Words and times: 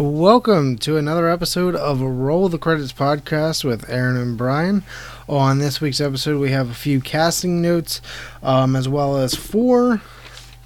Welcome 0.00 0.78
to 0.78 0.96
another 0.96 1.28
episode 1.28 1.76
of 1.76 2.00
Roll 2.00 2.48
the 2.48 2.56
Credits 2.56 2.90
podcast 2.90 3.64
with 3.64 3.86
Aaron 3.90 4.16
and 4.16 4.38
Brian. 4.38 4.82
On 5.28 5.58
this 5.58 5.82
week's 5.82 6.00
episode, 6.00 6.40
we 6.40 6.52
have 6.52 6.70
a 6.70 6.74
few 6.74 7.02
casting 7.02 7.60
notes, 7.60 8.00
um, 8.42 8.76
as 8.76 8.88
well 8.88 9.18
as 9.18 9.34
four 9.34 10.00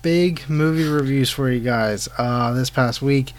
big 0.02 0.48
movie 0.48 0.86
reviews 0.86 1.30
for 1.30 1.50
you 1.50 1.58
guys. 1.58 2.08
Uh, 2.16 2.52
this 2.52 2.70
past 2.70 3.02
week, 3.02 3.32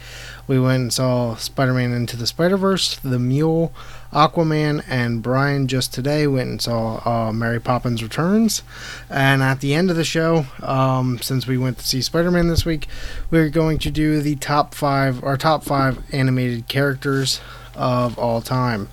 we 0.47 0.59
went 0.59 0.81
and 0.81 0.93
saw 0.93 1.35
Spider 1.35 1.73
Man 1.73 1.91
Into 1.91 2.17
the 2.17 2.27
Spider 2.27 2.57
Verse, 2.57 2.97
The 2.97 3.17
Mule, 3.19 3.73
Aquaman, 4.13 4.83
and 4.87 5.23
Brian 5.23 5.67
just 5.67 5.93
today 5.93 6.27
went 6.27 6.49
and 6.49 6.61
saw 6.61 7.01
uh, 7.07 7.33
Mary 7.33 7.59
Poppins 7.59 8.03
Returns. 8.03 8.61
And 9.09 9.41
at 9.41 9.59
the 9.59 9.73
end 9.73 9.89
of 9.89 9.95
the 9.95 10.03
show, 10.03 10.45
um, 10.61 11.19
since 11.19 11.47
we 11.47 11.57
went 11.57 11.79
to 11.79 11.87
see 11.87 12.01
Spider 12.01 12.31
Man 12.31 12.47
this 12.47 12.65
week, 12.65 12.87
we're 13.31 13.49
going 13.49 13.79
to 13.79 13.89
do 13.89 14.21
the 14.21 14.35
top 14.35 14.75
five, 14.75 15.23
our 15.23 15.37
top 15.37 15.63
five 15.63 16.03
animated 16.13 16.67
characters 16.67 17.41
of 17.75 18.17
all 18.19 18.41
time. 18.41 18.87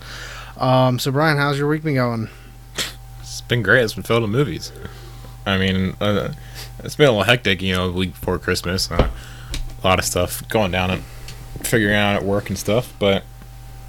Um, 0.56 0.98
so, 0.98 1.12
Brian, 1.12 1.36
how's 1.36 1.58
your 1.58 1.68
week 1.68 1.82
been 1.82 1.94
going? 1.94 2.28
It's 3.20 3.42
been 3.42 3.62
great. 3.62 3.82
It's 3.82 3.94
been 3.94 4.02
filled 4.02 4.22
with 4.22 4.30
movies. 4.30 4.72
I 5.44 5.58
mean, 5.58 5.96
uh, 6.00 6.32
it's 6.82 6.96
been 6.96 7.08
a 7.08 7.10
little 7.10 7.24
hectic, 7.24 7.60
you 7.62 7.74
know, 7.74 7.90
the 7.90 7.98
week 7.98 8.12
before 8.12 8.38
Christmas. 8.38 8.90
Uh, 8.90 9.10
a 9.82 9.86
lot 9.86 9.98
of 9.98 10.04
stuff 10.04 10.48
going 10.48 10.70
down 10.70 11.02
figuring 11.66 11.96
out 11.96 12.16
at 12.16 12.24
work 12.24 12.48
and 12.48 12.58
stuff, 12.58 12.92
but 12.98 13.24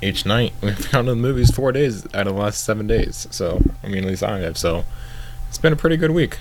each 0.01 0.25
night 0.25 0.53
we've 0.61 0.91
gone 0.91 1.05
to 1.05 1.11
the 1.11 1.15
movies 1.15 1.49
four 1.53 1.71
days 1.71 2.05
out 2.13 2.27
of 2.27 2.35
the 2.35 2.41
last 2.41 2.63
seven 2.63 2.87
days. 2.87 3.27
So, 3.31 3.61
I 3.83 3.87
mean, 3.87 4.03
at 4.03 4.09
least 4.09 4.23
I 4.23 4.39
have. 4.39 4.57
So, 4.57 4.83
it's 5.49 5.57
been 5.57 5.73
a 5.73 5.77
pretty 5.77 5.97
good 5.97 6.11
week. 6.11 6.37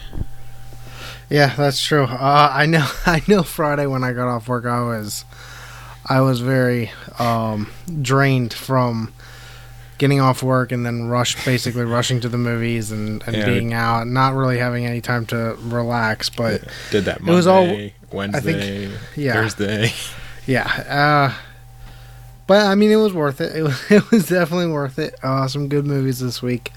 Yeah, 1.31 1.55
that's 1.55 1.83
true. 1.83 2.05
Uh, 2.05 2.51
I 2.53 2.67
know. 2.67 2.87
I 3.07 3.23
know. 3.27 3.43
Friday 3.43 3.87
when 3.87 4.05
I 4.05 4.13
got 4.13 4.29
off 4.29 4.49
work, 4.49 4.65
I 4.67 4.83
was, 4.83 5.25
I 6.07 6.21
was 6.21 6.41
very 6.41 6.91
um, 7.19 7.71
drained 8.03 8.53
from 8.53 9.13
getting 9.99 10.21
off 10.21 10.43
work 10.43 10.73
and 10.73 10.85
then 10.85 11.05
rush, 11.09 11.43
basically 11.45 11.85
rushing 11.85 12.21
to 12.21 12.29
the 12.29 12.37
movies 12.39 12.91
and, 12.91 13.23
and 13.27 13.37
Yeah. 13.37 13.47
being 13.47 13.73
out, 13.73 14.07
not 14.09 14.35
really 14.35 14.59
having 14.59 14.85
any 14.85 15.01
time 15.01 15.25
to 15.27 15.57
relax. 15.61 16.29
But 16.29 16.65
Did 16.91 17.05
that 17.05 17.19
It 17.19 17.23
Monday, 17.23 17.37
was 17.37 17.47
all- 17.47 17.91
Wednesday, 18.11 18.91
yeah. 19.17 19.33
Thursday. 19.35 19.93
yeah. 20.47 21.33
Uh, 21.33 21.35
but 22.47 22.67
I 22.67 22.75
mean, 22.75 22.91
it 22.91 22.97
was 22.97 23.13
worth 23.13 23.41
it. 23.41 23.53
It 23.57 23.63
was, 23.63 23.91
it 23.91 24.11
was 24.11 24.29
definitely 24.29 24.71
worth 24.73 24.99
it. 24.99 25.15
Uh, 25.23 25.49
some 25.49 25.69
good 25.69 25.87
movies 25.87 26.21
this 26.21 26.43
week. 26.43 26.73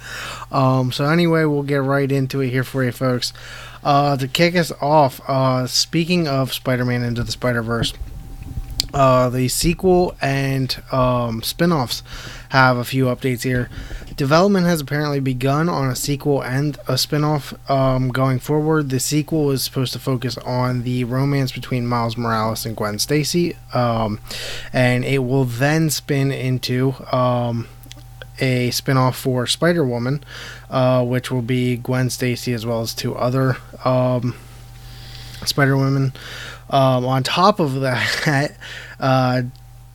Um, 0.51 0.91
so 0.91 1.05
anyway, 1.05 1.45
we'll 1.45 1.63
get 1.63 1.83
right 1.83 2.11
into 2.11 2.41
it 2.41 2.49
here 2.49 2.63
for 2.63 2.83
you 2.83 2.91
folks. 2.91 3.33
Uh, 3.83 4.17
to 4.17 4.27
kick 4.27 4.55
us 4.55 4.71
off, 4.81 5.21
uh, 5.27 5.67
speaking 5.67 6.27
of 6.27 6.51
Spider-Man 6.53 7.03
into 7.03 7.23
the 7.23 7.31
Spider-Verse, 7.31 7.93
uh, 8.95 9.29
the 9.29 9.47
sequel 9.47 10.15
and 10.21 10.81
um, 10.91 11.43
spin-offs 11.43 12.01
have 12.49 12.77
a 12.77 12.83
few 12.85 13.05
updates 13.05 13.43
here. 13.43 13.69
Development 14.17 14.65
has 14.65 14.79
apparently 14.79 15.19
begun 15.19 15.67
on 15.67 15.89
a 15.89 15.95
sequel 15.95 16.41
and 16.41 16.77
a 16.87 16.97
spin-off 16.97 17.53
um, 17.69 18.09
going 18.09 18.39
forward. 18.39 18.89
The 18.89 18.99
sequel 18.99 19.51
is 19.51 19.63
supposed 19.63 19.91
to 19.91 19.99
focus 19.99 20.37
on 20.37 20.83
the 20.83 21.03
romance 21.03 21.51
between 21.51 21.85
Miles 21.85 22.15
Morales 22.15 22.65
and 22.65 22.77
Gwen 22.77 22.97
Stacy, 22.97 23.57
um, 23.73 24.21
and 24.71 25.03
it 25.03 25.19
will 25.19 25.43
then 25.43 25.89
spin 25.89 26.31
into 26.31 26.95
um, 27.11 27.67
a 28.39 28.71
spin-off 28.71 29.17
for 29.17 29.45
Spider-Woman, 29.47 30.23
uh, 30.69 31.03
which 31.03 31.29
will 31.29 31.41
be 31.41 31.75
Gwen 31.75 32.09
Stacy 32.09 32.53
as 32.53 32.65
well 32.65 32.81
as 32.81 32.93
two 32.93 33.15
other 33.15 33.57
um, 33.83 34.33
Spider-Women. 35.45 36.13
Um, 36.69 37.05
on 37.05 37.21
top 37.23 37.59
of 37.59 37.81
that, 37.81 38.55
uh, 38.99 39.43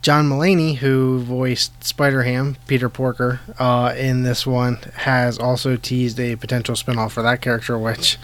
John 0.02 0.28
Mulaney, 0.30 0.76
who 0.76 1.20
voiced 1.20 1.84
Spider 1.84 2.22
Ham, 2.22 2.56
Peter 2.66 2.88
Porker, 2.88 3.40
uh, 3.58 3.94
in 3.96 4.22
this 4.22 4.46
one, 4.46 4.76
has 4.94 5.38
also 5.38 5.76
teased 5.76 6.18
a 6.18 6.36
potential 6.36 6.74
spinoff 6.74 7.10
for 7.10 7.22
that 7.22 7.42
character, 7.42 7.78
which 7.78 8.16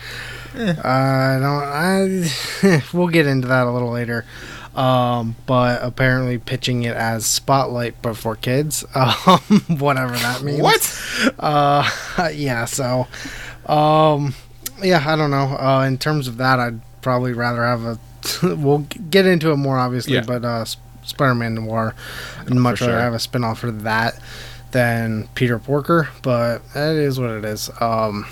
I 0.54 1.38
don't. 1.38 1.62
I 1.62 2.82
we'll 2.94 3.09
get 3.09 3.26
into 3.26 3.48
that 3.48 3.66
a 3.66 3.70
little 3.70 3.91
later. 3.91 4.25
Um, 4.75 5.36
but 5.47 5.82
apparently 5.82 6.36
pitching 6.36 6.82
it 6.82 6.94
as 6.94 7.25
Spotlight, 7.25 7.94
but 8.03 8.15
for 8.16 8.36
kids, 8.36 8.84
um, 8.94 9.41
whatever 9.78 10.15
that 10.16 10.42
means. 10.42 10.60
What? 10.60 11.32
Uh, 11.38 11.88
yeah. 12.34 12.66
So, 12.66 13.06
um, 13.66 14.34
yeah, 14.82 15.03
I 15.06 15.16
don't 15.16 15.31
know. 15.31 15.56
Uh, 15.59 15.84
in 15.86 15.97
terms 15.97 16.28
of 16.28 16.36
that, 16.38 16.59
I'd 16.59 16.81
probably 17.03 17.32
rather 17.32 17.65
have 17.65 17.84
a. 17.84 17.98
we'll 18.42 18.86
get 19.10 19.25
into 19.25 19.50
it 19.50 19.56
more, 19.56 19.78
obviously, 19.78 20.15
Yeah. 20.15 20.25
but 20.26 20.44
uh, 20.44 20.65
Spider-Man 21.06 21.55
Noir, 21.55 21.94
I'd 22.41 22.55
much 22.55 22.81
rather 22.81 22.93
sure. 22.93 23.00
have 23.00 23.15
a 23.15 23.19
spin-off 23.19 23.61
for 23.61 23.71
that 23.71 24.19
than 24.72 25.28
Peter 25.34 25.59
Porker. 25.59 26.09
But 26.22 26.62
it 26.75 26.97
is 26.97 27.19
what 27.19 27.31
it 27.31 27.44
is. 27.44 27.71
Um, 27.81 28.27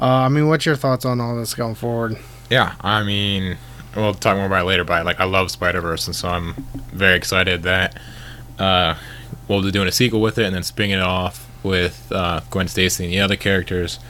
uh, 0.00 0.06
I 0.06 0.28
mean, 0.28 0.48
what's 0.48 0.66
your 0.66 0.76
thoughts 0.76 1.04
on 1.04 1.20
all 1.20 1.36
this 1.36 1.54
going 1.54 1.74
forward? 1.74 2.16
Yeah, 2.50 2.74
I 2.80 3.02
mean, 3.02 3.56
we'll 3.94 4.14
talk 4.14 4.36
more 4.36 4.46
about 4.46 4.62
it 4.62 4.66
later, 4.66 4.84
but 4.84 5.04
like 5.04 5.20
I 5.20 5.24
love 5.24 5.50
Spider 5.50 5.80
Verse, 5.80 6.06
and 6.06 6.16
so 6.16 6.28
I'm 6.28 6.54
very 6.92 7.16
excited 7.16 7.62
that 7.62 7.98
uh, 8.58 8.96
we'll 9.48 9.62
be 9.62 9.70
doing 9.70 9.88
a 9.88 9.92
sequel 9.92 10.20
with 10.20 10.38
it, 10.38 10.46
and 10.46 10.54
then 10.54 10.62
spinning 10.62 10.98
it 10.98 11.02
off 11.02 11.48
with 11.62 12.10
uh, 12.10 12.40
Gwen 12.50 12.68
Stacy 12.68 13.04
and 13.04 13.12
the 13.12 13.20
other 13.20 13.36
characters. 13.36 14.00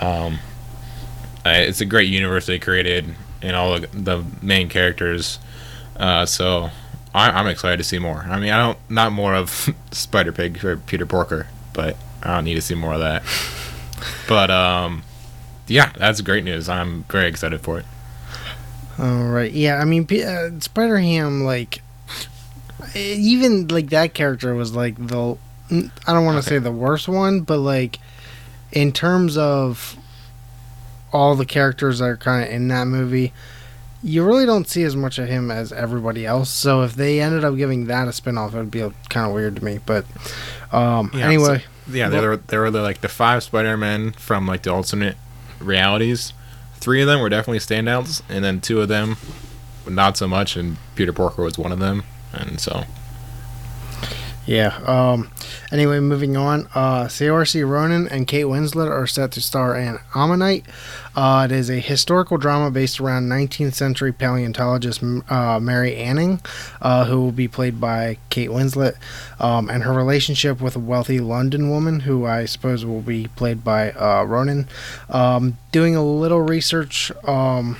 Um, 0.00 0.38
it's 1.44 1.80
a 1.80 1.84
great 1.84 2.08
universe 2.08 2.46
they 2.46 2.58
created, 2.58 3.14
and 3.42 3.54
all 3.54 3.78
the, 3.78 3.86
the 3.88 4.24
main 4.40 4.68
characters. 4.68 5.38
Uh, 5.96 6.26
so 6.26 6.70
I, 7.14 7.30
I'm 7.30 7.46
excited 7.46 7.76
to 7.78 7.84
see 7.84 7.98
more. 7.98 8.26
I 8.28 8.38
mean, 8.38 8.50
I 8.50 8.58
don't 8.58 8.78
not 8.90 9.12
more 9.12 9.34
of 9.34 9.68
Spider 9.92 10.32
Pig 10.32 10.64
or 10.64 10.76
Peter 10.76 11.06
Porker, 11.06 11.46
but 11.72 11.96
I 12.22 12.34
don't 12.34 12.44
need 12.44 12.54
to 12.54 12.62
see 12.62 12.74
more 12.74 12.94
of 12.94 13.00
that. 13.00 13.22
But 14.28 14.50
um, 14.50 15.02
yeah, 15.66 15.92
that's 15.96 16.20
great 16.20 16.44
news. 16.44 16.68
I'm 16.68 17.04
very 17.04 17.26
excited 17.26 17.60
for 17.60 17.78
it. 17.78 17.86
All 18.98 19.24
right. 19.24 19.50
Yeah, 19.50 19.76
I 19.76 19.84
mean, 19.84 20.06
P- 20.06 20.22
uh, 20.24 20.50
Spider 20.60 20.98
Ham, 20.98 21.44
like, 21.44 21.82
even 22.94 23.68
like 23.68 23.90
that 23.90 24.14
character 24.14 24.54
was 24.54 24.74
like 24.74 24.94
the. 24.96 25.36
I 25.70 26.12
don't 26.12 26.24
want 26.24 26.42
to 26.42 26.48
say 26.48 26.58
the 26.58 26.70
worst 26.72 27.08
one, 27.08 27.40
but 27.40 27.58
like, 27.58 27.98
in 28.72 28.92
terms 28.92 29.36
of 29.36 29.96
all 31.12 31.34
the 31.34 31.46
characters 31.46 32.00
that 32.00 32.04
are 32.04 32.16
kind 32.16 32.44
of 32.44 32.50
in 32.50 32.68
that 32.68 32.86
movie, 32.86 33.32
you 34.04 34.22
really 34.22 34.44
don't 34.44 34.68
see 34.68 34.82
as 34.82 34.94
much 34.94 35.18
of 35.18 35.28
him 35.28 35.50
as 35.50 35.72
everybody 35.72 36.26
else. 36.26 36.50
So 36.50 36.82
if 36.82 36.94
they 36.94 37.20
ended 37.20 37.42
up 37.42 37.56
giving 37.56 37.86
that 37.86 38.06
a 38.06 38.10
spinoff, 38.10 38.52
it 38.52 38.58
would 38.58 38.70
be 38.70 38.86
kind 39.08 39.26
of 39.26 39.32
weird 39.32 39.56
to 39.56 39.64
me. 39.64 39.80
But 39.84 40.04
um, 40.72 41.10
Yeah, 41.14 41.26
anyway, 41.26 41.64
Yeah, 41.90 42.10
they 42.10 42.20
were 42.20 42.36
they 42.36 42.58
were 42.58 42.70
like 42.70 43.00
the 43.00 43.08
five 43.08 43.42
Spider 43.42 43.76
Men 43.78 44.12
from 44.12 44.46
like 44.46 44.62
the 44.62 44.72
alternate 44.72 45.16
realities. 45.58 46.34
Three 46.74 47.00
of 47.00 47.08
them 47.08 47.20
were 47.20 47.30
definitely 47.30 47.60
standouts, 47.60 48.20
and 48.28 48.44
then 48.44 48.60
two 48.60 48.82
of 48.82 48.88
them 48.88 49.16
not 49.88 50.18
so 50.18 50.28
much. 50.28 50.54
And 50.54 50.76
Peter 50.96 51.14
Porker 51.14 51.42
was 51.42 51.56
one 51.56 51.72
of 51.72 51.78
them, 51.78 52.04
and 52.32 52.60
so 52.60 52.84
Yeah. 54.46 54.76
Um. 54.86 55.30
Anyway, 55.72 56.00
moving 56.00 56.36
on. 56.36 56.66
Uh, 56.74 57.04
Saoirse 57.04 57.66
Ronan 57.66 58.06
and 58.08 58.26
Kate 58.26 58.44
Winslet 58.44 58.90
are 58.90 59.06
set 59.06 59.32
to 59.32 59.40
star 59.40 59.76
in 59.76 59.98
Ammonite. 60.14 60.64
Uh, 61.16 61.48
it 61.50 61.52
is 61.52 61.70
a 61.70 61.80
historical 61.80 62.36
drama 62.36 62.70
based 62.70 63.00
around 63.00 63.28
19th 63.28 63.74
century 63.74 64.12
paleontologist 64.12 65.02
uh, 65.30 65.58
Mary 65.60 65.96
Anning, 65.96 66.40
uh, 66.82 67.06
who 67.06 67.22
will 67.22 67.32
be 67.32 67.48
played 67.48 67.80
by 67.80 68.18
Kate 68.28 68.50
Winslet, 68.50 68.96
um, 69.40 69.70
and 69.70 69.82
her 69.82 69.92
relationship 69.92 70.60
with 70.60 70.76
a 70.76 70.80
wealthy 70.80 71.20
London 71.20 71.70
woman, 71.70 72.00
who 72.00 72.26
I 72.26 72.44
suppose 72.44 72.84
will 72.84 73.00
be 73.00 73.28
played 73.28 73.64
by 73.64 73.92
uh, 73.92 74.24
Ronan. 74.24 74.68
Um, 75.08 75.56
doing 75.72 75.96
a 75.96 76.04
little 76.04 76.42
research, 76.42 77.10
um, 77.26 77.78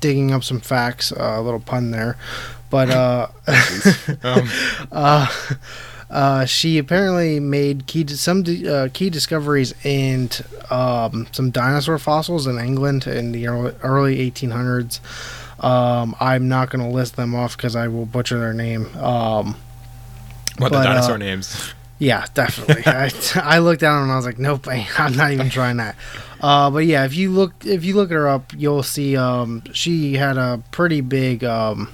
digging 0.00 0.32
up 0.32 0.42
some 0.42 0.60
facts. 0.60 1.12
Uh, 1.12 1.36
a 1.38 1.42
little 1.42 1.60
pun 1.60 1.92
there, 1.92 2.16
but 2.70 2.90
uh. 6.12 6.16
um, 6.16 6.22
Uh, 6.22 6.42
uh, 6.42 6.44
she 6.44 6.78
apparently 6.78 7.40
made 7.40 7.86
key 7.86 8.06
some 8.08 8.44
uh, 8.68 8.88
key 8.92 9.10
discoveries 9.10 9.74
in 9.84 10.28
um, 10.70 11.26
some 11.32 11.50
dinosaur 11.50 11.98
fossils 11.98 12.46
in 12.46 12.58
England 12.58 13.06
in 13.06 13.32
the 13.32 13.46
early, 13.48 13.74
early 13.82 14.30
1800s. 14.30 15.00
Um, 15.64 16.14
I'm 16.20 16.48
not 16.48 16.70
going 16.70 16.84
to 16.84 16.90
list 16.94 17.16
them 17.16 17.34
off 17.34 17.56
because 17.56 17.76
I 17.76 17.88
will 17.88 18.06
butcher 18.06 18.38
their 18.38 18.52
name. 18.54 18.86
Um, 18.96 19.56
what 20.58 20.70
But, 20.72 20.78
the 20.78 20.82
dinosaur 20.84 21.14
uh, 21.14 21.18
names? 21.18 21.72
yeah, 21.98 22.26
definitely. 22.34 22.82
I, 22.86 23.10
I 23.36 23.58
looked 23.60 23.80
down 23.80 24.02
and 24.02 24.10
I 24.12 24.16
was 24.16 24.26
like, 24.26 24.38
nope, 24.38 24.66
I- 24.68 24.88
I'm 24.98 25.14
not 25.16 25.30
even 25.30 25.50
trying 25.50 25.76
that. 25.76 25.94
Uh, 26.40 26.70
but 26.70 26.84
yeah, 26.84 27.04
if 27.04 27.14
you 27.14 27.30
look 27.30 27.54
if 27.64 27.84
you 27.84 27.94
look 27.94 28.10
her 28.10 28.28
up, 28.28 28.52
you'll 28.56 28.82
see 28.82 29.16
um, 29.16 29.62
she 29.72 30.14
had 30.14 30.36
a 30.36 30.60
pretty 30.72 31.00
big. 31.00 31.44
Um, 31.44 31.88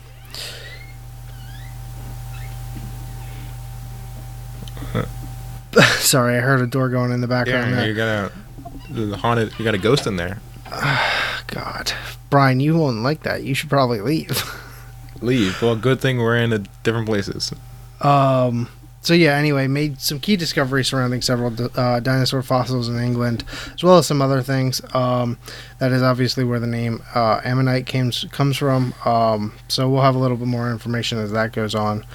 Sorry, 5.99 6.37
I 6.37 6.41
heard 6.41 6.61
a 6.61 6.67
door 6.67 6.89
going 6.89 7.13
in 7.13 7.21
the 7.21 7.29
background. 7.29 7.71
Yeah, 7.71 7.77
there. 7.77 7.89
you 7.89 7.95
got 7.95 8.09
a 8.09 8.33
the 8.91 9.17
haunted. 9.17 9.53
You 9.59 9.65
got 9.65 9.75
a 9.75 9.79
ghost 9.79 10.07
in 10.07 10.17
there. 10.17 10.39
God, 11.47 11.93
Brian, 12.31 12.61
you 12.61 12.77
won't 12.77 13.03
like 13.03 13.23
that. 13.23 13.43
You 13.43 13.55
should 13.55 13.71
probably 13.71 14.01
leave. 14.01 14.43
Leave. 15.21 15.61
Well, 15.61 15.75
good 15.75 16.01
thing 16.01 16.19
we're 16.19 16.37
in 16.37 16.53
a 16.53 16.59
different 16.85 17.09
places. 17.09 17.53
Um, 18.01 18.69
so 19.01 19.15
yeah, 19.15 19.35
anyway, 19.35 19.67
made 19.67 20.01
some 20.01 20.21
key 20.21 20.37
discoveries 20.37 20.89
surrounding 20.89 21.23
several 21.23 21.53
uh, 21.77 21.99
dinosaur 21.99 22.43
fossils 22.43 22.89
in 22.89 22.99
England, 22.99 23.43
as 23.75 23.83
well 23.83 23.99
as 23.99 24.07
some 24.07 24.23
other 24.23 24.43
things. 24.43 24.81
Um, 24.95 25.39
that 25.79 25.91
is 25.91 26.03
obviously 26.03 26.45
where 26.45 26.61
the 26.61 26.69
name 26.69 27.03
uh, 27.15 27.41
Ammonite 27.43 27.87
came, 27.87 28.13
comes 28.31 28.57
from. 28.57 28.95
Um, 29.05 29.55
so 29.67 29.89
we'll 29.89 30.03
have 30.03 30.15
a 30.15 30.19
little 30.19 30.37
bit 30.37 30.47
more 30.47 30.71
information 30.71 31.19
as 31.19 31.33
that 31.33 31.53
goes 31.53 31.75
on. 31.75 32.07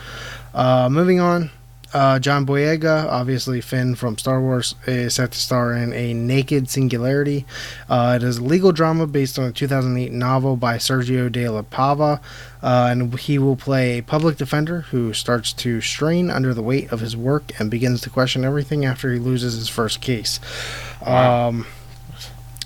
Uh, 0.53 0.87
moving 0.89 1.19
on, 1.19 1.49
uh, 1.93 2.19
John 2.19 2.45
Boyega, 2.45 3.05
obviously 3.05 3.61
Finn 3.61 3.95
from 3.95 4.17
Star 4.17 4.41
Wars, 4.41 4.75
is 4.87 5.15
set 5.15 5.31
to 5.31 5.37
star 5.37 5.73
in 5.73 5.93
A 5.93 6.13
Naked 6.13 6.69
Singularity. 6.69 7.45
Uh, 7.87 8.17
it 8.19 8.23
is 8.23 8.39
a 8.39 8.43
legal 8.43 8.71
drama 8.71 9.07
based 9.07 9.37
on 9.37 9.45
a 9.45 9.51
2008 9.51 10.11
novel 10.11 10.57
by 10.57 10.77
Sergio 10.77 11.31
de 11.31 11.47
la 11.47 11.61
Pava, 11.61 12.19
uh, 12.61 12.87
and 12.89 13.17
he 13.19 13.37
will 13.37 13.55
play 13.55 13.99
a 13.99 14.03
public 14.03 14.37
defender 14.37 14.81
who 14.81 15.13
starts 15.13 15.53
to 15.53 15.81
strain 15.81 16.29
under 16.29 16.53
the 16.53 16.63
weight 16.63 16.91
of 16.91 16.99
his 16.99 17.15
work 17.15 17.51
and 17.59 17.69
begins 17.69 18.01
to 18.01 18.09
question 18.09 18.43
everything 18.43 18.85
after 18.85 19.13
he 19.13 19.19
loses 19.19 19.55
his 19.55 19.69
first 19.69 20.01
case. 20.01 20.39
Wow. 21.05 21.49
Um, 21.49 21.67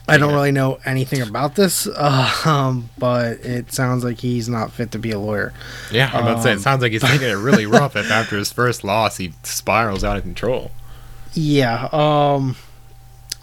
I 0.07 0.17
don't 0.17 0.33
really 0.33 0.51
know 0.53 0.79
anything 0.85 1.21
about 1.21 1.55
this, 1.55 1.85
uh, 1.85 2.31
um, 2.45 2.89
but 2.97 3.39
it 3.45 3.73
sounds 3.73 4.03
like 4.05 4.19
he's 4.19 4.47
not 4.47 4.71
fit 4.71 4.91
to 4.91 4.99
be 4.99 5.11
a 5.11 5.19
lawyer. 5.19 5.53
Yeah, 5.91 6.09
I'm 6.13 6.23
about 6.23 6.37
to 6.37 6.43
say, 6.43 6.51
Um, 6.53 6.57
it 6.57 6.61
sounds 6.61 6.81
like 6.81 6.93
he's 6.93 7.01
taking 7.01 7.27
it 7.27 7.33
really 7.33 7.65
rough 7.79 7.95
if 7.95 8.09
after 8.09 8.37
his 8.37 8.51
first 8.51 8.83
loss 8.85 9.17
he 9.17 9.33
spirals 9.43 10.03
out 10.03 10.15
of 10.17 10.23
control. 10.23 10.71
Yeah, 11.33 11.89
um 11.91 12.55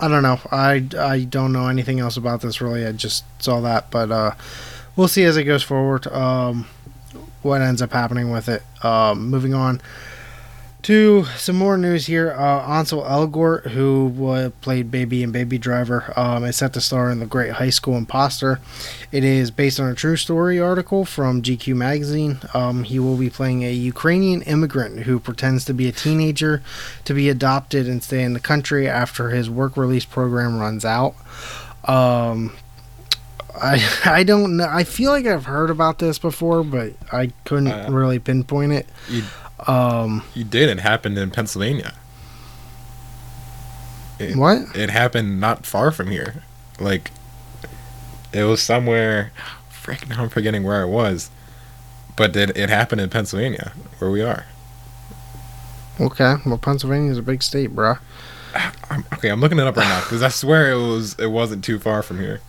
I 0.00 0.08
don't 0.08 0.22
know. 0.22 0.40
I 0.50 0.86
I 0.98 1.20
don't 1.24 1.52
know 1.52 1.68
anything 1.68 2.00
else 2.00 2.16
about 2.16 2.40
this 2.40 2.60
really. 2.60 2.84
I 2.86 2.92
just 2.92 3.24
saw 3.42 3.60
that, 3.60 3.90
but 3.90 4.10
uh 4.10 4.32
we'll 4.96 5.06
see 5.08 5.24
as 5.24 5.36
it 5.36 5.44
goes 5.44 5.62
forward 5.62 6.06
um 6.08 6.66
what 7.42 7.60
ends 7.60 7.82
up 7.82 7.92
happening 7.92 8.30
with 8.30 8.48
it. 8.48 8.62
Um 8.82 9.28
moving 9.30 9.52
on 9.54 9.80
to 10.84 11.24
some 11.36 11.56
more 11.56 11.76
news 11.76 12.06
here. 12.06 12.32
Uh 12.32 12.60
Ansel 12.78 13.02
Elgort, 13.02 13.68
who 13.70 14.26
uh, 14.28 14.50
played 14.60 14.90
Baby 14.90 15.22
and 15.22 15.32
Baby 15.32 15.58
Driver, 15.58 16.12
um, 16.16 16.44
is 16.44 16.56
set 16.56 16.72
to 16.74 16.80
star 16.80 17.10
in 17.10 17.20
The 17.20 17.26
Great 17.26 17.52
High 17.52 17.70
School 17.70 17.96
Imposter. 17.96 18.60
It 19.10 19.24
is 19.24 19.50
based 19.50 19.80
on 19.80 19.88
a 19.88 19.94
true 19.94 20.16
story 20.16 20.60
article 20.60 21.04
from 21.04 21.42
GQ 21.42 21.74
magazine. 21.76 22.38
Um, 22.52 22.84
he 22.84 22.98
will 22.98 23.16
be 23.16 23.30
playing 23.30 23.64
a 23.64 23.72
Ukrainian 23.72 24.42
immigrant 24.42 25.00
who 25.00 25.18
pretends 25.18 25.64
to 25.66 25.74
be 25.74 25.88
a 25.88 25.92
teenager 25.92 26.62
to 27.04 27.14
be 27.14 27.28
adopted 27.28 27.88
and 27.88 28.02
stay 28.02 28.22
in 28.22 28.32
the 28.34 28.40
country 28.40 28.88
after 28.88 29.30
his 29.30 29.48
work 29.48 29.76
release 29.76 30.04
program 30.04 30.58
runs 30.58 30.84
out. 30.84 31.14
Um, 31.84 32.52
I 33.60 33.82
I 34.04 34.24
don't 34.24 34.56
know. 34.58 34.66
I 34.68 34.84
feel 34.84 35.10
like 35.12 35.26
I've 35.26 35.46
heard 35.46 35.70
about 35.70 35.98
this 35.98 36.18
before, 36.18 36.62
but 36.64 36.92
I 37.12 37.32
couldn't 37.44 37.68
Uh, 37.68 37.88
really 37.90 38.18
pinpoint 38.18 38.72
it. 38.72 38.86
You, 39.08 39.22
Um, 39.66 40.22
you 40.34 40.44
did. 40.44 40.68
It 40.68 40.80
happened 40.80 41.18
in 41.18 41.30
Pennsylvania. 41.30 41.94
It, 44.18 44.36
what? 44.36 44.76
It 44.76 44.90
happened 44.90 45.40
not 45.40 45.66
far 45.66 45.90
from 45.90 46.10
here. 46.10 46.42
Like, 46.78 47.10
it 48.32 48.44
was 48.44 48.62
somewhere. 48.62 49.32
Frick, 49.68 50.08
now 50.08 50.22
I'm 50.22 50.28
forgetting 50.28 50.62
where 50.62 50.82
it 50.82 50.88
was. 50.88 51.30
But 52.16 52.36
it, 52.36 52.56
it 52.56 52.68
happened 52.68 53.00
in 53.00 53.10
Pennsylvania, 53.10 53.72
where 53.98 54.10
we 54.10 54.22
are. 54.22 54.46
Okay. 56.00 56.36
Well, 56.46 56.58
Pennsylvania's 56.58 57.18
a 57.18 57.22
big 57.22 57.42
state, 57.42 57.74
bruh. 57.74 57.98
I'm, 58.90 59.04
okay, 59.14 59.28
I'm 59.28 59.40
looking 59.40 59.58
it 59.58 59.66
up 59.66 59.76
right 59.76 59.88
now 59.88 60.00
because 60.00 60.22
I 60.22 60.28
swear 60.28 60.72
it 60.72 60.76
was 60.76 61.18
it 61.18 61.26
wasn't 61.28 61.64
too 61.64 61.78
far 61.78 62.02
from 62.02 62.18
here. 62.18 62.40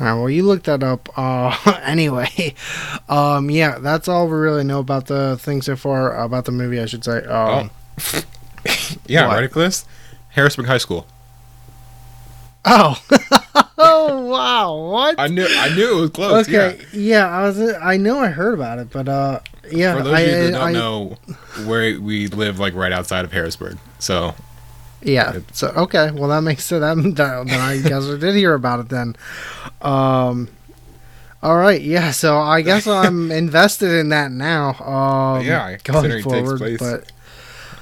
All 0.00 0.06
right, 0.06 0.14
well, 0.14 0.30
you 0.30 0.44
looked 0.44 0.66
that 0.66 0.82
up. 0.82 1.08
Uh, 1.18 1.56
anyway, 1.82 2.54
um, 3.08 3.50
yeah, 3.50 3.78
that's 3.78 4.06
all 4.08 4.26
we 4.28 4.36
really 4.36 4.62
know 4.64 4.78
about 4.78 5.06
the 5.06 5.36
thing 5.38 5.60
so 5.62 5.74
far 5.76 6.16
about 6.22 6.44
the 6.44 6.52
movie. 6.52 6.80
I 6.80 6.86
should 6.86 7.04
say. 7.04 7.24
Um, 7.24 7.70
Yeah, 9.06 9.26
What? 9.28 9.84
Harrisburg 10.30 10.66
High 10.66 10.78
School. 10.78 11.06
oh, 12.64 13.00
oh, 13.78 14.26
wow, 14.26 14.76
what? 14.90 15.14
I 15.18 15.26
knew 15.28 15.46
I 15.48 15.74
knew 15.74 15.98
it 15.98 16.00
was 16.00 16.10
close. 16.10 16.46
okay, 16.48 16.78
yeah. 16.92 17.26
I 17.28 17.42
was. 17.44 17.58
I 17.80 17.96
know 17.96 18.18
I 18.18 18.28
heard 18.28 18.54
about 18.54 18.78
it, 18.78 18.90
but 18.90 19.08
uh, 19.08 19.40
yeah, 19.64 19.94
Yeah. 19.94 19.96
For 19.96 20.02
those 20.02 20.12
I, 20.14 20.20
of 20.20 20.28
you 20.28 20.34
that 20.44 20.50
don't 20.52 20.60
I- 20.68 20.72
know, 20.72 21.16
where 21.64 22.00
we 22.00 22.26
live, 22.28 22.58
like 22.58 22.74
right 22.74 22.92
outside 22.92 23.24
of 23.24 23.32
Harrisburg. 23.32 23.78
So 23.98 24.34
Yeah. 25.02 25.38
So 25.52 25.68
okay, 25.68 26.10
well 26.10 26.28
that 26.30 26.40
makes 26.42 26.70
it. 26.72 26.80
That, 26.80 26.96
that 27.16 27.46
then 27.46 27.60
I 27.60 27.80
guess 27.80 28.04
I 28.08 28.16
did 28.18 28.34
hear 28.34 28.54
about 28.54 28.80
it 28.80 28.88
then. 28.88 29.14
Um. 29.82 30.48
All 31.42 31.56
right. 31.56 31.80
Yeah. 31.80 32.10
So 32.10 32.38
I 32.38 32.62
guess 32.62 32.86
I'm 32.86 33.30
invested 33.44 33.92
in 33.92 34.08
that 34.08 34.32
now. 34.32 34.70
Um, 34.80 35.44
Yeah, 35.46 35.76
Going 35.76 35.78
considering 35.84 36.10
it 36.20 36.22
takes 36.24 36.24
forward, 36.24 36.58
place- 36.58 36.78
but 36.80 37.12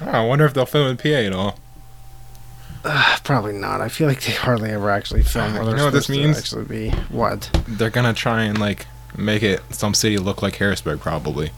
oh, 0.02 0.10
I 0.10 0.24
wonder 0.26 0.44
if 0.44 0.52
they'll 0.52 0.66
film 0.66 0.88
in 0.88 0.96
PA 0.98 1.08
at 1.08 1.32
all. 1.32 1.58
uh, 2.84 3.16
probably 3.24 3.54
not. 3.54 3.80
I 3.80 3.88
feel 3.88 4.08
like 4.08 4.20
they 4.20 4.32
hardly 4.32 4.70
ever 4.72 4.90
actually 4.90 5.22
film. 5.34 5.54
Where 5.54 5.62
You 5.62 5.68
they're 5.70 5.76
know 5.78 5.84
what 5.86 5.94
this 5.94 6.10
means? 6.10 6.36
Actually, 6.36 6.64
be 6.66 6.90
what? 7.08 7.50
They're 7.66 7.88
gonna 7.90 8.12
try 8.12 8.42
and 8.42 8.58
like 8.58 8.86
make 9.16 9.42
it 9.42 9.62
some 9.70 9.94
city 9.94 10.18
look 10.18 10.42
like 10.42 10.56
Harrisburg, 10.56 11.00
probably. 11.00 11.50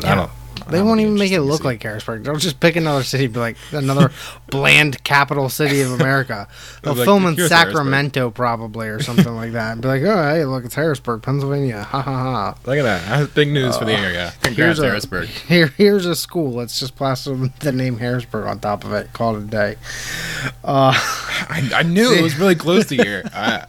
Yeah. 0.00 0.12
I 0.12 0.14
don't. 0.16 0.30
They 0.70 0.82
won't 0.82 1.00
even 1.00 1.14
make 1.14 1.32
it 1.32 1.40
look 1.40 1.62
see. 1.62 1.68
like 1.68 1.82
Harrisburg. 1.82 2.24
They'll 2.24 2.36
just 2.36 2.60
pick 2.60 2.76
another 2.76 3.02
city, 3.04 3.26
be 3.26 3.38
like 3.40 3.56
another 3.72 4.10
bland 4.50 5.02
capital 5.04 5.48
city 5.48 5.80
of 5.80 5.92
America. 5.92 6.48
They'll 6.82 6.94
Like, 6.94 7.04
film 7.04 7.26
in 7.26 7.34
here's 7.36 7.50
Harrisburg. 7.50 7.72
Sacramento 7.74 8.30
probably 8.30 8.88
or 8.88 9.02
something 9.02 9.34
like 9.34 9.52
that. 9.52 9.72
And 9.72 9.82
be 9.82 9.88
like, 9.88 10.02
oh 10.02 10.22
hey, 10.34 10.44
look, 10.44 10.64
it's 10.64 10.74
Harrisburg, 10.74 11.22
Pennsylvania. 11.22 11.82
Ha 11.82 12.00
ha 12.02 12.12
ha. 12.12 12.54
Look 12.66 12.78
at 12.78 12.82
that! 12.82 13.06
That's 13.08 13.32
big 13.32 13.48
news 13.48 13.76
for 13.76 13.84
the 13.84 13.94
Uh, 13.94 14.00
area. 14.00 14.30
here's 14.42 14.56
Congrats, 14.56 14.78
a- 14.80 14.86
Harrisburg. 14.86 15.28
Here, 15.48 15.68
here's 15.76 16.06
a 16.06 16.14
school. 16.16 16.52
Let's 16.52 16.78
just 16.80 16.96
plaster 16.96 17.34
the 17.60 17.72
name 17.72 17.98
Harrisburg 17.98 18.46
on 18.46 18.58
top 18.60 18.84
of 18.84 18.92
it. 18.92 19.12
Call 19.12 19.36
it 19.36 19.42
a 19.44 19.46
day. 19.46 19.76
Uh, 20.64 20.92
I, 20.94 21.70
I 21.74 21.82
knew 21.82 22.12
it 22.12 22.22
was 22.22 22.36
really 22.38 22.54
close 22.54 22.86
to 22.86 22.96
here. 22.96 23.22
I, 23.34 23.66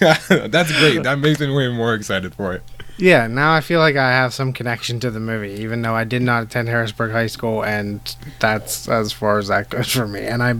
that's 0.00 0.70
great. 0.78 1.02
That 1.04 1.18
makes 1.18 1.40
me 1.40 1.50
way 1.54 1.68
more 1.68 1.94
excited 1.94 2.34
for 2.34 2.52
it. 2.54 2.62
Yeah, 2.98 3.26
now 3.26 3.54
I 3.54 3.60
feel 3.60 3.80
like 3.80 3.96
I 3.96 4.10
have 4.10 4.34
some 4.34 4.52
connection 4.52 5.00
to 5.00 5.10
the 5.10 5.20
movie, 5.20 5.62
even 5.62 5.82
though 5.82 5.94
I 5.94 6.04
did 6.04 6.22
not 6.22 6.42
attend 6.42 6.68
Harrisburg 6.68 7.12
High 7.12 7.26
School, 7.26 7.64
and 7.64 8.00
that's 8.38 8.88
as 8.88 9.12
far 9.12 9.38
as 9.38 9.48
that 9.48 9.70
goes 9.70 9.90
for 9.90 10.06
me. 10.06 10.20
And 10.20 10.42
I 10.42 10.54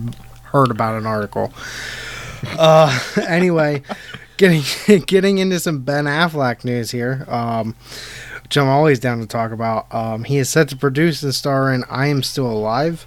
heard 0.48 0.70
about 0.70 0.96
an 0.96 1.06
article. 1.06 1.52
Uh, 2.58 2.98
anyway, 3.26 3.82
getting 4.36 4.62
getting 5.06 5.38
into 5.38 5.60
some 5.60 5.80
Ben 5.82 6.04
Affleck 6.06 6.64
news 6.64 6.90
here, 6.90 7.24
um, 7.28 7.74
which 8.42 8.56
I'm 8.56 8.68
always 8.68 8.98
down 8.98 9.20
to 9.20 9.26
talk 9.26 9.52
about. 9.52 9.92
Um, 9.94 10.24
he 10.24 10.38
is 10.38 10.48
set 10.48 10.68
to 10.70 10.76
produce 10.76 11.22
and 11.22 11.34
star 11.34 11.72
in 11.72 11.84
I 11.88 12.06
Am 12.08 12.22
Still 12.22 12.50
Alive. 12.50 13.06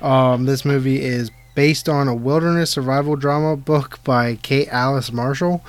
Um, 0.00 0.46
this 0.46 0.64
movie 0.64 1.00
is 1.02 1.30
based 1.54 1.88
on 1.88 2.08
a 2.08 2.14
wilderness 2.14 2.70
survival 2.70 3.16
drama 3.16 3.56
book 3.56 4.02
by 4.02 4.34
Kate 4.36 4.68
Alice 4.68 5.12
Marshall 5.12 5.64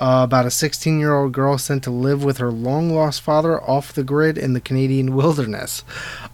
uh, 0.00 0.22
about 0.24 0.46
a 0.46 0.50
16 0.50 0.98
year 0.98 1.14
old 1.14 1.32
girl 1.32 1.58
sent 1.58 1.84
to 1.84 1.90
live 1.90 2.24
with 2.24 2.38
her 2.38 2.50
long 2.50 2.90
lost 2.90 3.20
father 3.20 3.62
off 3.62 3.92
the 3.92 4.02
grid 4.02 4.38
in 4.38 4.54
the 4.54 4.60
Canadian 4.60 5.14
wilderness. 5.20 5.84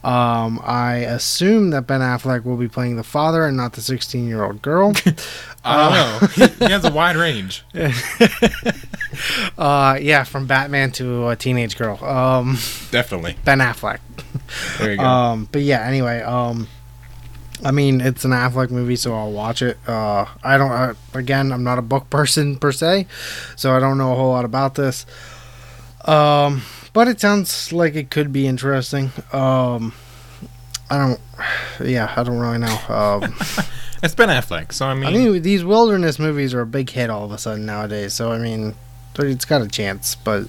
Um, 0.05 0.61
I 0.63 0.99
assume 0.99 1.71
that 1.71 1.87
Ben 1.87 2.01
Affleck 2.01 2.45
will 2.45 2.57
be 2.57 2.69
playing 2.69 2.97
the 2.97 3.03
father 3.03 3.45
and 3.45 3.57
not 3.57 3.73
the 3.73 3.81
16 3.83 4.27
year 4.27 4.45
old 4.45 4.63
girl. 4.63 4.93
I 5.65 5.91
don't 5.91 5.93
know. 5.93 6.47
He, 6.47 6.65
he 6.67 6.71
has 6.71 6.85
a 6.85 6.93
wide 6.93 7.17
range. 7.17 7.65
uh, 9.59 9.99
yeah, 10.01 10.23
from 10.23 10.47
Batman 10.47 10.93
to 10.93 11.29
a 11.29 11.37
teenage 11.37 11.77
girl. 11.77 12.03
Um, 12.05 12.57
Definitely. 12.93 13.37
Ben 13.45 13.59
Affleck. 13.59 13.99
There 14.79 14.93
you 14.93 14.99
go. 14.99 15.05
Um, 15.05 15.49
but 15.51 15.63
yeah, 15.63 15.85
anyway, 15.85 16.21
um, 16.21 16.69
I 17.65 17.71
mean, 17.71 18.01
it's 18.01 18.25
an 18.25 18.33
Affleck 18.33 18.71
movie, 18.71 18.97
so 18.97 19.15
I'll 19.15 19.33
watch 19.33 19.63
it. 19.63 19.79
Uh, 19.89 20.27
I 20.43 20.59
don't, 20.59 20.71
uh, 20.71 20.95
again, 21.15 21.53
I'm 21.53 21.65
not 21.65 21.79
a 21.79 21.83
book 21.83 22.11
person 22.11 22.57
per 22.57 22.73
se, 22.73 23.07
so 23.57 23.75
I 23.75 23.81
don't 23.81 23.99
know 23.99 24.13
a 24.13 24.17
whole 24.17 24.31
lot 24.31 24.45
about 24.45 24.75
this. 24.75 25.07
Um, 26.05 26.63
but 26.93 27.09
it 27.09 27.21
sounds 27.21 27.73
like 27.73 27.95
it 27.95 28.11
could 28.11 28.33
be 28.33 28.47
interesting. 28.47 29.11
Um, 29.33 29.93
I 30.91 30.99
don't, 30.99 31.21
yeah, 31.85 32.13
I 32.17 32.23
don't 32.23 32.39
really 32.39 32.59
know. 32.59 32.79
Um, 32.89 33.23
it's 34.03 34.15
Ben 34.15 34.29
Affleck, 34.29 34.73
so 34.73 34.87
I 34.87 34.95
mean, 34.95 35.07
I 35.07 35.11
mean, 35.11 35.43
these 35.43 35.65
wilderness 35.65 36.19
movies 36.19 36.55
are 36.55 36.61
a 36.61 36.67
big 36.67 36.91
hit 36.91 37.11
all 37.11 37.25
of 37.25 37.33
a 37.33 37.39
sudden 37.39 37.67
nowadays, 37.67 38.13
so 38.13 38.33
I 38.33 38.39
mean, 38.39 38.75
it's 39.19 39.45
got 39.45 39.63
a 39.63 39.69
chance, 39.69 40.15
but 40.15 40.45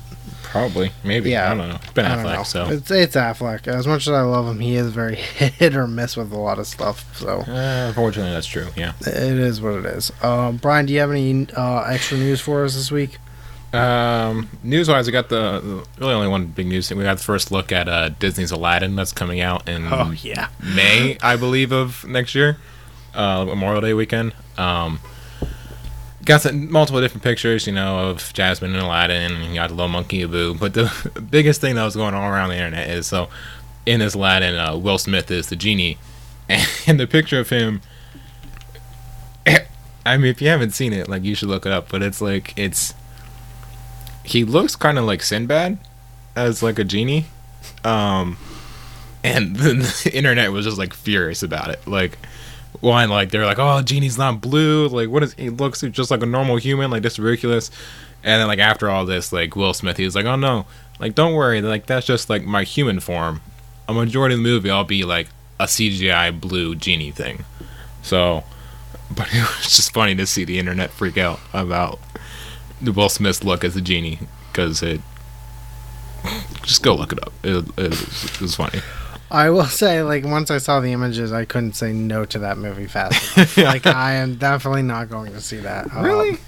probably, 0.51 0.92
maybe. 1.04 1.32
Yeah. 1.32 1.51
I 1.51 1.56
don't 1.56 1.70
know. 1.70 1.75
It's 1.75 1.94
Ben 1.94 2.06
don't 2.16 2.24
know. 2.24 2.30
Affleck, 2.42 2.46
so 2.46 2.68
It's, 2.70 2.92
it's 2.92 3.16
Affleck. 3.16 3.68
As 3.68 3.88
much 3.88 4.08
as 4.08 4.13
I 4.13 4.22
love 4.22 4.48
him, 4.48 4.60
he 4.60 4.75
is 4.75 4.92
very 4.92 5.16
hit 5.16 5.75
or 5.75 5.88
miss 5.88 6.16
with 6.18 6.32
a 6.32 6.38
lot 6.38 6.60
of 6.60 6.68
stuff, 6.68 7.16
so. 7.18 7.39
uh, 7.48 7.86
unfortunately, 7.89 8.32
that's 8.32 8.48
true. 8.48 8.68
Yeah. 8.75 8.94
It 9.01 9.08
is 9.38 9.62
what 9.62 9.74
it 9.75 9.86
is. 9.86 10.12
Um, 10.24 10.58
Brian, 10.58 10.86
do 10.86 10.94
you 10.94 11.00
have 11.00 11.12
any 11.12 11.48
uh, 11.56 11.82
extra 11.84 12.18
news 12.18 12.42
for 12.42 12.63
us 12.66 12.75
this 12.75 12.92
week? 12.92 13.18
Um, 13.74 14.50
news-wise, 14.63 15.06
we 15.08 15.12
got 15.12 15.30
the, 15.30 15.60
the 15.60 15.86
really 16.01 16.13
only 16.13 16.27
one 16.30 16.46
big 16.48 16.68
news 16.68 16.88
thing. 16.88 16.98
We 16.98 17.04
got 17.04 17.18
the 17.18 17.24
first 17.24 17.51
look 17.51 17.72
at 17.72 17.89
uh, 17.89 18.10
Disney's 18.10 18.51
Aladdin 18.51 18.96
that's 18.96 19.12
coming 19.12 19.42
out 19.42 19.68
in 19.68 19.88
Oh, 19.92 20.12
yeah. 20.12 20.48
May, 20.63 21.18
I 21.22 21.36
believe, 21.36 21.72
of 21.74 22.06
next 22.08 22.34
year, 22.34 22.58
uh, 23.13 23.44
Memorial 23.46 23.82
Day 23.82 23.94
weekend. 23.94 24.34
Um, 24.58 25.00
got 26.27 26.41
some, 26.41 26.72
multiple 26.72 27.01
different 27.01 27.24
pictures, 27.24 27.65
you 27.65 27.74
know, 27.74 28.10
of 28.10 28.31
Jasmine 28.34 28.74
and 28.74 28.84
Aladdin, 28.84 29.31
and 29.31 29.46
you 29.46 29.55
got 29.55 29.69
the 29.69 29.75
little 29.75 29.88
monkey 29.88 30.24
Abu. 30.24 30.53
But 30.53 30.74
the 30.74 31.22
biggest 31.31 31.62
thing 31.62 31.75
that 31.75 31.86
was 31.86 31.96
going 31.96 32.13
on 32.13 32.31
around 32.31 32.50
the 32.50 32.55
internet 32.55 32.89
is 32.89 33.07
so 33.07 33.29
in 33.86 34.01
this 34.01 34.13
Aladdin, 34.13 34.55
uh, 34.55 34.77
Will 34.77 34.98
Smith 34.98 35.31
is 35.31 35.48
the 35.48 35.55
genie, 35.55 35.98
and 36.88 37.00
the 37.00 37.07
picture 37.07 37.39
of 37.39 37.50
him. 37.50 37.81
I 40.05 40.15
mean, 40.15 40.27
if 40.27 40.41
you 40.41 40.48
haven't 40.48 40.72
seen 40.72 40.93
it, 40.93 41.10
like 41.10 41.24
you 41.24 41.36
should 41.36 41.50
look 41.50 41.65
it 41.65 41.72
up. 41.72 41.89
But 41.89 42.01
it's 42.01 42.22
like 42.22 42.53
it's 42.57 42.93
he 44.24 44.43
looks 44.43 44.75
kind 44.75 44.98
of 44.98 45.05
like 45.05 45.22
Sinbad 45.22 45.79
as 46.36 46.62
like 46.62 46.77
a 46.79 46.84
genie, 46.84 47.25
um, 47.84 48.38
and 49.24 49.55
the 49.57 50.12
internet 50.13 50.51
was 50.51 50.65
just 50.65 50.77
like 50.77 50.93
furious 50.93 51.43
about 51.43 51.69
it. 51.69 51.86
Like 51.88 52.17
one, 52.81 53.10
like 53.10 53.31
they're 53.31 53.46
like, 53.46 53.60
"Oh, 53.60 53.81
genie's 53.81 54.17
not 54.17 54.41
blue. 54.41 54.88
Like, 54.88 55.10
what 55.10 55.24
is 55.24 55.34
he 55.34 55.50
looks 55.50 55.81
just 55.81 56.12
like 56.12 56.24
a 56.24 56.25
normal 56.25 56.57
human? 56.57 56.91
Like, 56.91 57.03
this 57.03 57.19
ridiculous." 57.19 57.72
And 58.24 58.41
then 58.41 58.48
like 58.48 58.60
after 58.60 58.89
all 58.89 59.05
this, 59.05 59.31
like 59.31 59.55
Will 59.55 59.74
Smith, 59.74 59.98
he 59.98 60.05
was 60.05 60.15
like, 60.15 60.25
"Oh 60.25 60.36
no, 60.36 60.65
like 61.00 61.15
don't 61.15 61.34
worry, 61.34 61.62
like 61.62 61.86
that's 61.86 62.05
just 62.05 62.29
like 62.29 62.43
my 62.43 62.63
human 62.63 63.00
form. 63.00 63.41
A 63.88 63.93
majority 63.93 64.36
of 64.36 64.39
the 64.39 64.43
movie, 64.43 64.69
I'll 64.69 64.84
be 64.84 65.03
like 65.03 65.29
a 65.60 65.65
CGI 65.65 66.39
blue 66.39 66.75
genie 66.75 67.12
thing." 67.12 67.46
So, 68.01 68.43
but 69.15 69.27
it 69.34 69.41
was 69.41 69.75
just 69.75 69.93
funny 69.93 70.15
to 70.15 70.27
see 70.27 70.43
the 70.43 70.60
internet 70.60 70.91
freak 70.91 71.17
out 71.17 71.39
about 71.53 72.00
Will 72.84 73.10
Smith's 73.10 73.43
look 73.43 73.63
as 73.63 73.75
a 73.75 73.81
genie 73.81 74.19
because 74.51 74.81
it. 74.84 75.01
Just 76.63 76.84
go 76.84 76.93
look 76.96 77.13
it 77.13 77.24
up. 77.24 77.31
It, 77.43 77.65
it, 77.77 77.93
it 77.93 78.41
was 78.41 78.55
funny. 78.55 78.81
I 79.29 79.50
will 79.50 79.65
say, 79.65 80.01
like, 80.03 80.24
once 80.24 80.50
I 80.50 80.57
saw 80.57 80.79
the 80.79 80.93
images, 80.93 81.34
I 81.34 81.43
couldn't 81.46 81.74
say 81.74 81.91
no 81.91 82.24
to 82.25 82.39
that 82.39 82.57
movie 82.57 82.88
fast 82.88 83.38
enough. 83.38 83.57
like, 83.57 83.86
I 83.86 84.13
am 84.13 84.36
definitely 84.36 84.84
not 84.84 85.10
going 85.10 85.34
to 85.34 85.41
see 85.41 85.57
that. 85.57 85.91
Really? 85.93 86.31
Um, 86.31 86.39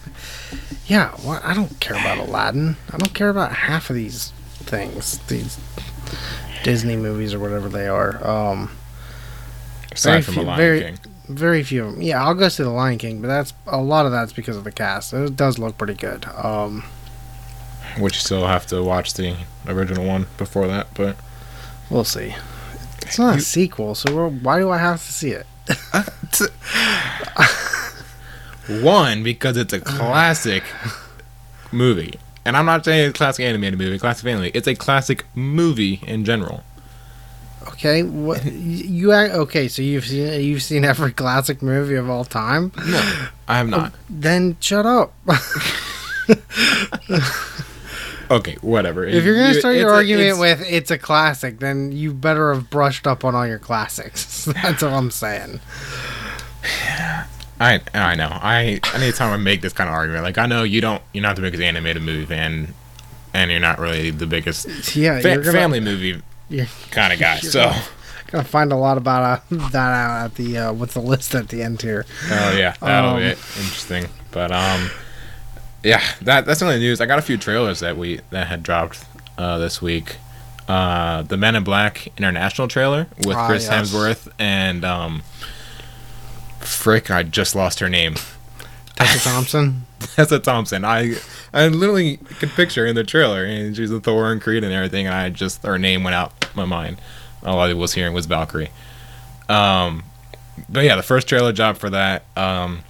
yeah. 0.88 1.16
Well, 1.26 1.42
I 1.44 1.54
don't 1.54 1.80
care 1.80 1.98
about 1.98 2.18
Aladdin. 2.20 2.78
I 2.94 2.98
don't 2.98 3.14
care 3.14 3.30
about 3.30 3.52
half 3.52 3.90
of 3.90 3.96
these 3.98 4.32
things. 4.60 5.18
These 5.28 5.60
Disney 6.64 6.96
movies 6.96 7.34
or 7.34 7.40
whatever 7.40 7.68
they 7.70 7.88
are. 7.88 8.26
Um, 8.26 8.72
Aside 9.92 10.24
from 10.24 10.36
few, 10.36 10.44
the 10.44 10.48
Lion 10.48 10.58
very, 10.58 10.82
King. 10.82 10.98
very 11.28 11.64
few 11.64 11.86
of 11.86 11.92
them. 11.94 12.02
Yeah, 12.02 12.24
I'll 12.24 12.34
go 12.34 12.48
see 12.48 12.64
the 12.64 12.70
Lion 12.70 12.98
King, 12.98 13.22
but 13.22 13.28
that's 13.28 13.54
a 13.68 13.82
lot 13.82 14.06
of 14.06 14.12
that's 14.14 14.32
because 14.34 14.56
of 14.56 14.64
the 14.64 14.72
cast. 14.72 15.14
It 15.14 15.36
does 15.36 15.60
look 15.60 15.78
pretty 15.78 15.96
good. 15.96 16.26
Um, 16.28 16.86
Which 18.00 18.16
you 18.16 18.20
still 18.22 18.48
have 18.48 18.66
to 18.68 18.82
watch 18.84 19.16
the 19.16 19.36
original 19.68 20.06
one 20.06 20.28
before 20.38 20.68
that, 20.68 20.88
but 20.94 21.18
we'll 21.90 22.04
see. 22.06 22.36
It's 23.10 23.18
not 23.20 23.34
You- 23.34 23.40
a 23.40 23.42
sequel, 23.42 23.96
so 23.96 24.30
why 24.30 24.60
do 24.60 24.70
I 24.70 24.78
have 24.78 25.04
to 25.06 25.12
see 25.12 25.32
it? 25.32 25.46
one 28.84 29.24
because 29.24 29.58
it's 29.58 29.74
a 29.74 29.80
classic 29.80 30.64
movie, 31.72 32.20
and 32.46 32.56
I'm 32.56 32.66
not 32.66 32.86
saying 32.86 33.10
it's 33.10 33.16
a 33.16 33.18
classic 33.18 33.46
animated 33.46 33.80
movie, 33.80 33.98
classic 34.00 34.24
family. 34.26 34.52
It's 34.54 34.68
a 34.68 34.76
classic 34.76 35.26
movie 35.36 36.02
in 36.06 36.24
general. 36.26 36.64
Okay, 37.68 38.04
what 38.04 38.46
you 38.52 39.12
okay? 39.14 39.68
So 39.68 39.82
you've 39.82 40.06
seen 40.06 40.42
you've 40.42 40.62
seen 40.64 40.86
every 40.86 41.12
classic 41.12 41.62
movie 41.64 41.96
of 41.96 42.10
all 42.10 42.26
time. 42.26 42.72
No, 42.86 43.02
I 43.48 43.58
have 43.58 43.68
not. 43.70 43.94
Then 44.10 44.56
shut 44.60 44.86
up. 44.86 45.14
Okay, 48.32 48.58
whatever. 48.62 49.06
if 49.06 49.24
you're 49.24 49.36
gonna 49.36 49.54
start 49.56 49.76
your 49.76 49.92
argument 49.92 50.28
it's- 50.28 50.40
with 50.40 50.62
"it's 50.70 50.92
a 50.92 50.98
classic," 50.98 51.60
then 51.60 51.92
you 51.92 52.14
better 52.14 52.54
have 52.54 52.70
brushed 52.70 53.08
up 53.08 53.26
on 53.26 53.34
all 53.36 53.48
your 53.48 53.58
classics. 53.60 54.46
That's 54.64 54.84
all 54.84 54.94
I'm 54.96 55.12
saying. 55.12 55.60
I 57.62 57.82
I 57.94 58.16
know. 58.16 58.30
I 58.32 58.80
anytime 58.94 59.34
I 59.34 59.38
make 59.38 59.62
this 59.62 59.74
kind 59.74 59.90
of 59.90 59.94
argument, 59.94 60.24
like 60.24 60.38
I 60.38 60.46
know 60.46 60.64
you 60.64 60.80
don't, 60.80 61.02
you're 61.14 61.22
not 61.24 61.36
the 61.36 61.42
biggest 61.42 61.62
animated 61.62 62.02
movie 62.04 62.26
fan, 62.26 62.74
and 63.34 63.52
you're 63.52 63.60
not 63.60 63.80
really 63.80 64.12
the 64.12 64.26
biggest 64.28 64.96
Yeah, 64.96 65.20
fa- 65.20 65.38
gonna, 65.40 65.52
family 65.52 65.80
movie 65.82 66.22
kind 66.92 67.12
of 67.14 67.20
guy. 67.20 67.40
So, 67.42 67.74
gonna 68.28 68.44
find 68.46 68.72
a 68.72 68.78
lot 68.78 68.98
about 68.98 69.42
uh, 69.52 69.56
that 69.72 69.76
out 69.76 70.26
at 70.26 70.36
the 70.36 70.58
uh, 70.58 70.74
with 70.74 70.94
the 70.94 71.02
list 71.02 71.36
at 71.36 71.50
the 71.50 71.62
end 71.62 71.82
here. 71.82 72.06
oh 72.32 72.56
yeah, 72.58 72.76
that'll 72.80 73.12
Um, 73.12 73.18
be 73.20 73.26
interesting. 73.30 74.06
But 74.32 74.52
um, 74.54 74.90
yeah, 75.84 76.02
that 76.22 76.46
that's 76.46 76.62
only 76.62 76.80
news. 76.80 77.02
I 77.02 77.06
got 77.06 77.20
a 77.20 77.22
few 77.24 77.38
trailers 77.38 77.80
that 77.80 77.98
we 77.98 78.22
that 78.32 78.48
had 78.48 78.64
dropped 78.64 79.06
uh, 79.38 79.58
this 79.58 79.82
week. 79.82 80.18
Uh, 80.68 81.24
the 81.24 81.36
Men 81.38 81.56
in 81.56 81.64
Black 81.64 82.08
International 82.18 82.68
trailer 82.68 83.08
with 83.26 83.36
Ah, 83.36 83.48
Chris 83.48 83.68
yes. 83.68 83.92
Hemsworth 83.92 84.28
and 84.38 84.86
um, 84.86 85.24
frick, 86.60 87.10
I 87.10 87.24
just 87.24 87.56
lost 87.56 87.80
her 87.80 87.90
name. 87.90 88.16
Tessa 88.96 89.20
Thompson. 89.30 89.86
Tessa 90.00 90.40
Thompson. 90.40 90.86
I 90.86 91.16
I 91.54 91.68
literally 91.70 92.18
could 92.18 92.50
picture 92.52 92.82
her 92.82 92.88
in 92.88 92.96
the 92.96 93.04
trailer, 93.04 93.44
and 93.46 93.76
she's 93.76 93.92
a 93.92 94.00
Thor 94.00 94.32
and 94.32 94.42
Creed 94.42 94.64
and 94.64 94.74
everything, 94.74 95.08
and 95.08 95.16
I 95.16 95.30
just 95.30 95.64
her 95.64 95.78
name 95.80 96.04
went 96.04 96.16
out 96.16 96.34
my 96.56 96.66
mind. 96.66 97.02
All 97.44 97.60
I 97.60 97.74
was 97.74 97.94
hearing 97.94 98.14
was 98.14 98.26
Valkyrie. 98.26 98.70
Um, 99.48 100.04
but 100.68 100.84
yeah, 100.84 100.96
the 100.96 101.04
first 101.04 101.28
trailer 101.28 101.52
job 101.54 101.78
for 101.78 101.90
that. 101.90 102.26
Um, 102.38 102.82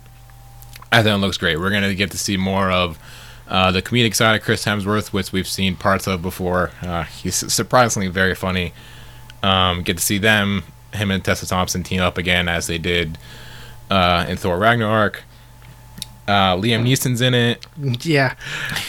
I 0.92 1.04
think 1.04 1.16
it 1.16 1.18
looks 1.18 1.38
great. 1.38 1.60
We're 1.60 1.72
gonna 1.72 1.94
get 1.96 2.12
to 2.12 2.18
see 2.18 2.38
more 2.38 2.72
of 2.72 3.00
uh, 3.48 3.72
the 3.72 3.82
comedic 3.82 4.16
side 4.16 4.36
of 4.36 4.44
Chris 4.44 4.66
Hemsworth, 4.66 5.12
which 5.12 5.32
we've 5.32 5.48
seen 5.48 5.76
parts 5.76 6.08
of 6.08 6.22
before. 6.22 6.72
Uh, 6.82 7.04
he's 7.04 7.36
surprisingly 7.36 8.08
very 8.08 8.36
funny. 8.36 8.74
Um, 9.42 9.82
get 9.84 9.98
to 9.98 10.04
see 10.04 10.18
them, 10.18 10.64
him 10.94 11.12
and 11.12 11.24
Tessa 11.24 11.48
Thompson 11.48 11.84
team 11.84 12.02
up 12.02 12.18
again 12.18 12.48
as 12.48 12.68
they 12.68 12.78
did 12.78 13.18
uh, 13.90 14.26
in 14.28 14.38
Thor 14.38 14.58
Ragnarok. 14.58 15.24
Uh, 16.28 16.56
Liam 16.56 16.84
Neeson's 16.84 17.22
in 17.22 17.34
it. 17.34 17.66
Yeah, 18.06 18.36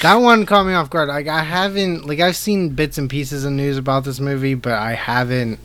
that 0.03 0.17
one 0.17 0.45
caught 0.45 0.67
me 0.67 0.75
off 0.75 0.91
guard. 0.91 1.09
Like 1.09 1.27
I 1.27 1.43
haven't, 1.43 2.05
like 2.05 2.21
I've 2.21 2.37
seen 2.37 2.71
bits 2.71 2.99
and 2.99 3.09
pieces 3.09 3.47
of 3.47 3.53
news 3.53 3.79
about 3.79 4.05
this 4.05 4.21
movie, 4.21 4.55
but 4.55 4.75
I 4.75 4.93
haven't 4.93 5.59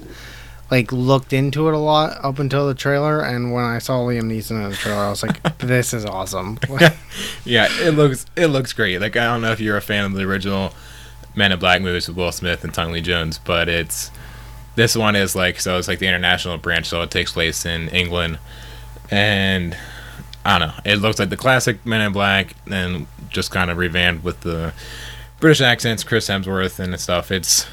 like 0.72 0.91
looked 0.91 1.34
into 1.34 1.67
it 1.67 1.74
a 1.74 1.77
lot 1.77 2.17
up 2.24 2.39
until 2.39 2.67
the 2.67 2.74
trailer. 2.74 3.22
And 3.22 3.53
when 3.53 3.63
I 3.63 3.79
saw 3.79 4.00
Liam 4.00 4.24
Neeson 4.24 4.63
in 4.63 4.69
the 4.69 4.75
trailer, 4.75 5.03
I 5.03 5.10
was 5.10 5.24
like, 5.24 5.57
"This 5.60 5.93
is 5.93 6.05
awesome." 6.05 6.60
yeah, 7.45 7.67
it 7.81 7.95
looks 7.95 8.25
it 8.36 8.48
looks 8.48 8.74
great. 8.74 9.00
Like 9.00 9.15
I 9.15 9.25
don't 9.25 9.41
know 9.41 9.51
if 9.51 9.60
you're 9.60 9.77
a 9.77 9.81
fan 9.81 10.05
of 10.05 10.13
the 10.13 10.24
original 10.24 10.74
Men 11.36 11.51
in 11.51 11.60
Black 11.60 11.81
movies 11.81 12.07
with 12.07 12.17
Will 12.17 12.31
Smith 12.31 12.63
and 12.63 12.74
Tommy 12.74 12.93
Lee 12.93 13.01
Jones, 13.01 13.38
but 13.38 13.69
it's 13.69 14.10
this 14.75 14.95
one 14.95 15.15
is 15.15 15.36
like 15.36 15.60
so 15.60 15.77
it's 15.77 15.88
like 15.88 16.00
the 16.00 16.07
international 16.07 16.57
branch, 16.57 16.88
so 16.88 17.01
it 17.01 17.12
takes 17.12 17.31
place 17.31 17.65
in 17.65 17.89
England, 17.89 18.39
and 19.12 19.77
I 20.43 20.60
don't 20.60 20.69
know. 20.69 20.81
It 20.86 20.98
looks 20.98 21.19
like 21.19 21.29
the 21.29 21.38
classic 21.38 21.86
Men 21.86 22.01
in 22.01 22.12
Black, 22.12 22.55
and 22.69 23.07
just 23.29 23.51
kind 23.51 23.69
of 23.69 23.77
revamped 23.77 24.24
with 24.24 24.41
the 24.41 24.74
British 25.39 25.62
accents, 25.62 26.03
Chris 26.03 26.27
Hemsworth 26.27 26.79
and 26.79 27.00
stuff. 27.00 27.31
It's 27.31 27.67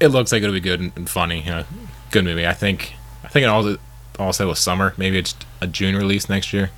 it 0.00 0.08
looks 0.08 0.32
like 0.32 0.42
it'll 0.42 0.52
be 0.52 0.60
good 0.60 0.80
and, 0.80 0.92
and 0.96 1.08
funny. 1.08 1.40
You 1.40 1.50
know, 1.50 1.64
good 2.10 2.24
movie. 2.24 2.46
I 2.46 2.54
think 2.54 2.94
I 3.24 3.28
think 3.28 3.44
it 3.44 3.78
all 4.18 4.32
said 4.32 4.46
was 4.46 4.58
summer. 4.58 4.94
Maybe 4.96 5.18
it's 5.18 5.34
a 5.60 5.66
June 5.66 5.96
release 5.96 6.28
next 6.28 6.52
year. 6.52 6.70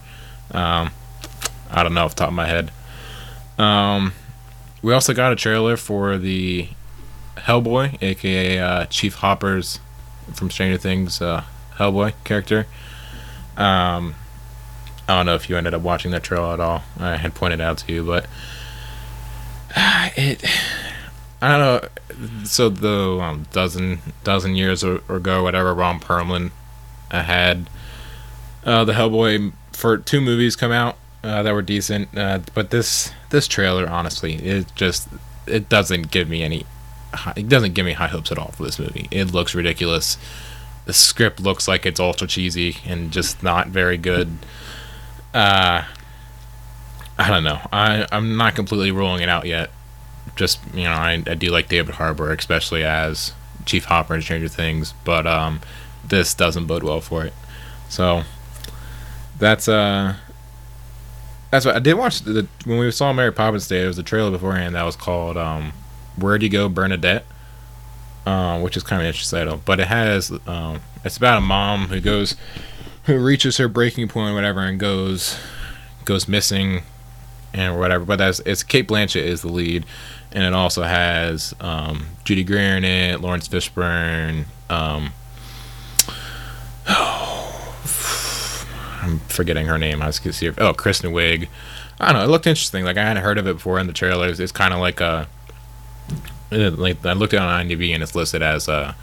Um, 0.52 0.90
I 1.70 1.82
don't 1.82 1.94
know 1.94 2.04
off 2.04 2.14
the 2.14 2.20
top 2.20 2.28
of 2.28 2.34
my 2.34 2.46
head. 2.46 2.70
Um, 3.58 4.12
we 4.82 4.92
also 4.92 5.14
got 5.14 5.32
a 5.32 5.36
trailer 5.36 5.76
for 5.76 6.18
the 6.18 6.68
Hellboy, 7.36 8.02
aka 8.02 8.58
uh, 8.58 8.86
Chief 8.86 9.14
Hopper's 9.16 9.80
from 10.34 10.50
Stranger 10.50 10.78
Things 10.78 11.20
uh, 11.20 11.44
Hellboy 11.76 12.14
character. 12.24 12.66
Um, 13.56 14.14
I 15.08 15.16
don't 15.16 15.26
know 15.26 15.34
if 15.34 15.50
you 15.50 15.56
ended 15.56 15.74
up 15.74 15.82
watching 15.82 16.12
that 16.12 16.22
trailer 16.22 16.54
at 16.54 16.60
all. 16.60 16.82
I 16.98 17.16
had 17.16 17.34
pointed 17.34 17.60
out 17.60 17.78
to 17.78 17.92
you, 17.92 18.04
but 18.04 18.26
it. 19.76 20.44
I 21.42 21.48
don't 21.48 21.60
know. 21.60 21.88
So 22.44 22.68
the 22.68 23.20
um, 23.22 23.46
dozen 23.52 24.00
dozen 24.24 24.54
years 24.54 24.84
or, 24.84 25.00
ago, 25.08 25.42
whatever, 25.42 25.74
Ron 25.74 26.00
Perlman 26.00 26.50
had 27.10 27.70
uh, 28.64 28.84
the 28.84 28.92
Hellboy 28.92 29.52
for 29.72 29.96
two 29.98 30.20
movies 30.20 30.56
come 30.56 30.72
out 30.72 30.96
uh, 31.22 31.42
that 31.42 31.52
were 31.52 31.62
decent, 31.62 32.16
uh, 32.16 32.40
but 32.54 32.70
this 32.70 33.12
this 33.30 33.46
trailer, 33.46 33.88
honestly, 33.88 34.34
it 34.34 34.72
just 34.74 35.08
it 35.46 35.68
doesn't 35.68 36.10
give 36.10 36.28
me 36.28 36.42
any. 36.42 36.66
It 37.36 37.48
doesn't 37.48 37.74
give 37.74 37.84
me 37.84 37.94
high 37.94 38.06
hopes 38.06 38.30
at 38.30 38.38
all 38.38 38.52
for 38.52 38.62
this 38.62 38.78
movie. 38.78 39.08
It 39.10 39.32
looks 39.32 39.54
ridiculous. 39.54 40.16
The 40.84 40.92
script 40.92 41.40
looks 41.40 41.66
like 41.66 41.84
it's 41.84 41.98
ultra 41.98 42.28
cheesy 42.28 42.76
and 42.86 43.10
just 43.10 43.42
not 43.42 43.68
very 43.68 43.96
good. 43.96 44.28
Uh, 45.34 45.84
I 47.18 47.28
don't 47.28 47.44
know. 47.44 47.60
I 47.72 48.06
I'm 48.12 48.36
not 48.36 48.54
completely 48.54 48.90
ruling 48.90 49.22
it 49.22 49.28
out 49.28 49.46
yet. 49.46 49.70
Just 50.36 50.60
you 50.74 50.84
know, 50.84 50.92
I, 50.92 51.22
I 51.26 51.34
do 51.34 51.50
like 51.50 51.68
David 51.68 51.96
Harbour, 51.96 52.32
especially 52.32 52.84
as 52.84 53.32
Chief 53.66 53.84
Hopper 53.84 54.14
in 54.14 54.22
Stranger 54.22 54.48
Things, 54.48 54.94
but 55.04 55.26
um, 55.26 55.60
this 56.06 56.34
doesn't 56.34 56.66
bode 56.66 56.82
well 56.82 57.00
for 57.00 57.24
it. 57.24 57.32
So 57.88 58.22
that's 59.38 59.68
uh 59.68 60.14
that's 61.50 61.66
what 61.66 61.74
I 61.74 61.78
did 61.80 61.94
watch 61.94 62.20
the 62.20 62.46
when 62.64 62.78
we 62.78 62.90
saw 62.90 63.12
Mary 63.12 63.32
Poppins 63.32 63.66
Day. 63.66 63.78
There 63.78 63.88
was 63.88 63.98
a 63.98 64.02
trailer 64.02 64.30
beforehand 64.30 64.74
that 64.76 64.84
was 64.84 64.96
called 64.96 65.36
um, 65.36 65.72
"Where 66.16 66.38
Do 66.38 66.46
You 66.46 66.50
Go, 66.50 66.68
Bernadette," 66.68 67.26
um, 68.24 68.62
which 68.62 68.76
is 68.76 68.82
kind 68.82 69.02
of 69.02 69.06
interesting. 69.06 69.60
But 69.64 69.80
it 69.80 69.88
has 69.88 70.30
um, 70.46 70.80
it's 71.04 71.16
about 71.16 71.38
a 71.38 71.40
mom 71.40 71.88
who 71.88 72.00
goes 72.00 72.36
who 73.04 73.18
reaches 73.18 73.56
her 73.56 73.68
breaking 73.68 74.08
point, 74.08 74.30
or 74.30 74.34
whatever, 74.34 74.60
and 74.60 74.78
goes 74.78 75.38
goes 76.04 76.28
missing 76.28 76.82
and 77.52 77.78
whatever. 77.78 78.04
But 78.04 78.16
that's 78.16 78.40
it's 78.40 78.62
Cate 78.62 78.86
Blanchett 78.86 79.22
is 79.22 79.42
the 79.42 79.48
lead, 79.48 79.84
and 80.32 80.44
it 80.44 80.54
also 80.54 80.82
has 80.82 81.54
um, 81.60 82.06
Judy 82.24 82.44
Greer 82.44 82.76
in 82.76 82.84
it, 82.84 83.20
Laurence 83.20 83.48
Fishburne. 83.48 84.44
Um, 84.68 85.12
I'm 89.02 89.18
forgetting 89.28 89.66
her 89.66 89.78
name. 89.78 90.02
I 90.02 90.06
was 90.06 90.18
gonna 90.18 90.32
see 90.32 90.46
her. 90.46 90.54
Oh, 90.58 90.72
Kristen 90.72 91.12
Wiig. 91.12 91.48
I 91.98 92.12
don't 92.12 92.20
know. 92.20 92.24
It 92.24 92.28
looked 92.28 92.46
interesting. 92.46 92.84
Like 92.84 92.96
I 92.96 93.02
hadn't 93.02 93.22
heard 93.22 93.38
of 93.38 93.46
it 93.46 93.54
before 93.54 93.78
in 93.78 93.86
the 93.86 93.92
trailers. 93.92 94.40
It's 94.40 94.52
kind 94.52 94.72
of 94.72 94.80
like 94.80 95.00
a 95.00 95.28
like 96.50 97.04
I 97.04 97.12
looked 97.12 97.34
it 97.34 97.38
on 97.38 97.66
IMDb 97.66 97.94
and 97.94 98.02
it's 98.02 98.14
listed 98.14 98.42
as 98.42 98.68
a 98.68 98.96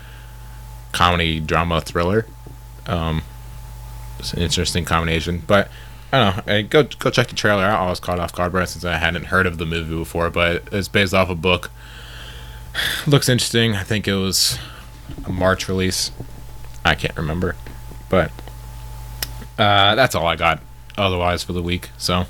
comedy 0.92 1.40
drama 1.40 1.82
thriller. 1.82 2.26
Um, 2.86 3.22
it's 4.20 4.34
an 4.34 4.42
interesting 4.42 4.86
combination, 4.86 5.44
but 5.46 5.70
I 6.12 6.34
don't 6.34 6.48
know. 6.48 6.64
Go 6.64 6.84
go 6.84 7.10
check 7.10 7.28
the 7.28 7.36
trailer. 7.36 7.64
I 7.66 7.90
was 7.90 8.00
caught 8.00 8.20
off 8.20 8.34
guard 8.34 8.54
by 8.54 8.64
it 8.64 8.68
since 8.68 8.86
I 8.86 8.96
hadn't 8.98 9.26
heard 9.26 9.46
of 9.46 9.58
the 9.58 9.66
movie 9.66 9.96
before, 9.96 10.30
but 10.30 10.64
it's 10.72 10.88
based 10.88 11.14
off 11.14 11.30
a 11.30 11.36
book. 11.36 11.70
Looks 13.08 13.28
interesting. 13.30 13.74
I 13.76 13.84
think 13.84 14.08
it 14.08 14.16
was 14.16 14.58
a 15.26 15.30
March 15.32 15.68
release. 15.68 16.12
I 16.86 16.96
can't 16.96 17.16
remember, 17.18 17.56
but 18.10 18.32
uh, 19.58 19.96
that's 19.96 20.16
all 20.16 20.26
I 20.28 20.36
got. 20.36 20.62
Otherwise 20.98 21.44
for 21.44 21.54
the 21.54 21.62
week, 21.62 21.90
so 21.98 22.26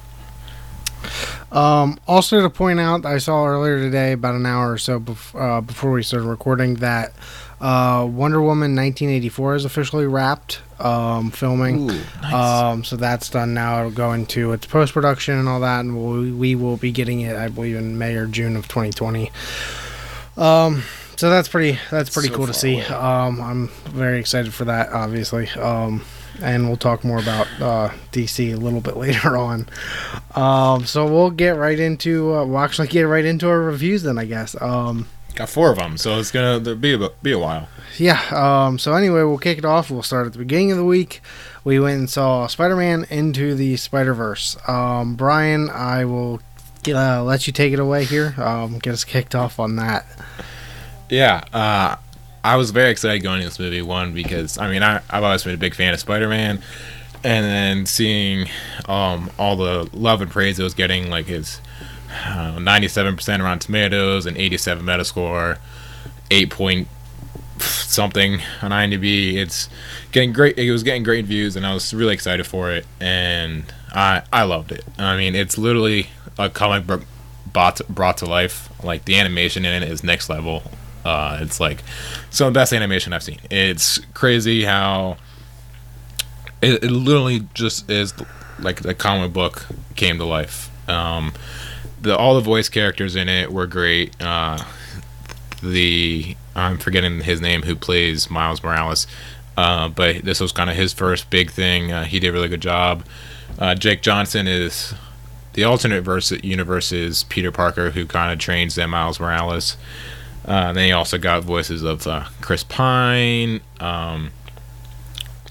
Um, 1.52 2.00
also 2.08 2.42
to 2.42 2.50
point 2.50 2.80
out, 2.82 3.06
I 3.06 3.18
saw 3.20 3.46
earlier 3.46 3.78
today, 3.78 4.12
about 4.14 4.36
an 4.36 4.46
hour 4.46 4.74
or 4.74 4.78
so 4.78 5.00
bef- 5.00 5.40
uh, 5.40 5.62
before 5.62 5.92
we 5.92 6.04
started 6.04 6.26
recording, 6.28 6.76
that 6.76 7.14
uh, 7.60 8.08
Wonder 8.10 8.42
Woman 8.42 8.76
1984 8.76 9.56
is 9.56 9.66
officially 9.66 10.06
wrapped 10.06 10.62
um, 10.80 11.32
filming. 11.32 11.90
Ooh, 11.90 12.02
nice. 12.22 12.34
Um, 12.34 12.84
so 12.84 12.96
that's 12.96 13.30
done 13.30 13.54
now. 13.54 13.80
It'll 13.80 13.92
go 13.92 14.14
into 14.14 14.52
its 14.54 14.66
post 14.68 14.94
production 14.94 15.38
and 15.38 15.50
all 15.50 15.60
that, 15.62 15.80
and 15.80 15.96
we'll, 15.96 16.34
we 16.36 16.56
will 16.56 16.78
be 16.78 16.92
getting 16.92 17.22
it, 17.22 17.36
I 17.36 17.48
believe, 17.48 17.76
in 17.76 17.98
May 17.98 18.16
or 18.16 18.28
June 18.28 18.56
of 18.56 18.68
2020. 18.68 19.32
Um, 20.38 20.84
so 21.16 21.32
that's 21.32 21.48
pretty. 21.48 21.80
That's 21.90 22.12
pretty 22.12 22.30
So 22.30 22.36
cool 22.36 22.48
to 22.48 22.54
see. 22.54 22.80
Um, 22.82 23.42
I'm 23.42 23.68
very 23.90 24.20
excited 24.20 24.54
for 24.54 24.66
that, 24.66 24.90
obviously. 24.92 25.50
Um, 25.50 26.04
and 26.40 26.68
we'll 26.68 26.78
talk 26.78 27.04
more 27.04 27.18
about 27.18 27.48
uh, 27.60 27.90
DC 28.12 28.54
a 28.54 28.58
little 28.58 28.82
bit 28.82 28.96
later 28.98 29.36
on. 29.36 29.68
Um, 30.36 30.86
so 30.86 31.08
we'll 31.08 31.32
get 31.32 31.58
right 31.58 31.80
into. 31.80 32.36
Uh, 32.36 32.46
we'll 32.46 32.60
actually 32.60 32.88
get 32.90 33.04
right 33.04 33.26
into 33.26 33.50
our 33.50 33.60
reviews 33.60 34.04
then, 34.04 34.20
I 34.20 34.26
guess. 34.26 34.56
Got 35.38 35.50
four 35.50 35.70
of 35.70 35.78
them, 35.78 35.98
so 35.98 36.18
it's 36.18 36.32
gonna 36.32 36.60
there 36.60 36.74
be 36.74 36.96
a, 36.96 37.10
be 37.22 37.32
a 37.32 37.38
while. 37.38 37.70
yeah. 38.00 38.20
Um, 38.32 38.80
so 38.80 38.94
anyway, 38.94 39.22
we'll 39.22 39.38
kick 39.38 39.60
it 39.60 39.66
off. 39.66 39.92
We'll 39.92 40.02
start 40.02 40.26
at 40.26 40.34
the 40.34 40.40
beginning 40.40 40.72
of 40.72 40.78
the 40.78 40.84
week. 40.84 41.22
We 41.64 41.80
went 41.80 42.00
and 42.00 42.10
saw 42.10 42.48
Spider-Man 42.48 43.06
into 43.12 43.54
the 43.54 43.78
Spider-Verse. 43.78 44.58
Um, 44.68 45.16
Brian, 45.16 45.70
I 45.70 46.06
will 46.06 46.42
uh, 46.88 47.24
let 47.24 47.46
you 47.46 47.54
take 47.54 47.72
it 47.72 47.78
away 47.78 48.06
here. 48.06 48.34
Um, 48.38 48.80
get 48.80 48.94
us 48.94 49.04
kicked 49.04 49.36
off 49.36 49.60
on 49.60 49.76
that. 49.76 50.08
Yeah, 51.08 51.44
uh, 51.54 51.98
I 52.44 52.56
was 52.56 52.72
very 52.72 52.90
excited 52.90 53.22
going 53.22 53.42
to 53.42 53.46
this 53.46 53.60
movie. 53.60 53.84
One 53.84 54.16
because 54.16 54.58
I 54.58 54.72
mean 54.72 54.82
I, 54.82 55.04
I've 55.08 55.24
always 55.24 55.44
been 55.44 55.54
a 55.54 55.58
big 55.58 55.76
fan 55.76 55.94
of 55.94 56.00
Spider-Man, 56.00 56.64
and 57.24 57.46
then 57.46 57.86
seeing 57.86 58.50
um, 58.90 59.30
all 59.38 59.56
the 59.56 59.88
love 59.94 60.22
and 60.22 60.32
praise 60.32 60.58
it 60.58 60.64
was 60.64 60.74
getting, 60.74 61.12
like 61.12 61.28
his 61.28 61.62
ninety-seven 62.60 63.16
percent 63.16 63.44
Rotten 63.44 63.60
Tomatoes 63.60 64.26
and 64.26 64.38
eighty-seven 64.38 64.86
Metascore, 64.86 65.58
eight 66.32 66.50
point 66.50 66.88
something 67.60 68.34
on 68.62 68.72
IMDb. 68.72 69.36
It's 69.36 69.70
getting 70.12 70.34
great. 70.34 70.58
It 70.58 70.72
was 70.72 70.84
getting 70.84 71.04
great 71.04 71.26
views, 71.26 71.56
and 71.56 71.66
I 71.66 71.74
was 71.74 71.94
really 71.94 72.14
excited 72.14 72.46
for 72.46 72.72
it, 72.72 72.86
and 73.00 73.64
I 73.94 74.24
I 74.32 74.44
loved 74.44 74.72
it. 74.72 74.84
I 74.98 75.18
mean, 75.18 75.36
it's 75.36 75.58
literally 75.58 76.10
a 76.38 76.50
comic 76.50 76.86
book 76.86 77.04
brought 77.52 77.78
to, 77.78 77.84
brought 77.86 78.18
to 78.18 78.26
life. 78.26 78.70
Like 78.84 79.06
the 79.06 79.18
animation 79.18 79.66
in 79.66 79.82
it 79.82 79.90
is 79.90 80.04
next 80.04 80.30
level. 80.30 80.64
Uh, 81.04 81.40
it's 81.42 81.60
like 81.60 81.84
some 82.30 82.48
of 82.48 82.54
the 82.54 82.60
best 82.60 82.74
animation 82.74 83.14
I've 83.14 83.24
seen. 83.24 83.40
It's 83.50 83.98
crazy 84.14 84.66
how 84.66 85.18
it, 86.62 86.84
it 86.84 86.92
literally 86.92 87.48
just 87.54 87.90
is 87.90 88.14
like 88.60 88.82
the 88.82 88.94
comic 88.94 89.34
book 89.34 89.66
came 89.96 90.18
to 90.18 90.26
life. 90.26 90.70
Um, 90.90 91.34
the 92.08 92.18
all 92.18 92.36
the 92.36 92.42
voice 92.42 92.70
characters 92.70 93.16
in 93.16 93.30
it 93.30 93.52
were 93.52 93.68
great. 93.68 94.20
Uh, 94.22 94.64
the 95.62 96.36
I'm 96.56 96.78
forgetting 96.78 97.22
his 97.22 97.42
name 97.42 97.64
who 97.64 97.76
plays 97.76 98.30
Miles 98.30 98.64
Morales, 98.64 99.06
uh, 99.56 99.90
but 99.90 100.24
this 100.24 100.40
was 100.40 100.52
kind 100.52 100.70
of 100.70 100.76
his 100.76 100.94
first 100.94 101.30
big 101.30 101.52
thing. 101.52 101.92
Uh, 101.92 102.06
he 102.06 102.20
did 102.20 102.30
a 102.30 102.32
really 102.32 102.48
good 102.48 102.62
job. 102.62 103.04
Uh, 103.60 103.76
Jake 103.76 104.02
Johnson 104.02 104.48
is 104.48 104.94
the 105.54 105.64
alternate 105.64 106.02
verse 106.02 106.32
universe 106.32 106.92
is 106.92 107.24
Peter 107.26 107.52
Parker 107.52 107.92
who 107.92 108.06
kind 108.06 108.32
of 108.32 108.40
trains 108.40 108.76
them 108.76 108.92
Miles 108.92 109.20
Morales. 109.20 109.78
Uh, 110.46 110.72
then 110.72 110.86
he 110.86 110.92
also 110.94 111.18
got 111.18 111.44
voices 111.44 111.84
of 111.84 112.08
uh, 112.08 112.26
Chris 112.40 112.64
Pine, 112.64 113.60
um, 113.80 114.32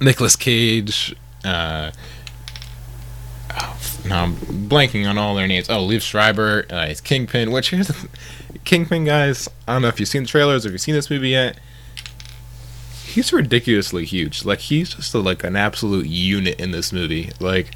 Nicolas 0.01 0.37
Cage. 0.37 1.14
Oh, 3.59 3.79
no, 4.09 4.16
I'm 4.16 4.37
blanking 4.37 5.09
on 5.09 5.19
all 5.19 5.35
their 5.35 5.47
names. 5.47 5.69
Oh, 5.71 5.87
Liev 5.87 6.03
Schreiber. 6.03 6.66
Uh, 6.71 6.87
it's 6.88 7.01
Kingpin. 7.01 7.51
Which 7.51 7.71
here's 7.71 7.90
Kingpin, 8.64 9.05
guys. 9.05 9.49
I 9.66 9.73
don't 9.73 9.83
know 9.83 9.88
if 9.88 9.99
you've 9.99 10.09
seen 10.09 10.23
the 10.25 10.29
trailers 10.29 10.64
or 10.64 10.69
if 10.69 10.73
you've 10.73 10.81
seen 10.81 10.95
this 10.95 11.11
movie 11.11 11.31
yet. 11.31 11.59
He's 13.05 13.33
ridiculously 13.33 14.05
huge. 14.05 14.45
Like 14.45 14.59
he's 14.61 14.95
just 14.95 15.14
a, 15.14 15.19
like 15.19 15.42
an 15.42 15.57
absolute 15.57 16.07
unit 16.07 16.61
in 16.61 16.71
this 16.71 16.92
movie. 16.92 17.31
Like 17.40 17.71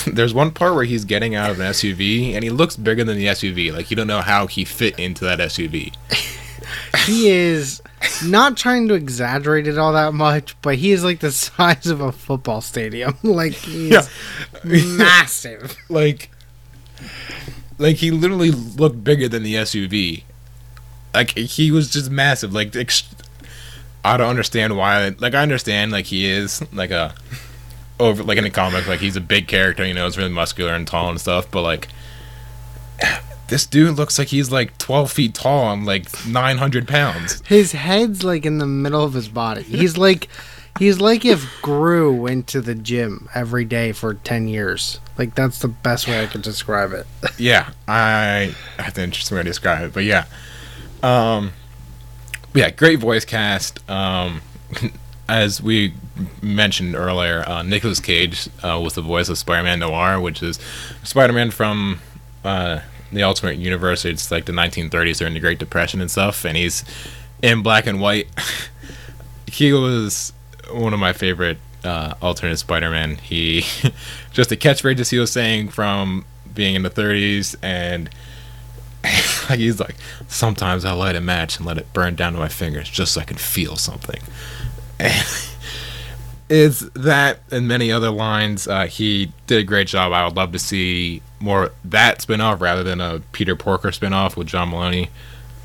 there's 0.06 0.34
one 0.34 0.50
part 0.50 0.74
where 0.74 0.84
he's 0.84 1.04
getting 1.04 1.34
out 1.34 1.50
of 1.50 1.60
an 1.60 1.66
SUV 1.66 2.34
and 2.34 2.44
he 2.44 2.50
looks 2.50 2.76
bigger 2.76 3.04
than 3.04 3.16
the 3.16 3.26
SUV. 3.26 3.72
Like 3.72 3.90
you 3.90 3.96
don't 3.96 4.06
know 4.06 4.20
how 4.20 4.46
he 4.46 4.64
fit 4.64 4.98
into 4.98 5.24
that 5.24 5.38
SUV. 5.38 5.94
He 7.06 7.28
is 7.30 7.82
not 8.24 8.56
trying 8.56 8.88
to 8.88 8.94
exaggerate 8.94 9.66
it 9.66 9.78
all 9.78 9.92
that 9.92 10.14
much, 10.14 10.56
but 10.62 10.76
he 10.76 10.92
is 10.92 11.04
like 11.04 11.20
the 11.20 11.32
size 11.32 11.86
of 11.86 12.00
a 12.00 12.12
football 12.12 12.60
stadium. 12.60 13.16
like 13.22 13.52
he's 13.52 13.90
Yeah. 13.92 14.02
massive. 14.64 15.76
like 15.88 16.30
like 17.78 17.96
he 17.96 18.10
literally 18.10 18.50
looked 18.50 19.02
bigger 19.02 19.28
than 19.28 19.42
the 19.42 19.54
SUV. 19.54 20.22
Like 21.14 21.30
he 21.36 21.70
was 21.70 21.90
just 21.90 22.10
massive. 22.10 22.52
Like 22.54 22.74
ex- 22.76 23.08
I 24.04 24.16
don't 24.16 24.28
understand 24.28 24.76
why. 24.76 25.08
Like 25.18 25.34
I 25.34 25.42
understand 25.42 25.92
like 25.92 26.06
he 26.06 26.26
is 26.26 26.62
like 26.72 26.90
a 26.90 27.14
over 27.98 28.22
like 28.22 28.38
in 28.38 28.44
the 28.44 28.50
comic 28.50 28.86
like 28.86 29.00
he's 29.00 29.16
a 29.16 29.20
big 29.20 29.46
character. 29.48 29.84
You 29.84 29.94
know, 29.94 30.04
he's 30.06 30.16
really 30.18 30.30
muscular 30.30 30.72
and 30.74 30.86
tall 30.86 31.08
and 31.10 31.20
stuff. 31.20 31.50
But 31.50 31.62
like 31.62 31.88
this 33.50 33.66
dude 33.66 33.96
looks 33.96 34.18
like 34.18 34.28
he's 34.28 34.50
like 34.50 34.78
twelve 34.78 35.12
feet 35.12 35.34
tall 35.34 35.72
and 35.72 35.84
like 35.84 36.06
nine 36.26 36.56
hundred 36.56 36.88
pounds. 36.88 37.42
His 37.46 37.72
head's 37.72 38.24
like 38.24 38.46
in 38.46 38.58
the 38.58 38.66
middle 38.66 39.04
of 39.04 39.12
his 39.12 39.28
body. 39.28 39.62
He's 39.62 39.98
like 39.98 40.28
he's 40.78 41.00
like 41.00 41.24
if 41.24 41.60
Gru 41.60 42.14
went 42.14 42.46
to 42.48 42.60
the 42.60 42.74
gym 42.74 43.28
every 43.34 43.64
day 43.64 43.92
for 43.92 44.14
10 44.14 44.48
years. 44.48 45.00
Like 45.18 45.34
that's 45.34 45.58
the 45.58 45.68
best 45.68 46.08
way 46.08 46.22
I 46.22 46.26
could 46.26 46.42
describe 46.42 46.92
it. 46.92 47.06
yeah, 47.38 47.70
I 47.86 48.54
have 48.78 48.94
to 48.94 49.02
interesting 49.02 49.36
way 49.36 49.42
to 49.42 49.48
describe 49.48 49.82
it, 49.82 49.92
but 49.92 50.04
yeah, 50.04 50.24
um, 51.02 51.52
yeah, 52.54 52.70
great 52.70 52.98
voice 52.98 53.24
cast. 53.24 53.88
Um, 53.88 54.40
as 55.28 55.62
we 55.62 55.94
mentioned 56.42 56.94
earlier, 56.94 57.46
uh, 57.46 57.62
Nicolas 57.62 58.00
Cage 58.00 58.48
uh, 58.62 58.80
was 58.82 58.94
the 58.94 59.02
voice 59.02 59.28
of 59.28 59.38
Spider-Man 59.38 59.80
Noir, 59.80 60.20
which 60.20 60.42
is 60.42 60.58
Spider-Man 61.04 61.50
from 61.50 62.00
uh, 62.44 62.80
the 63.12 63.22
Ultimate 63.22 63.56
Universe. 63.56 64.04
It's 64.04 64.30
like 64.30 64.46
the 64.46 64.52
1930s 64.52 65.18
during 65.18 65.34
the 65.34 65.40
Great 65.40 65.58
Depression 65.58 66.00
and 66.00 66.10
stuff, 66.10 66.44
and 66.44 66.56
he's 66.56 66.84
in 67.42 67.62
black 67.62 67.86
and 67.86 68.00
white. 68.00 68.28
he 69.46 69.72
was 69.72 70.32
one 70.72 70.92
of 70.92 71.00
my 71.00 71.12
favorite 71.12 71.58
uh, 71.84 72.14
alternate 72.20 72.56
Spider-Man. 72.56 73.16
He 73.16 73.64
just 74.32 74.50
the 74.50 74.56
catchphrases 74.56 75.10
he 75.10 75.18
was 75.18 75.32
saying 75.32 75.68
from 75.68 76.24
being 76.52 76.74
in 76.74 76.82
the 76.82 76.90
30s, 76.90 77.56
and 77.62 78.10
like 79.48 79.58
he's 79.58 79.80
like, 79.80 79.96
sometimes 80.28 80.84
I 80.84 80.92
light 80.92 81.16
a 81.16 81.20
match 81.20 81.56
and 81.56 81.66
let 81.66 81.78
it 81.78 81.92
burn 81.92 82.14
down 82.14 82.34
to 82.34 82.38
my 82.38 82.48
fingers 82.48 82.88
just 82.88 83.14
so 83.14 83.20
I 83.20 83.24
can 83.24 83.36
feel 83.36 83.76
something. 83.76 84.20
And 84.98 85.26
it's 86.50 86.80
that 86.94 87.40
and 87.50 87.66
many 87.66 87.90
other 87.90 88.10
lines. 88.10 88.68
Uh, 88.68 88.86
he 88.86 89.32
did 89.46 89.60
a 89.60 89.64
great 89.64 89.86
job. 89.86 90.12
I 90.12 90.24
would 90.24 90.36
love 90.36 90.52
to 90.52 90.58
see 90.58 91.22
more 91.40 91.70
that 91.84 92.20
spin-off 92.20 92.60
rather 92.60 92.82
than 92.82 93.00
a 93.00 93.22
Peter 93.32 93.56
Porker 93.56 93.90
spin-off 93.90 94.36
with 94.36 94.46
John 94.46 94.70
Mulaney. 94.70 95.08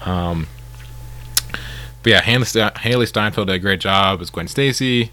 Um, 0.01 0.47
but 2.01 2.11
yeah, 2.11 2.21
Haley, 2.21 2.43
Hailee 2.43 3.07
Steinfeld 3.07 3.47
did 3.47 3.53
a 3.53 3.59
great 3.59 3.79
job 3.79 4.21
as 4.21 4.29
Gwen 4.29 4.47
Stacy. 4.47 5.11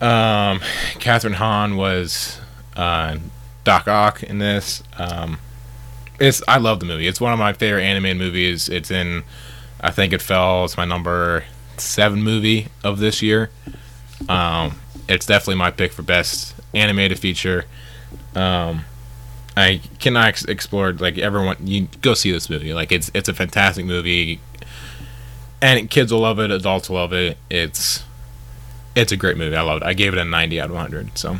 Um, 0.00 0.60
Kathryn 0.94 1.34
Hahn 1.34 1.76
was 1.76 2.40
uh, 2.76 3.18
Doc 3.64 3.88
Ock 3.88 4.22
in 4.22 4.38
this. 4.38 4.82
Um, 4.96 5.38
it's 6.20 6.42
I 6.46 6.58
love 6.58 6.80
the 6.80 6.86
movie. 6.86 7.06
It's 7.06 7.20
one 7.20 7.32
of 7.32 7.38
my 7.38 7.52
favorite 7.52 7.82
animated 7.82 8.18
movies. 8.18 8.68
It's 8.68 8.90
in, 8.90 9.24
I 9.80 9.90
think 9.90 10.12
it 10.12 10.22
fell. 10.22 10.64
It's 10.64 10.76
my 10.76 10.84
number 10.84 11.44
seven 11.76 12.22
movie 12.22 12.68
of 12.84 12.98
this 12.98 13.22
year. 13.22 13.50
Um, 14.28 14.78
it's 15.08 15.26
definitely 15.26 15.56
my 15.56 15.70
pick 15.70 15.92
for 15.92 16.02
best 16.02 16.54
animated 16.74 17.18
feature. 17.18 17.64
Um, 18.34 18.84
I 19.58 19.80
cannot 19.98 20.26
ex- 20.26 20.44
explore 20.44 20.92
like 20.92 21.18
everyone. 21.18 21.56
You 21.66 21.88
go 22.00 22.14
see 22.14 22.30
this 22.32 22.48
movie. 22.48 22.72
Like 22.74 22.92
it's 22.92 23.10
it's 23.14 23.28
a 23.28 23.34
fantastic 23.34 23.84
movie, 23.86 24.40
and 25.60 25.90
kids 25.90 26.12
will 26.12 26.20
love 26.20 26.38
it. 26.38 26.50
Adults 26.50 26.88
will 26.88 26.96
love 26.96 27.12
it. 27.12 27.38
It's 27.50 28.04
it's 28.94 29.12
a 29.12 29.16
great 29.16 29.36
movie. 29.36 29.56
I 29.56 29.62
loved 29.62 29.82
it. 29.82 29.86
I 29.86 29.94
gave 29.94 30.12
it 30.12 30.18
a 30.18 30.24
ninety 30.24 30.60
out 30.60 30.70
of 30.70 30.76
hundred. 30.76 31.16
So 31.18 31.38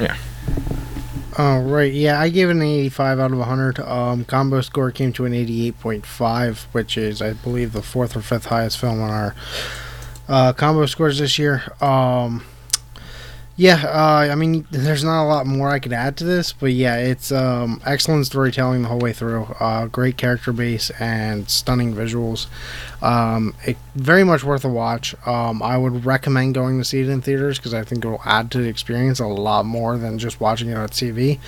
yeah. 0.00 0.16
Oh 1.38 1.60
right, 1.60 1.92
yeah, 1.92 2.20
I 2.20 2.28
gave 2.28 2.48
it 2.48 2.52
an 2.52 2.62
85 2.62 3.20
out 3.20 3.32
of 3.32 3.38
100. 3.38 3.78
Um, 3.80 4.24
combo 4.24 4.60
score 4.60 4.90
came 4.90 5.12
to 5.14 5.24
an 5.24 5.32
88.5, 5.32 6.64
which 6.72 6.98
is, 6.98 7.22
I 7.22 7.32
believe, 7.34 7.72
the 7.72 7.82
fourth 7.82 8.16
or 8.16 8.20
fifth 8.20 8.46
highest 8.46 8.78
film 8.78 9.00
on 9.00 9.10
our 9.10 9.34
uh, 10.28 10.52
combo 10.52 10.86
scores 10.86 11.18
this 11.18 11.38
year. 11.38 11.62
Um, 11.80 12.44
yeah, 13.60 13.84
uh, 13.84 14.32
I 14.32 14.34
mean, 14.36 14.66
there's 14.70 15.04
not 15.04 15.22
a 15.22 15.28
lot 15.28 15.46
more 15.46 15.68
I 15.68 15.80
could 15.80 15.92
add 15.92 16.16
to 16.16 16.24
this, 16.24 16.50
but 16.50 16.72
yeah, 16.72 16.96
it's 16.96 17.30
um, 17.30 17.82
excellent 17.84 18.24
storytelling 18.24 18.80
the 18.80 18.88
whole 18.88 18.98
way 18.98 19.12
through. 19.12 19.54
Uh, 19.60 19.84
great 19.84 20.16
character 20.16 20.50
base 20.50 20.88
and 20.98 21.46
stunning 21.50 21.92
visuals. 21.92 22.46
Um, 23.02 23.54
it, 23.66 23.76
very 23.94 24.24
much 24.24 24.44
worth 24.44 24.64
a 24.64 24.68
watch. 24.70 25.14
Um, 25.26 25.62
I 25.62 25.76
would 25.76 26.06
recommend 26.06 26.54
going 26.54 26.78
to 26.78 26.86
see 26.86 27.00
it 27.00 27.10
in 27.10 27.20
theaters 27.20 27.58
because 27.58 27.74
I 27.74 27.84
think 27.84 28.02
it 28.02 28.08
will 28.08 28.22
add 28.24 28.50
to 28.52 28.62
the 28.62 28.68
experience 28.68 29.20
a 29.20 29.26
lot 29.26 29.66
more 29.66 29.98
than 29.98 30.18
just 30.18 30.40
watching 30.40 30.70
it 30.70 30.78
on 30.78 30.88
TV. 30.88 31.38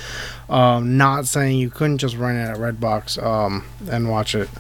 Um, 0.51 0.99
not 0.99 1.25
saying 1.25 1.61
you 1.61 1.71
couldn't 1.71 1.97
just 1.97 2.19
rent 2.19 2.37
it 2.37 2.43
at 2.43 2.59
Redbox 2.59 3.23
um, 3.25 3.65
and 3.91 4.11
watch 4.11 4.35
it, 4.35 4.51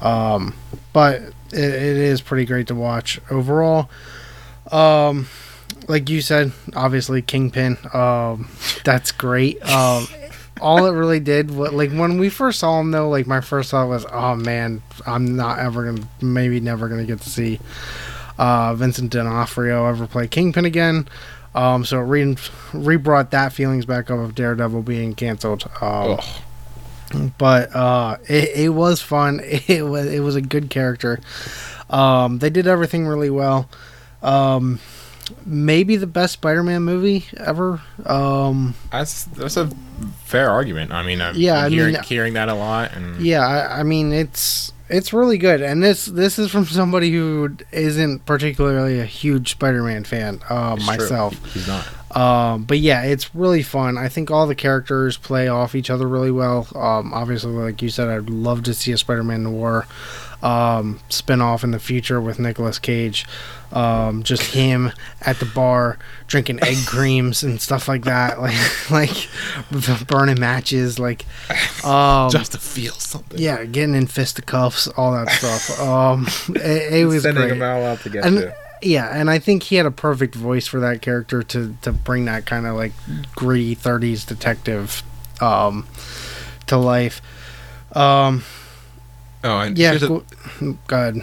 um, 0.00 0.54
but 0.92 1.22
it, 1.52 1.54
it 1.54 1.96
is 1.96 2.20
pretty 2.20 2.46
great 2.46 2.66
to 2.66 2.74
watch 2.74 3.20
overall. 3.30 3.88
Um, 4.72 5.28
like 5.88 6.08
you 6.08 6.20
said, 6.20 6.52
obviously 6.74 7.22
Kingpin. 7.22 7.78
Um, 7.92 8.48
that's 8.84 9.12
great. 9.12 9.62
Um, 9.68 10.06
all 10.60 10.86
it 10.86 10.92
really 10.92 11.20
did, 11.20 11.50
what 11.50 11.74
like 11.74 11.90
when 11.92 12.18
we 12.18 12.28
first 12.30 12.60
saw 12.60 12.80
him 12.80 12.90
though, 12.90 13.08
like 13.08 13.26
my 13.26 13.40
first 13.40 13.70
thought 13.70 13.88
was, 13.88 14.06
oh 14.10 14.36
man, 14.36 14.82
I'm 15.06 15.36
not 15.36 15.58
ever 15.58 15.92
gonna, 15.92 16.08
maybe 16.20 16.60
never 16.60 16.88
gonna 16.88 17.04
get 17.04 17.20
to 17.20 17.30
see 17.30 17.60
uh, 18.38 18.74
Vincent 18.74 19.12
D'Onofrio 19.12 19.86
ever 19.86 20.06
play 20.06 20.28
Kingpin 20.28 20.64
again. 20.64 21.08
Um, 21.54 21.84
so 21.84 22.00
it 22.00 22.04
re 22.04 22.36
re 22.72 22.96
brought 22.96 23.30
that 23.30 23.52
feelings 23.52 23.86
back 23.86 24.10
up 24.10 24.18
of 24.18 24.34
Daredevil 24.34 24.82
being 24.82 25.14
canceled. 25.14 25.64
Um, 25.80 26.18
but 27.38 27.74
uh, 27.74 28.18
it, 28.28 28.50
it 28.56 28.68
was 28.70 29.00
fun. 29.00 29.40
It 29.68 29.82
was 29.82 30.06
it 30.06 30.20
was 30.20 30.36
a 30.36 30.42
good 30.42 30.70
character. 30.70 31.18
Um, 31.88 32.38
they 32.38 32.50
did 32.50 32.66
everything 32.66 33.06
really 33.06 33.30
well. 33.30 33.68
Um, 34.22 34.80
maybe 35.44 35.96
the 35.96 36.06
best 36.06 36.34
Spider-Man 36.34 36.82
movie 36.82 37.26
ever. 37.36 37.80
Um, 38.04 38.74
That's 38.92 39.24
that's 39.24 39.56
a 39.56 39.70
fair 40.24 40.50
argument. 40.50 40.92
I 40.92 41.02
mean, 41.02 41.20
I'm 41.20 41.36
Yeah, 41.36 41.64
I 41.64 41.68
hearing, 41.68 41.94
mean- 41.94 42.02
hearing 42.02 42.34
that 42.34 42.48
a 42.48 42.54
lot, 42.54 42.92
and 42.94 43.20
yeah, 43.20 43.40
I, 43.46 43.80
I 43.80 43.82
mean 43.82 44.12
it's 44.12 44.72
it's 44.88 45.12
really 45.12 45.36
good, 45.38 45.62
and 45.62 45.82
this 45.82 46.06
this 46.06 46.38
is 46.38 46.50
from 46.50 46.64
somebody 46.66 47.10
who 47.10 47.56
isn't 47.72 48.24
particularly 48.26 49.00
a 49.00 49.04
huge 49.04 49.50
Spider-Man 49.52 50.04
fan. 50.04 50.40
Uh, 50.48 50.74
It's 50.76 50.86
true. 50.86 50.96
myself. 50.96 51.52
he's 51.54 51.66
not. 51.66 51.86
Um, 52.16 52.64
but 52.64 52.78
yeah, 52.78 53.02
it's 53.02 53.34
really 53.34 53.62
fun. 53.62 53.98
I 53.98 54.08
think 54.08 54.30
all 54.30 54.46
the 54.46 54.54
characters 54.54 55.18
play 55.18 55.48
off 55.48 55.74
each 55.74 55.90
other 55.90 56.08
really 56.08 56.30
well. 56.30 56.66
Um, 56.74 57.12
obviously, 57.12 57.52
like 57.52 57.82
you 57.82 57.90
said, 57.90 58.08
I'd 58.08 58.30
love 58.30 58.62
to 58.62 58.72
see 58.74 58.92
a 58.92 58.96
Spider-Man 58.96 59.42
noir 59.42 59.86
um, 60.42 61.00
spin 61.08 61.40
off 61.40 61.64
in 61.64 61.70
the 61.70 61.78
future 61.78 62.20
with 62.20 62.38
Nicolas 62.38 62.78
Cage. 62.78 63.26
Um, 63.72 64.22
just 64.22 64.54
him 64.54 64.92
at 65.22 65.40
the 65.40 65.44
bar 65.44 65.98
drinking 66.28 66.62
egg 66.62 66.76
creams 66.86 67.42
and 67.42 67.60
stuff 67.60 67.88
like 67.88 68.04
that, 68.04 68.40
like 68.40 68.52
like 68.90 70.06
burning 70.06 70.38
matches, 70.38 70.98
like 71.00 71.24
um, 71.84 72.30
Just 72.30 72.52
to 72.52 72.58
feel 72.58 72.92
something. 72.94 73.38
yeah, 73.40 73.64
getting 73.64 73.94
in 73.96 74.06
fisticuffs, 74.06 74.86
all 74.88 75.12
that 75.12 75.30
stuff. 75.30 75.80
Um, 75.80 76.26
it, 76.56 76.92
it 76.92 77.06
was 77.06 77.22
sending 77.24 77.42
great 77.42 77.58
them 77.58 77.62
all 77.62 77.84
out 77.84 78.00
to 78.00 78.08
get 78.10 78.24
and 78.24 78.36
to. 78.38 78.54
yeah, 78.82 79.08
and 79.18 79.28
I 79.28 79.40
think 79.40 79.64
he 79.64 79.76
had 79.76 79.86
a 79.86 79.90
perfect 79.90 80.36
voice 80.36 80.68
for 80.68 80.78
that 80.80 81.02
character 81.02 81.42
to 81.42 81.76
to 81.82 81.90
bring 81.92 82.26
that 82.26 82.46
kind 82.46 82.66
of 82.66 82.76
like 82.76 82.92
gritty 83.34 83.74
'30s 83.74 84.24
detective 84.24 85.02
um, 85.40 85.88
to 86.68 86.76
life. 86.76 87.20
Um, 87.96 88.44
Oh, 89.46 89.60
and 89.60 89.78
yeah, 89.78 89.90
here's 89.90 90.02
a- 90.02 90.08
go, 90.08 90.24
go 90.86 90.96
ahead. 90.96 91.22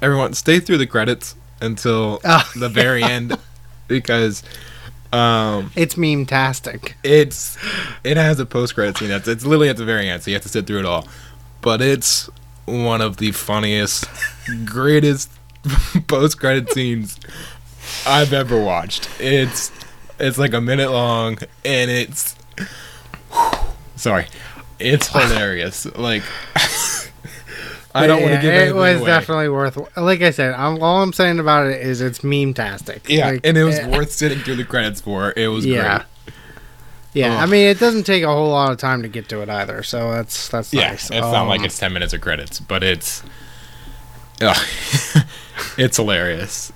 everyone 0.00 0.32
stay 0.34 0.58
through 0.60 0.78
the 0.78 0.86
credits 0.86 1.34
until 1.60 2.20
Oh, 2.24 2.50
the 2.56 2.68
very 2.68 3.02
end 3.02 3.36
because 3.88 4.42
um 5.12 5.70
It's 5.76 5.96
meme 5.96 6.26
tastic. 6.26 6.96
it's 7.04 7.56
it 8.04 8.16
has 8.16 8.40
a 8.40 8.46
post 8.46 8.74
credit 8.74 8.96
scene 8.98 9.08
that's 9.08 9.28
it's 9.28 9.44
literally 9.44 9.68
at 9.68 9.76
the 9.76 9.84
very 9.84 10.08
end 10.08 10.22
so 10.22 10.30
you 10.30 10.34
have 10.34 10.42
to 10.42 10.48
sit 10.48 10.66
through 10.66 10.80
it 10.80 10.84
all. 10.86 11.06
But 11.62 11.80
it's 11.82 12.28
one 12.64 13.00
of 13.00 13.16
the 13.18 13.32
funniest 13.32 14.06
greatest 14.64 15.30
post 16.08 16.38
credit 16.40 16.70
scenes 16.72 17.18
i've 18.06 18.32
ever 18.32 18.60
watched. 18.60 19.08
It's 19.20 19.70
it's 20.18 20.38
like 20.38 20.52
a 20.54 20.60
minute 20.60 20.90
long 20.90 21.38
and 21.64 21.90
it's 21.90 22.34
sorry. 23.96 24.26
It's 24.78 25.08
hilarious. 25.12 25.86
Like 25.96 26.22
i 27.96 28.06
don't 28.06 28.22
want 28.22 28.32
to 28.32 28.36
Yeah, 28.36 28.42
give 28.42 28.68
it 28.68 28.74
was 28.74 29.00
away. 29.00 29.06
definitely 29.06 29.48
worth. 29.48 29.78
Like 29.96 30.20
I 30.22 30.30
said, 30.30 30.54
I'm, 30.54 30.82
all 30.82 31.02
I'm 31.02 31.12
saying 31.12 31.38
about 31.38 31.66
it 31.66 31.80
is 31.80 32.00
it's 32.00 32.22
meme 32.22 32.54
tastic. 32.54 33.08
yeah 33.08 33.30
Like, 33.30 33.40
and 33.44 33.56
it 33.56 33.64
was 33.64 33.78
eh, 33.78 33.86
worth 33.88 34.12
sitting 34.12 34.38
through 34.40 34.56
the 34.56 34.64
credits 34.64 35.00
for 35.00 35.32
it 35.36 35.48
was 35.48 35.64
Yeah. 35.64 35.98
great 35.98 36.06
Yeah, 37.14 37.42
I 37.42 37.46
mean, 37.46 37.66
it 37.68 37.78
doesn't 37.80 38.04
take 38.04 38.22
a 38.22 38.28
whole 38.28 38.50
lot 38.50 38.70
of 38.72 38.78
time 38.78 39.00
to 39.02 39.08
get 39.08 39.28
to 39.30 39.40
it 39.40 39.48
either, 39.48 39.82
so 39.82 40.12
that's 40.12 40.48
that's 40.48 40.72
Yeah, 40.74 40.90
nice. 40.90 41.04
it's 41.04 41.12
not 41.32 41.46
like 41.48 41.60
Um, 41.60 41.66
it's 41.66 41.78
ten 41.78 41.92
minutes 41.94 42.12
of 42.12 42.20
credits, 42.20 42.60
but 42.60 42.82
it's, 42.82 43.22
it's 45.78 45.96
hilarious. 45.96 46.72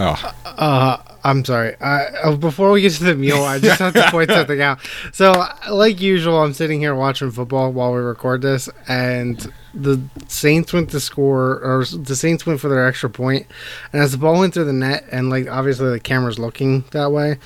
Oh, 0.00 0.32
Uh, 0.44 0.96
I'm 1.22 1.44
sorry. 1.44 1.76
Uh, 1.80 2.34
before 2.36 2.70
we 2.70 2.80
get 2.80 2.92
to 2.94 3.04
the 3.04 3.14
Mule, 3.14 3.44
I 3.44 3.58
just 3.58 3.78
have 3.78 3.92
to 3.92 4.10
point 4.10 4.30
something 4.32 4.60
out. 4.62 4.78
So, 5.12 5.44
like 5.70 6.00
usual, 6.00 6.42
I'm 6.42 6.54
sitting 6.54 6.80
here 6.80 6.94
watching 6.94 7.30
football 7.30 7.70
while 7.72 7.92
we 7.92 7.98
record 8.00 8.40
this, 8.40 8.68
and 8.88 9.52
the 9.74 10.00
Saints 10.28 10.72
went 10.72 10.90
to 10.90 11.00
score, 11.00 11.60
or 11.62 11.84
the 11.84 12.16
Saints 12.16 12.46
went 12.46 12.60
for 12.60 12.68
their 12.70 12.86
extra 12.86 13.10
point, 13.10 13.46
and 13.92 14.02
as 14.02 14.12
the 14.12 14.18
ball 14.18 14.38
went 14.40 14.54
through 14.54 14.64
the 14.64 14.72
net, 14.72 15.04
and 15.12 15.28
like 15.28 15.46
obviously 15.48 15.90
the 15.90 16.00
camera's 16.00 16.38
looking 16.38 16.84
that 16.92 17.12
way, 17.12 17.36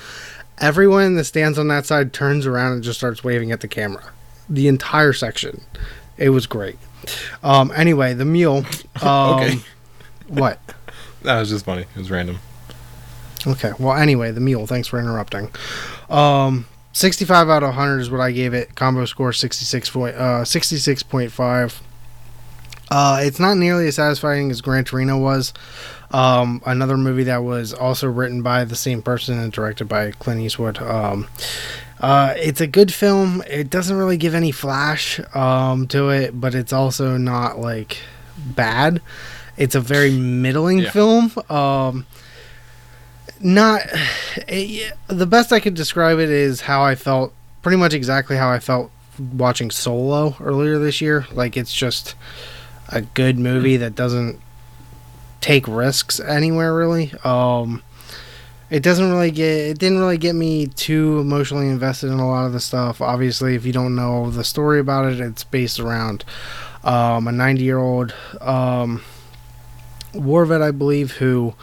everyone 0.59 1.03
in 1.03 1.15
the 1.15 1.23
stands 1.25 1.59
on 1.59 1.67
that 1.67 1.85
side 1.85 2.13
turns 2.13 2.45
around 2.45 2.71
and 2.73 2.83
just 2.83 2.97
starts 2.99 3.23
waving 3.23 3.51
at 3.51 3.59
the 3.59 3.67
camera. 3.67 4.03
The 4.49 4.67
entire 4.69 5.11
section. 5.11 5.61
It 6.17 6.29
was 6.29 6.47
great. 6.47 6.77
Um. 7.43 7.73
Anyway, 7.75 8.13
the 8.13 8.25
Mule. 8.25 8.65
Um, 9.01 9.39
Okay. 9.41 9.59
What? 10.29 10.59
That 11.25 11.39
was 11.39 11.49
just 11.49 11.65
funny. 11.65 11.81
It 11.81 11.97
was 11.97 12.11
random. 12.11 12.39
Okay. 13.47 13.73
Well, 13.77 13.95
anyway, 13.95 14.31
the 14.31 14.39
Mule. 14.39 14.67
Thanks 14.67 14.87
for 14.87 14.99
interrupting. 14.99 15.49
Um, 16.09 16.65
65 16.93 17.49
out 17.49 17.63
of 17.63 17.69
100 17.69 17.99
is 17.99 18.09
what 18.09 18.21
I 18.21 18.31
gave 18.31 18.53
it. 18.53 18.75
Combo 18.75 19.05
score 19.05 19.33
66 19.33 19.89
point, 19.89 20.15
uh, 20.15 20.43
66.5. 20.43 21.81
Uh, 22.89 23.19
it's 23.21 23.39
not 23.39 23.57
nearly 23.57 23.87
as 23.87 23.95
satisfying 23.95 24.51
as 24.51 24.61
Gran 24.61 24.85
Torino 24.85 25.17
was. 25.17 25.53
Um, 26.11 26.61
another 26.65 26.97
movie 26.97 27.23
that 27.23 27.43
was 27.43 27.73
also 27.73 28.07
written 28.07 28.41
by 28.41 28.63
the 28.63 28.75
same 28.75 29.01
person 29.01 29.39
and 29.39 29.51
directed 29.51 29.89
by 29.89 30.11
Clint 30.11 30.41
Eastwood. 30.41 30.77
Um, 30.77 31.27
uh, 31.99 32.33
it's 32.37 32.61
a 32.61 32.67
good 32.67 32.93
film. 32.93 33.43
It 33.49 33.69
doesn't 33.69 33.97
really 33.97 34.17
give 34.17 34.35
any 34.35 34.51
flash 34.51 35.19
um, 35.35 35.87
to 35.87 36.09
it, 36.09 36.39
but 36.39 36.53
it's 36.53 36.71
also 36.71 37.17
not 37.17 37.59
like 37.59 37.97
bad. 38.37 39.01
It's 39.57 39.75
a 39.75 39.81
very 39.81 40.11
middling 40.11 40.79
Yeah. 40.79 40.91
film. 40.91 41.31
Um, 41.49 42.05
not 43.39 43.81
it, 44.47 44.93
the 45.07 45.25
best 45.25 45.51
I 45.53 45.59
could 45.59 45.73
describe 45.75 46.19
it 46.19 46.29
is 46.29 46.61
how 46.61 46.83
I 46.83 46.95
felt, 46.95 47.33
pretty 47.61 47.77
much 47.77 47.93
exactly 47.93 48.37
how 48.37 48.49
I 48.51 48.59
felt 48.59 48.91
watching 49.33 49.71
Solo 49.71 50.35
earlier 50.39 50.77
this 50.79 51.01
year. 51.01 51.25
Like 51.31 51.57
it's 51.57 51.73
just 51.73 52.15
a 52.89 53.01
good 53.01 53.39
movie 53.39 53.77
that 53.77 53.95
doesn't 53.95 54.39
take 55.41 55.67
risks 55.67 56.19
anywhere 56.19 56.73
really. 56.75 57.11
Um, 57.23 57.81
it 58.69 58.81
doesn't 58.83 59.09
really 59.11 59.31
get 59.31 59.47
it 59.69 59.77
didn't 59.79 59.99
really 59.99 60.17
get 60.17 60.33
me 60.33 60.67
too 60.67 61.19
emotionally 61.19 61.67
invested 61.67 62.07
in 62.11 62.19
a 62.19 62.27
lot 62.27 62.45
of 62.45 62.53
the 62.53 62.59
stuff. 62.59 62.99
Obviously, 62.99 63.55
if 63.55 63.65
you 63.65 63.71
don't 63.71 63.95
know 63.95 64.29
the 64.31 64.43
story 64.43 64.79
about 64.79 65.11
it, 65.11 65.19
it's 65.19 65.43
based 65.43 65.79
around 65.79 66.25
um, 66.83 67.27
a 67.27 67.31
90 67.31 67.63
year 67.63 67.77
old 67.77 68.13
um, 68.41 69.01
war 70.15 70.45
vet, 70.45 70.61
I 70.61 70.71
believe, 70.71 71.13
who 71.13 71.53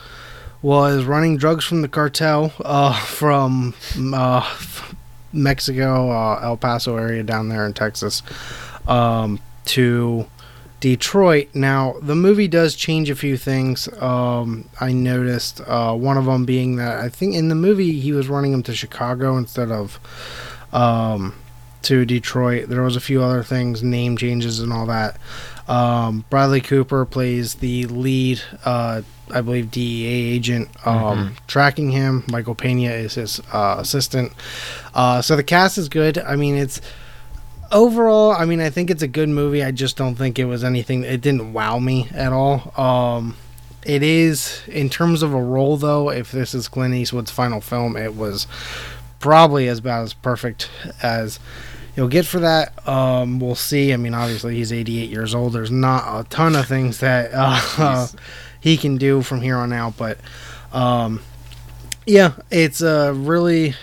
was 0.60 1.04
running 1.04 1.36
drugs 1.36 1.64
from 1.64 1.82
the 1.82 1.88
cartel 1.88 2.52
uh, 2.64 2.98
from 3.00 3.74
uh, 4.14 4.56
Mexico, 5.32 6.10
uh, 6.10 6.40
El 6.42 6.56
Paso 6.56 6.96
area 6.96 7.22
down 7.22 7.48
there 7.48 7.66
in 7.66 7.72
Texas, 7.72 8.22
um, 8.86 9.40
to 9.64 10.26
Detroit. 10.80 11.48
Now, 11.54 11.94
the 12.02 12.14
movie 12.14 12.48
does 12.48 12.74
change 12.74 13.08
a 13.08 13.14
few 13.14 13.36
things. 13.36 13.88
Um, 14.00 14.68
I 14.80 14.92
noticed 14.92 15.60
uh, 15.66 15.94
one 15.94 16.16
of 16.16 16.24
them 16.24 16.44
being 16.44 16.76
that 16.76 16.98
I 16.98 17.08
think 17.08 17.34
in 17.34 17.48
the 17.48 17.54
movie 17.54 18.00
he 18.00 18.12
was 18.12 18.28
running 18.28 18.52
him 18.52 18.62
to 18.64 18.74
Chicago 18.74 19.36
instead 19.36 19.70
of 19.70 20.00
um, 20.72 21.34
to 21.82 22.04
Detroit. 22.04 22.68
There 22.68 22.82
was 22.82 22.96
a 22.96 23.00
few 23.00 23.22
other 23.22 23.42
things, 23.42 23.82
name 23.82 24.16
changes 24.16 24.60
and 24.60 24.72
all 24.72 24.86
that. 24.86 25.18
Um, 25.68 26.24
Bradley 26.28 26.60
Cooper 26.60 27.04
plays 27.04 27.54
the 27.54 27.86
lead, 27.86 28.42
uh, 28.64 29.02
I 29.30 29.40
believe, 29.40 29.70
DEA 29.70 30.34
agent 30.34 30.68
um, 30.86 31.36
tracking 31.46 31.90
him. 31.90 32.24
Michael 32.28 32.54
Pena 32.54 32.90
is 32.90 33.14
his 33.14 33.40
uh, 33.52 33.76
assistant. 33.78 34.32
Uh, 34.94 35.22
so 35.22 35.36
the 35.36 35.44
cast 35.44 35.78
is 35.78 35.88
good. 35.88 36.18
I 36.18 36.36
mean, 36.36 36.56
it's 36.56 36.80
overall. 37.70 38.32
I 38.32 38.44
mean, 38.44 38.60
I 38.60 38.70
think 38.70 38.90
it's 38.90 39.02
a 39.02 39.08
good 39.08 39.28
movie. 39.28 39.62
I 39.62 39.70
just 39.70 39.96
don't 39.96 40.16
think 40.16 40.38
it 40.38 40.44
was 40.46 40.64
anything. 40.64 41.04
It 41.04 41.20
didn't 41.20 41.52
wow 41.52 41.78
me 41.78 42.08
at 42.12 42.32
all. 42.32 42.72
Um, 42.80 43.36
it 43.84 44.02
is 44.02 44.62
in 44.68 44.88
terms 44.88 45.22
of 45.22 45.32
a 45.34 45.42
role, 45.42 45.76
though. 45.76 46.10
If 46.10 46.30
this 46.32 46.54
is 46.54 46.68
Clint 46.68 46.94
Eastwood's 46.94 47.30
final 47.30 47.60
film, 47.60 47.96
it 47.96 48.14
was 48.14 48.46
probably 49.18 49.68
as 49.68 49.78
about 49.78 50.02
as 50.02 50.12
perfect 50.12 50.68
as 51.02 51.38
you'll 51.96 52.08
get 52.08 52.26
for 52.26 52.40
that. 52.40 52.86
Um, 52.88 53.40
we'll 53.40 53.54
see. 53.54 53.92
I 53.92 53.96
mean, 53.96 54.14
obviously 54.14 54.56
he's 54.56 54.72
88 54.72 55.10
years 55.10 55.34
old. 55.34 55.52
There's 55.52 55.70
not 55.70 56.20
a 56.20 56.28
ton 56.28 56.56
of 56.56 56.66
things 56.66 57.00
that 57.00 57.30
uh, 57.32 58.06
he 58.60 58.76
can 58.76 58.96
do 58.96 59.22
from 59.22 59.40
here 59.40 59.56
on 59.56 59.72
out, 59.72 59.96
but 59.96 60.18
um, 60.72 61.20
yeah, 62.06 62.32
it's 62.50 62.80
a 62.80 63.12
really, 63.12 63.74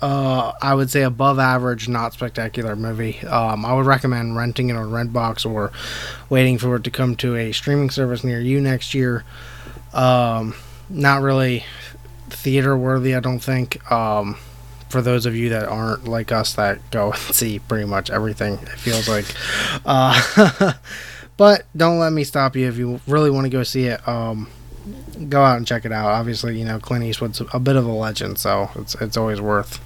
uh, 0.00 0.52
I 0.62 0.74
would 0.74 0.90
say, 0.90 1.02
above 1.02 1.38
average, 1.38 1.88
not 1.88 2.12
spectacular 2.12 2.76
movie. 2.76 3.20
Um, 3.20 3.64
I 3.64 3.74
would 3.74 3.86
recommend 3.86 4.36
renting 4.36 4.70
it 4.70 4.76
on 4.76 4.90
Redbox 4.90 5.48
or 5.48 5.72
waiting 6.30 6.58
for 6.58 6.76
it 6.76 6.84
to 6.84 6.90
come 6.90 7.16
to 7.16 7.36
a 7.36 7.52
streaming 7.52 7.90
service 7.90 8.24
near 8.24 8.40
you 8.40 8.60
next 8.60 8.94
year. 8.94 9.24
Um, 9.92 10.54
not 10.88 11.22
really 11.22 11.64
theater 12.30 12.76
worthy, 12.76 13.14
I 13.14 13.20
don't 13.20 13.40
think. 13.40 13.90
Um, 13.90 14.36
for 14.88 15.02
those 15.02 15.26
of 15.26 15.36
you 15.36 15.50
that 15.50 15.68
aren't 15.68 16.06
like 16.06 16.32
us 16.32 16.54
that 16.54 16.90
go 16.90 17.12
and 17.26 17.34
see 17.34 17.58
pretty 17.58 17.86
much 17.86 18.10
everything, 18.10 18.54
it 18.54 18.68
feels 18.70 19.08
like. 19.08 19.26
Uh, 19.84 20.72
but 21.36 21.64
don't 21.76 21.98
let 21.98 22.12
me 22.12 22.24
stop 22.24 22.56
you 22.56 22.68
if 22.68 22.76
you 22.76 23.00
really 23.06 23.30
want 23.30 23.44
to 23.44 23.50
go 23.50 23.62
see 23.62 23.86
it. 23.86 24.06
Um, 24.06 24.48
go 25.28 25.42
out 25.42 25.56
and 25.56 25.66
check 25.66 25.84
it 25.84 25.92
out. 25.92 26.06
Obviously, 26.06 26.58
you 26.58 26.64
know 26.64 26.78
Clint 26.78 27.04
Eastwood's 27.04 27.42
a 27.52 27.60
bit 27.60 27.76
of 27.76 27.86
a 27.86 27.92
legend, 27.92 28.38
so 28.38 28.70
it's 28.76 28.94
it's 28.96 29.16
always 29.16 29.40
worth 29.40 29.80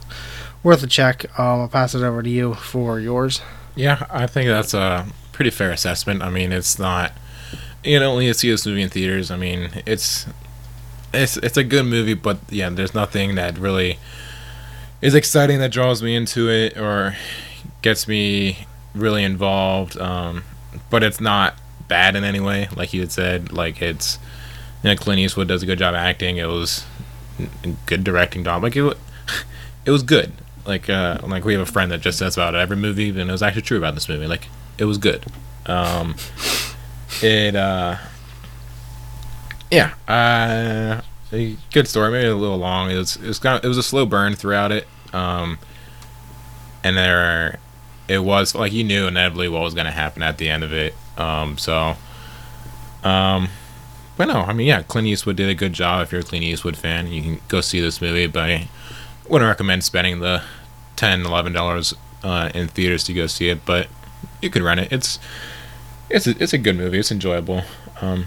worth 0.62 0.82
a 0.82 0.86
check. 0.86 1.26
Um, 1.38 1.62
I'll 1.62 1.68
pass 1.68 1.94
it 1.94 2.02
over 2.02 2.22
to 2.22 2.30
you 2.30 2.54
for 2.54 3.00
yours. 3.00 3.40
Yeah, 3.74 4.06
I 4.10 4.26
think 4.26 4.48
that's 4.48 4.74
a 4.74 5.06
pretty 5.32 5.50
fair 5.50 5.70
assessment. 5.70 6.22
I 6.22 6.30
mean, 6.30 6.52
it's 6.52 6.78
not 6.78 7.12
you 7.84 7.98
know 7.98 8.12
only 8.12 8.32
see 8.32 8.50
this 8.50 8.66
movie 8.66 8.82
in 8.82 8.88
theaters. 8.88 9.30
I 9.30 9.36
mean, 9.36 9.70
it's 9.86 10.26
it's 11.12 11.36
it's 11.38 11.56
a 11.56 11.64
good 11.64 11.86
movie, 11.86 12.14
but 12.14 12.38
yeah, 12.50 12.70
there's 12.70 12.94
nothing 12.94 13.34
that 13.36 13.58
really 13.58 13.98
is 15.02 15.14
exciting 15.14 15.58
that 15.58 15.72
draws 15.72 16.02
me 16.02 16.14
into 16.14 16.48
it 16.48 16.78
or 16.78 17.16
gets 17.82 18.08
me 18.08 18.66
really 18.94 19.24
involved. 19.24 19.98
Um, 19.98 20.44
but 20.88 21.02
it's 21.02 21.20
not 21.20 21.58
bad 21.88 22.16
in 22.16 22.24
any 22.24 22.40
way, 22.40 22.68
like 22.74 22.94
you 22.94 23.00
had 23.00 23.12
said. 23.12 23.52
Like 23.52 23.82
it's 23.82 24.18
you 24.82 24.90
know, 24.90 24.96
Clint 24.96 25.20
Eastwood 25.20 25.48
does 25.48 25.62
a 25.62 25.66
good 25.66 25.78
job 25.78 25.94
acting. 25.94 26.38
It 26.38 26.46
was 26.46 26.84
good 27.86 28.04
directing 28.04 28.42
Dom 28.42 28.62
Like 28.62 28.76
it, 28.76 28.96
it 29.84 29.90
was 29.90 30.02
good. 30.02 30.32
Like 30.64 30.88
uh, 30.88 31.18
like 31.26 31.44
we 31.44 31.54
have 31.54 31.62
a 31.62 31.70
friend 31.70 31.90
that 31.90 32.00
just 32.00 32.18
says 32.18 32.36
about 32.36 32.54
every 32.54 32.76
movie, 32.76 33.10
and 33.10 33.28
it 33.28 33.32
was 33.32 33.42
actually 33.42 33.62
true 33.62 33.78
about 33.78 33.94
this 33.94 34.08
movie. 34.08 34.26
Like 34.26 34.48
it 34.78 34.84
was 34.84 34.98
good. 34.98 35.24
Um, 35.66 36.14
it 37.20 37.56
uh, 37.56 37.96
yeah, 39.70 39.94
uh, 40.06 41.00
a 41.32 41.56
good 41.72 41.88
story. 41.88 42.12
Maybe 42.12 42.28
a 42.28 42.36
little 42.36 42.58
long. 42.58 42.90
It 42.90 42.96
was 42.96 43.16
it 43.16 43.26
was 43.26 43.40
kind 43.40 43.58
of, 43.58 43.64
it 43.64 43.68
was 43.68 43.78
a 43.78 43.82
slow 43.82 44.06
burn 44.06 44.34
throughout 44.34 44.70
it. 44.70 44.86
Um, 45.12 45.59
and 46.85 46.96
there 46.96 47.59
it 48.09 48.18
was 48.18 48.55
like 48.55 48.72
you 48.72 48.85
knew 48.85 49.07
inevitably 49.07 49.48
what 49.48 49.62
was 49.62 49.75
going 49.75 49.87
to 49.87 49.92
happen 49.92 50.22
at 50.22 50.38
the 50.38 50.48
end 50.48 50.64
of 50.64 50.72
it. 50.72 50.94
Um, 51.16 51.59
so 51.59 51.96
um, 53.05 53.48
but 54.16 54.27
no, 54.27 54.40
I 54.42 54.53
mean 54.53 54.66
yeah, 54.66 54.83
Clint 54.83 55.09
Eastwood 55.09 55.37
did 55.37 55.48
a 55.48 55.55
good 55.55 55.72
job. 55.72 56.03
If 56.03 56.12
you're 56.12 56.20
a 56.20 56.25
Clint 56.25 56.44
Eastwood 56.44 56.77
fan, 56.77 57.09
you 57.09 57.22
can 57.22 57.40
go 57.48 57.61
see 57.61 57.81
this 57.81 58.01
movie. 58.01 58.27
But 58.27 58.51
I 58.51 58.68
wouldn't 59.29 59.48
recommend 59.48 59.85
spending 59.85 60.20
the 60.20 60.42
10 60.96 61.25
11 61.27 61.53
dollars 61.53 61.94
uh, 62.22 62.51
in 62.55 62.68
theaters 62.68 63.05
to 63.05 63.14
go 63.14 63.27
see 63.27 63.48
it. 63.48 63.64
But 63.64 63.88
you 64.40 64.51
could 64.51 64.62
rent 64.62 64.81
it. 64.81 64.92
It's 64.92 65.18
it's 66.11 66.27
a, 66.27 66.42
it's 66.42 66.53
a 66.53 66.59
good 66.59 66.77
movie. 66.77 66.98
It's 66.98 67.11
enjoyable. 67.12 67.62
Um, 68.01 68.27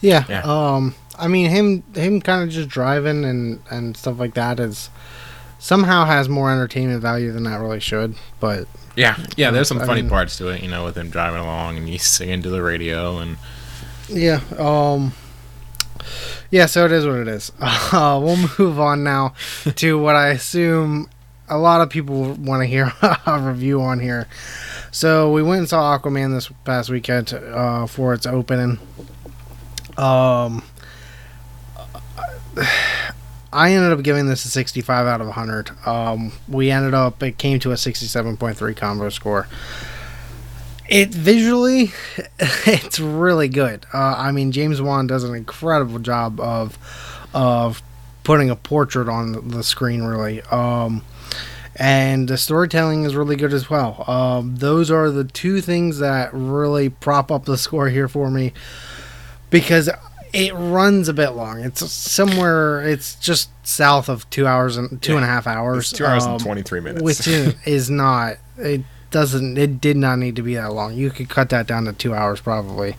Yeah. 0.00 0.24
Yeah. 0.28 0.42
Um, 0.44 0.94
I 1.18 1.28
mean 1.28 1.50
him 1.50 1.82
him 1.94 2.20
kind 2.20 2.42
of 2.42 2.50
just 2.50 2.68
driving 2.68 3.24
and 3.24 3.62
and 3.70 3.96
stuff 3.96 4.18
like 4.18 4.34
that 4.34 4.60
is 4.60 4.90
somehow 5.64 6.04
has 6.04 6.28
more 6.28 6.52
entertainment 6.52 7.00
value 7.00 7.32
than 7.32 7.44
that 7.44 7.58
really 7.58 7.80
should. 7.80 8.14
But 8.38 8.68
yeah, 8.96 9.16
yeah. 9.34 9.50
There's 9.50 9.66
some 9.66 9.80
I 9.80 9.86
funny 9.86 10.02
mean- 10.02 10.10
parts 10.10 10.36
to 10.36 10.48
it, 10.48 10.62
you 10.62 10.68
know, 10.68 10.84
with 10.84 10.94
him 10.98 11.08
driving 11.08 11.40
along 11.40 11.78
and 11.78 11.88
he's 11.88 12.02
singing 12.04 12.42
to 12.42 12.50
the 12.50 12.62
radio 12.62 13.16
and 13.18 13.38
Yeah. 14.08 14.40
Um. 14.58 15.14
Yeah. 16.50 16.66
So 16.66 16.84
it 16.84 16.92
is 16.92 17.06
what 17.06 17.16
it 17.16 17.28
is. 17.28 17.50
Uh, 17.60 18.20
we'll 18.22 18.36
move 18.58 18.78
on 18.78 19.04
now 19.04 19.32
to 19.76 19.98
what 19.98 20.16
I 20.16 20.28
assume 20.28 21.08
a 21.48 21.56
lot 21.56 21.80
of 21.80 21.88
people 21.88 22.34
want 22.34 22.60
to 22.62 22.66
hear 22.66 22.92
a 23.26 23.40
review 23.40 23.80
on 23.80 24.00
here. 24.00 24.26
So 24.90 25.32
we 25.32 25.42
went 25.42 25.60
and 25.60 25.68
saw 25.68 25.96
Aquaman 25.98 26.34
this 26.34 26.50
past 26.64 26.90
weekend 26.90 27.32
uh, 27.32 27.86
for 27.86 28.12
its 28.12 28.26
opening. 28.26 28.78
Um. 29.96 30.62
I 33.54 33.72
ended 33.72 33.92
up 33.92 34.02
giving 34.02 34.26
this 34.26 34.44
a 34.44 34.50
65 34.50 35.06
out 35.06 35.20
of 35.20 35.28
100. 35.28 35.86
Um, 35.86 36.32
we 36.48 36.70
ended 36.70 36.92
up, 36.92 37.22
it 37.22 37.38
came 37.38 37.60
to 37.60 37.70
a 37.70 37.76
67.3 37.76 38.76
combo 38.76 39.08
score. 39.08 39.46
It 40.88 41.08
visually, 41.10 41.92
it's 42.66 42.98
really 42.98 43.48
good. 43.48 43.86
Uh, 43.94 44.16
I 44.18 44.32
mean, 44.32 44.52
James 44.52 44.82
Wan 44.82 45.06
does 45.06 45.24
an 45.24 45.34
incredible 45.34 45.98
job 45.98 46.40
of 46.40 46.78
of 47.32 47.82
putting 48.22 48.48
a 48.48 48.56
portrait 48.56 49.08
on 49.08 49.48
the 49.48 49.62
screen, 49.62 50.02
really. 50.02 50.40
Um, 50.42 51.02
and 51.76 52.28
the 52.28 52.38
storytelling 52.38 53.04
is 53.04 53.16
really 53.16 53.36
good 53.36 53.52
as 53.52 53.68
well. 53.68 54.08
Um, 54.08 54.56
those 54.56 54.90
are 54.90 55.10
the 55.10 55.24
two 55.24 55.60
things 55.60 55.98
that 55.98 56.30
really 56.32 56.88
prop 56.88 57.30
up 57.32 57.44
the 57.44 57.58
score 57.58 57.88
here 57.88 58.08
for 58.08 58.30
me 58.30 58.52
because 59.50 59.90
it 60.34 60.52
runs 60.54 61.08
a 61.08 61.14
bit 61.14 61.30
long. 61.30 61.60
It's 61.60 61.90
somewhere. 61.90 62.82
It's 62.82 63.14
just 63.16 63.50
south 63.66 64.08
of 64.08 64.28
two 64.30 64.46
hours 64.46 64.76
and 64.76 65.00
two 65.00 65.16
and 65.16 65.24
a 65.24 65.28
half 65.28 65.46
hours. 65.46 65.90
it's 65.90 65.98
two 65.98 66.04
hours 66.04 66.24
um, 66.24 66.32
and 66.32 66.40
23 66.40 66.80
minutes. 66.80 67.02
which 67.02 67.26
is, 67.26 67.54
is 67.66 67.90
not 67.90 68.36
it 68.58 68.82
doesn't 69.10 69.56
it 69.56 69.80
did 69.80 69.96
not 69.96 70.18
need 70.18 70.36
to 70.36 70.42
be 70.42 70.56
that 70.56 70.72
long 70.72 70.92
you 70.92 71.08
could 71.08 71.28
cut 71.28 71.48
that 71.50 71.66
down 71.66 71.84
to 71.84 71.92
two 71.92 72.12
hours 72.12 72.40
probably 72.40 72.96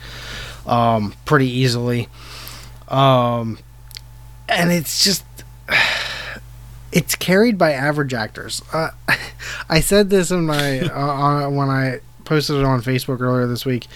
um 0.65 1.13
pretty 1.26 1.48
easily 1.48 2.08
um 2.88 3.60
and 4.48 4.71
it's 4.71 5.04
just 5.04 5.26
it's 6.93 7.15
carried 7.15 7.58
by 7.58 7.74
average 7.74 8.13
actors 8.13 8.62
uh, 8.71 8.91
i 9.69 9.82
said 9.82 10.10
this 10.10 10.32
in 10.32 10.45
my 10.45 10.80
uh, 10.82 10.98
on, 10.98 11.56
when 11.56 11.69
i 11.69 12.00
posted 12.24 12.56
it 12.56 12.63
on 12.63 12.82
facebook 12.82 13.19
earlier 13.19 13.45
this 13.45 13.65
week 13.65 13.88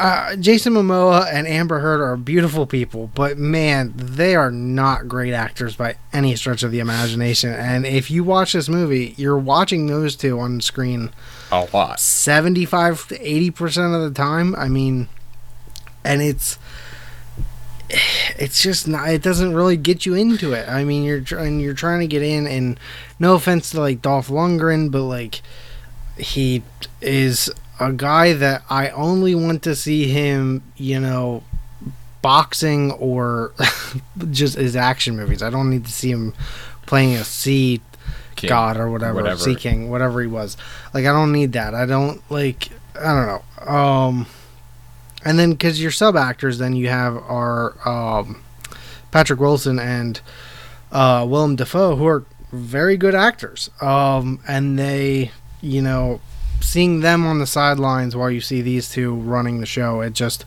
uh, 0.00 0.36
Jason 0.36 0.72
Momoa 0.72 1.30
and 1.30 1.46
Amber 1.46 1.80
Heard 1.80 2.00
are 2.00 2.16
beautiful 2.16 2.66
people, 2.66 3.10
but 3.14 3.36
man, 3.36 3.92
they 3.94 4.34
are 4.34 4.50
not 4.50 5.08
great 5.08 5.34
actors 5.34 5.76
by 5.76 5.96
any 6.10 6.34
stretch 6.36 6.62
of 6.62 6.72
the 6.72 6.78
imagination. 6.78 7.52
And 7.52 7.84
if 7.84 8.10
you 8.10 8.24
watch 8.24 8.54
this 8.54 8.68
movie, 8.68 9.14
you're 9.18 9.38
watching 9.38 9.86
those 9.86 10.16
two 10.16 10.40
on 10.40 10.62
screen 10.62 11.10
a 11.52 11.68
lot. 11.72 12.00
75 12.00 13.08
to 13.08 13.18
80% 13.18 13.94
of 13.94 14.02
the 14.02 14.16
time. 14.16 14.54
I 14.56 14.68
mean, 14.68 15.08
and 16.02 16.22
it's 16.22 16.58
it's 17.90 18.62
just 18.62 18.88
not 18.88 19.10
it 19.10 19.22
doesn't 19.22 19.54
really 19.54 19.76
get 19.76 20.06
you 20.06 20.14
into 20.14 20.54
it. 20.54 20.66
I 20.66 20.82
mean, 20.82 21.04
you're 21.04 21.20
trying 21.20 21.60
you're 21.60 21.74
trying 21.74 22.00
to 22.00 22.06
get 22.06 22.22
in 22.22 22.46
and 22.46 22.80
no 23.18 23.34
offense 23.34 23.70
to 23.70 23.80
like 23.80 24.00
Dolph 24.00 24.28
Lundgren, 24.28 24.90
but 24.90 25.02
like 25.02 25.42
he 26.16 26.62
is 27.02 27.50
a 27.80 27.92
guy 27.92 28.34
that 28.34 28.62
I 28.68 28.90
only 28.90 29.34
want 29.34 29.62
to 29.64 29.74
see 29.74 30.06
him, 30.06 30.62
you 30.76 31.00
know, 31.00 31.42
boxing 32.22 32.92
or 32.92 33.54
just 34.30 34.56
his 34.56 34.76
action 34.76 35.16
movies. 35.16 35.42
I 35.42 35.50
don't 35.50 35.70
need 35.70 35.86
to 35.86 35.92
see 35.92 36.10
him 36.10 36.34
playing 36.86 37.14
a 37.14 37.24
sea 37.24 37.80
King, 38.36 38.48
god 38.48 38.76
or 38.76 38.90
whatever, 38.90 39.14
whatever. 39.14 39.40
sea 39.40 39.54
king, 39.54 39.90
whatever 39.90 40.20
he 40.20 40.26
was. 40.26 40.56
Like 40.92 41.06
I 41.06 41.12
don't 41.12 41.32
need 41.32 41.52
that. 41.52 41.74
I 41.74 41.86
don't 41.86 42.22
like. 42.30 42.68
I 42.94 43.14
don't 43.14 43.26
know. 43.66 43.72
Um, 43.72 44.26
and 45.24 45.38
then 45.38 45.52
because 45.52 45.80
your 45.80 45.90
sub 45.90 46.16
actors, 46.16 46.58
then 46.58 46.74
you 46.74 46.88
have 46.88 47.16
our 47.16 47.76
um, 47.88 48.42
Patrick 49.10 49.40
Wilson 49.40 49.78
and 49.78 50.20
uh, 50.92 51.26
Willem 51.28 51.56
Dafoe, 51.56 51.96
who 51.96 52.06
are 52.06 52.24
very 52.52 52.96
good 52.96 53.14
actors. 53.14 53.70
Um, 53.80 54.40
and 54.48 54.78
they, 54.78 55.30
you 55.60 55.82
know, 55.82 56.20
seeing 56.60 57.00
them 57.00 57.26
on 57.26 57.38
the 57.38 57.46
sidelines 57.46 58.14
while 58.14 58.30
you 58.30 58.40
see 58.40 58.62
these 58.62 58.90
two 58.90 59.14
running 59.14 59.60
the 59.60 59.66
show, 59.66 60.00
it 60.00 60.12
just 60.12 60.44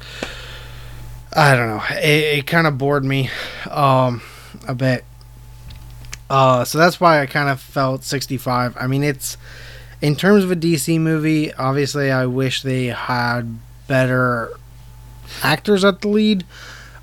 I 1.35 1.55
don't 1.55 1.67
know. 1.67 1.83
It, 1.97 2.39
it 2.39 2.47
kind 2.47 2.67
of 2.67 2.77
bored 2.77 3.03
me 3.03 3.29
um, 3.69 4.21
a 4.67 4.75
bit. 4.75 5.03
Uh, 6.29 6.63
so 6.63 6.77
that's 6.77 6.99
why 6.99 7.21
I 7.21 7.25
kind 7.25 7.49
of 7.49 7.59
felt 7.59 8.03
65. 8.03 8.77
I 8.79 8.87
mean, 8.87 9.03
it's 9.03 9.37
in 10.01 10.15
terms 10.15 10.43
of 10.43 10.51
a 10.51 10.55
DC 10.55 10.99
movie. 10.99 11.53
Obviously, 11.53 12.11
I 12.11 12.25
wish 12.25 12.61
they 12.61 12.85
had 12.87 13.59
better 13.87 14.51
actors 15.41 15.83
at 15.83 16.01
the 16.01 16.07
lead 16.07 16.45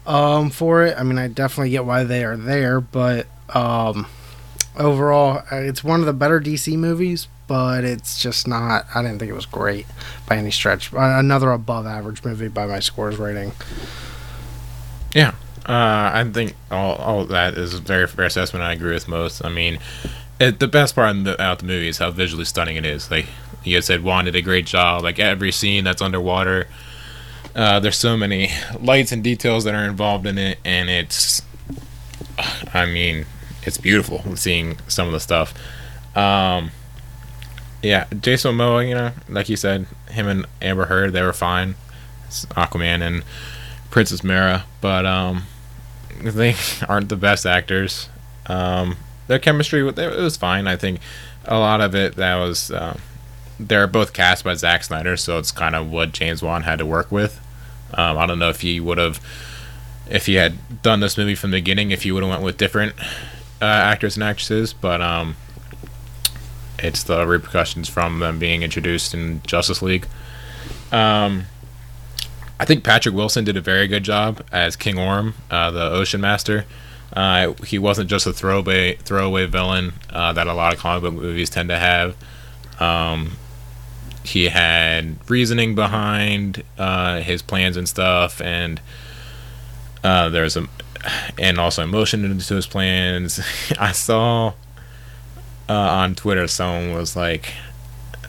um, 0.07 0.51
for 0.51 0.85
it. 0.85 0.97
I 0.99 1.03
mean, 1.03 1.19
I 1.19 1.29
definitely 1.29 1.71
get 1.71 1.85
why 1.85 2.05
they 2.05 2.25
are 2.25 2.37
there, 2.37 2.81
but 2.81 3.27
um, 3.55 4.07
overall, 4.79 5.43
uh, 5.51 5.57
it's 5.57 5.83
one 5.83 6.01
of 6.01 6.07
the 6.07 6.13
better 6.13 6.41
DC 6.41 6.77
movies. 6.77 7.29
But 7.51 7.83
it's 7.83 8.23
just 8.23 8.47
not. 8.47 8.87
I 8.95 9.03
didn't 9.03 9.19
think 9.19 9.29
it 9.29 9.35
was 9.35 9.45
great 9.45 9.85
by 10.29 10.37
any 10.37 10.53
stretch. 10.53 10.93
Another 10.93 11.51
above 11.51 11.85
average 11.85 12.25
movie 12.25 12.47
by 12.47 12.65
my 12.65 12.79
scores 12.79 13.17
rating. 13.17 13.51
Yeah, 15.13 15.31
uh, 15.67 16.13
I 16.15 16.31
think 16.33 16.55
all, 16.71 16.95
all 16.95 17.25
that 17.25 17.55
is 17.55 17.75
a 17.75 17.81
very 17.81 18.07
fair 18.07 18.27
assessment. 18.27 18.63
I 18.63 18.73
agree 18.73 18.95
with 18.95 19.09
most. 19.09 19.45
I 19.45 19.49
mean, 19.49 19.81
it, 20.39 20.61
the 20.61 20.69
best 20.69 20.95
part 20.95 21.17
about 21.17 21.59
the 21.59 21.65
movie 21.65 21.89
is 21.89 21.99
how 21.99 22.13
visually 22.13 22.45
stunning 22.45 22.77
it 22.77 22.87
is. 22.87 23.11
Like 23.11 23.27
you 23.65 23.83
said, 23.83 24.05
Wan 24.05 24.27
did 24.27 24.37
a 24.37 24.43
great 24.43 24.67
job. 24.67 25.03
Like 25.03 25.19
every 25.19 25.51
scene 25.51 25.83
that's 25.83 26.01
underwater, 26.01 26.69
uh, 27.57 27.81
there's 27.81 27.99
so 27.99 28.17
many 28.17 28.53
lights 28.79 29.11
and 29.11 29.25
details 29.25 29.65
that 29.65 29.75
are 29.75 29.87
involved 29.87 30.25
in 30.25 30.39
it, 30.39 30.61
and 30.65 30.89
it's, 30.89 31.43
I 32.73 32.87
mean, 32.87 33.27
it's 33.65 33.77
beautiful 33.77 34.37
seeing 34.37 34.79
some 34.87 35.09
of 35.09 35.13
the 35.13 35.19
stuff. 35.19 35.53
Um, 36.17 36.71
yeah, 37.83 38.07
Jason 38.21 38.57
Momoa, 38.57 38.89
you 38.89 38.95
know, 38.95 39.13
like 39.29 39.49
you 39.49 39.57
said, 39.57 39.87
him 40.11 40.27
and 40.27 40.47
Amber 40.61 40.87
Heard, 40.87 41.13
they 41.13 41.23
were 41.23 41.33
fine. 41.33 41.75
It's 42.27 42.47
Aquaman 42.47 43.01
and 43.01 43.25
Princess 43.91 44.23
Mera, 44.23 44.65
but 44.81 45.07
um, 45.07 45.45
they 46.23 46.55
aren't 46.89 47.09
the 47.09 47.17
best 47.17 47.47
actors. 47.47 48.09
Um, 48.47 48.97
their 49.27 49.39
chemistry, 49.39 49.87
it 49.87 49.97
was 49.97 50.37
fine. 50.37 50.67
I 50.67 50.77
think 50.77 51.01
a 51.45 51.59
lot 51.59 51.81
of 51.81 51.95
it 51.95 52.17
that 52.17 52.37
was 52.37 52.71
uh, 52.71 52.99
they're 53.59 53.87
both 53.87 54.13
cast 54.13 54.45
by 54.45 54.55
Zack 54.55 54.85
Snyder, 54.85 55.17
so 55.17 55.39
it's 55.39 55.53
kind 55.53 55.75
of 55.75 55.91
what 55.91 56.13
James 56.13 56.43
Wan 56.43 56.63
had 56.63 56.79
to 56.79 56.87
work 56.87 57.11
with. 57.11 57.41
Um, 57.95 58.19
I 58.19 58.27
don't 58.27 58.39
know 58.39 58.49
if 58.49 58.61
he 58.61 58.81
would 58.81 58.99
have, 58.99 59.21
if 60.09 60.27
he 60.27 60.35
had 60.35 60.83
done 60.83 61.01
this 61.01 61.17
movie 61.17 61.35
from 61.35 61.51
the 61.51 61.59
beginning, 61.59 61.91
if 61.91 62.03
he 62.03 62.13
would 62.13 62.23
have 62.23 62.31
went 62.31 62.43
with 62.43 62.57
different 62.57 62.95
uh, 63.61 63.65
actors 63.65 64.17
and 64.17 64.25
actresses, 64.25 64.73
but 64.73 65.01
um, 65.01 65.37
it's 66.83 67.03
the 67.03 67.27
repercussions 67.27 67.89
from 67.89 68.19
them 68.21 68.39
being 68.39 68.63
introduced 68.63 69.15
in 69.15 69.43
Justice 69.43 69.83
League. 69.83 70.07
Um, 70.93 71.45
I 72.59 72.65
think 72.65 72.85
Patrick 72.85 73.15
Wilson 73.15 73.45
did 73.45 73.57
a 73.57 73.61
very 73.61 73.89
good 73.89 74.03
job 74.03 74.45
as 74.53 74.77
King 74.77 74.99
Orm, 74.99 75.35
uh, 75.51 75.71
the 75.71 75.91
Ocean 75.91 76.21
Master. 76.21 76.67
Uh, 77.13 77.55
he 77.65 77.79
wasn't 77.79 78.09
just 78.09 78.27
a 78.27 78.33
throwaway 78.33 78.95
throwaway 78.97 79.47
villain 79.47 79.95
uh, 80.11 80.33
that 80.33 80.47
a 80.47 80.55
lot 80.55 80.73
of 80.73 80.79
comic 80.79 81.03
book 81.03 81.15
movies 81.15 81.51
tend 81.51 81.69
to 81.69 81.79
have. 81.79 82.17
Um, 82.81 83.33
he 84.23 84.49
had 84.49 85.17
reasoning 85.29 85.75
behind 85.75 86.63
uh, 86.79 87.21
his 87.21 87.43
plans 87.43 87.77
and 87.77 87.89
stuff, 87.89 88.41
and 88.41 88.81
uh, 90.05 90.29
there's 90.29 90.57
a 90.57 90.69
and 91.39 91.59
also 91.59 91.83
emotion 91.83 92.25
into 92.25 92.55
his 92.55 92.67
plans. 92.67 93.41
I 93.79 93.93
saw 93.93 94.53
uh, 95.71 95.73
on 95.73 96.17
Twitter 96.17 96.49
someone 96.49 96.93
was 96.93 97.15
like, 97.15 97.53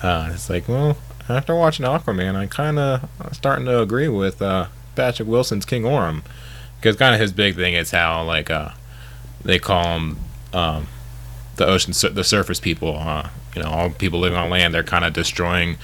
uh, 0.04 0.30
"It's 0.32 0.48
like, 0.48 0.68
well, 0.68 0.96
after 1.28 1.56
watching 1.56 1.88
Aquaman, 1.88 2.36
I 2.36 2.46
kind 2.46 2.78
of 2.78 3.10
starting 3.32 3.66
to 3.66 3.82
agree 3.82 4.08
with 4.08 4.44
uh, 4.44 4.68
Patrick 4.96 5.28
Wilson's 5.28 5.66
King 5.66 5.84
Orm, 5.84 6.22
because 6.80 6.96
kind 6.98 7.16
of 7.16 7.20
his 7.20 7.32
big 7.32 7.56
thing 7.56 7.74
is 7.74 7.90
how 7.90 8.24
like 8.24 8.52
uh, 8.52 8.70
they 9.44 9.58
call 9.58 9.98
him 9.98 10.18
um, 10.54 10.88
the 11.56 11.66
ocean, 11.66 11.94
the 12.14 12.24
surface 12.24 12.60
people. 12.60 12.96
Uh, 12.96 13.30
you 13.56 13.64
know, 13.64 13.70
all 13.70 13.90
people 13.90 14.20
living 14.20 14.38
on 14.38 14.52
land, 14.52 14.72
they're 14.72 14.84
kind 14.84 15.04
of 15.04 15.12
destroying, 15.12 15.78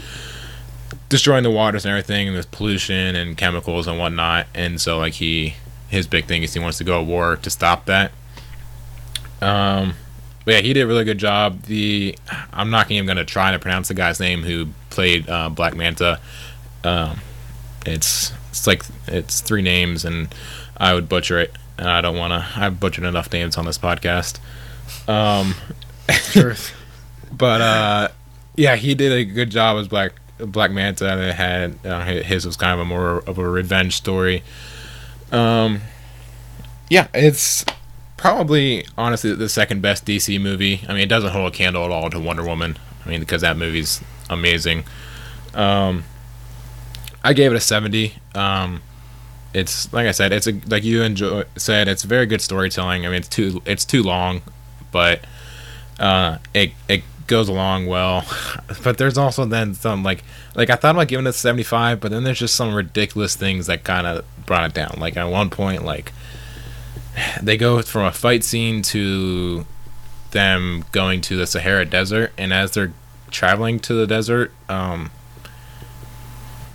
destroying 1.09 1.43
the 1.43 1.51
waters 1.51 1.85
and 1.85 1.89
everything, 1.89 2.27
and 2.27 2.35
there's 2.35 2.45
pollution 2.45 3.15
and 3.15 3.35
chemicals 3.35 3.87
and 3.87 3.97
whatnot. 3.97 4.45
And 4.53 4.79
so 4.79 4.99
like 4.99 5.13
he, 5.13 5.55
his 5.87 6.05
big 6.05 6.25
thing 6.25 6.43
is 6.43 6.53
he 6.53 6.59
wants 6.59 6.77
to 6.77 6.83
go 6.83 6.99
to 6.99 7.03
war 7.03 7.35
to 7.35 7.49
stop 7.49 7.85
that. 7.87 8.11
Um, 9.41 9.95
but 10.47 10.53
yeah, 10.53 10.61
he 10.61 10.71
did 10.71 10.83
a 10.83 10.87
really 10.87 11.03
good 11.03 11.17
job. 11.17 11.63
The 11.63 12.17
I'm 12.53 12.69
not 12.69 12.89
even 12.89 13.05
gonna 13.05 13.25
try 13.25 13.51
to 13.51 13.59
pronounce 13.59 13.89
the 13.89 13.93
guy's 13.93 14.17
name 14.17 14.43
who 14.43 14.67
played 14.89 15.29
uh, 15.29 15.49
Black 15.49 15.75
Manta. 15.75 16.21
Um, 16.85 17.19
it's 17.85 18.31
it's 18.49 18.65
like 18.65 18.83
it's 19.07 19.41
three 19.41 19.61
names, 19.61 20.05
and 20.05 20.33
I 20.77 20.93
would 20.93 21.09
butcher 21.09 21.37
it. 21.37 21.53
And 21.77 21.89
I 21.89 21.99
don't 21.99 22.15
want 22.15 22.31
to. 22.31 22.47
I've 22.55 22.79
butchered 22.79 23.03
enough 23.03 23.29
names 23.33 23.57
on 23.57 23.65
this 23.65 23.77
podcast. 23.77 24.39
Um, 25.09 25.53
Truth. 26.31 26.73
but 27.33 27.59
uh, 27.59 28.07
yeah, 28.55 28.77
he 28.77 28.95
did 28.95 29.11
a 29.11 29.25
good 29.25 29.49
job 29.49 29.75
as 29.75 29.89
Black 29.89 30.13
Black 30.37 30.71
Manta. 30.71 31.11
and 31.11 31.19
It 31.23 31.35
had 31.35 31.85
uh, 31.85 32.05
his 32.23 32.45
was 32.45 32.55
kind 32.55 32.71
of 32.71 32.79
a 32.79 32.85
more 32.85 33.17
of 33.27 33.37
a 33.37 33.45
revenge 33.45 33.97
story. 33.97 34.43
Um, 35.29 35.81
yeah, 36.89 37.09
it's 37.13 37.65
probably 38.17 38.85
honestly 38.97 39.33
the 39.33 39.49
second 39.49 39.81
best 39.81 40.05
DC 40.05 40.41
movie. 40.41 40.81
I 40.87 40.93
mean, 40.93 41.03
it 41.03 41.09
doesn't 41.09 41.31
hold 41.31 41.53
a 41.53 41.55
candle 41.55 41.85
at 41.85 41.91
all 41.91 42.09
to 42.09 42.19
Wonder 42.19 42.43
Woman. 42.43 42.77
I 43.05 43.09
mean, 43.09 43.19
because 43.21 43.41
that 43.41 43.57
movie's 43.57 44.01
amazing. 44.29 44.83
Um, 45.53 46.03
I 47.23 47.33
gave 47.33 47.51
it 47.51 47.55
a 47.55 47.61
seventy. 47.61 48.15
Um, 48.35 48.81
it's 49.53 49.91
like 49.93 50.07
I 50.07 50.11
said, 50.11 50.33
it's 50.33 50.47
a 50.47 50.59
like 50.67 50.83
you 50.83 51.03
enjoy 51.03 51.43
said, 51.55 51.87
it's 51.87 52.03
very 52.03 52.25
good 52.25 52.41
storytelling. 52.41 53.05
I 53.05 53.09
mean, 53.09 53.19
it's 53.19 53.29
too 53.29 53.61
it's 53.65 53.85
too 53.85 54.03
long, 54.03 54.41
but 54.91 55.21
uh, 55.99 56.39
it 56.53 56.71
it 56.89 57.03
goes 57.27 57.49
along 57.49 57.85
well. 57.85 58.25
But 58.83 58.97
there's 58.97 59.17
also 59.17 59.45
then 59.45 59.73
some 59.73 60.03
like 60.03 60.23
like 60.55 60.69
I 60.69 60.75
thought 60.75 60.95
about 60.95 61.07
giving 61.07 61.25
it 61.25 61.33
75, 61.33 61.99
but 61.99 62.11
then 62.11 62.23
there's 62.23 62.39
just 62.39 62.55
some 62.55 62.73
ridiculous 62.73 63.35
things 63.35 63.67
that 63.67 63.83
kind 63.83 64.05
of 64.05 64.25
brought 64.45 64.69
it 64.69 64.73
down. 64.73 64.95
Like 64.99 65.17
at 65.17 65.25
one 65.25 65.49
point, 65.49 65.83
like 65.83 66.11
they 67.41 67.57
go 67.57 67.81
from 67.81 68.05
a 68.05 68.11
fight 68.11 68.43
scene 68.43 68.81
to 68.83 69.65
them 70.31 70.85
going 70.91 71.21
to 71.21 71.37
the 71.37 71.47
Sahara 71.47 71.85
Desert, 71.85 72.31
and 72.37 72.53
as 72.53 72.71
they're 72.71 72.93
traveling 73.31 73.79
to 73.79 73.93
the 73.93 74.07
desert, 74.07 74.51
um, 74.69 75.11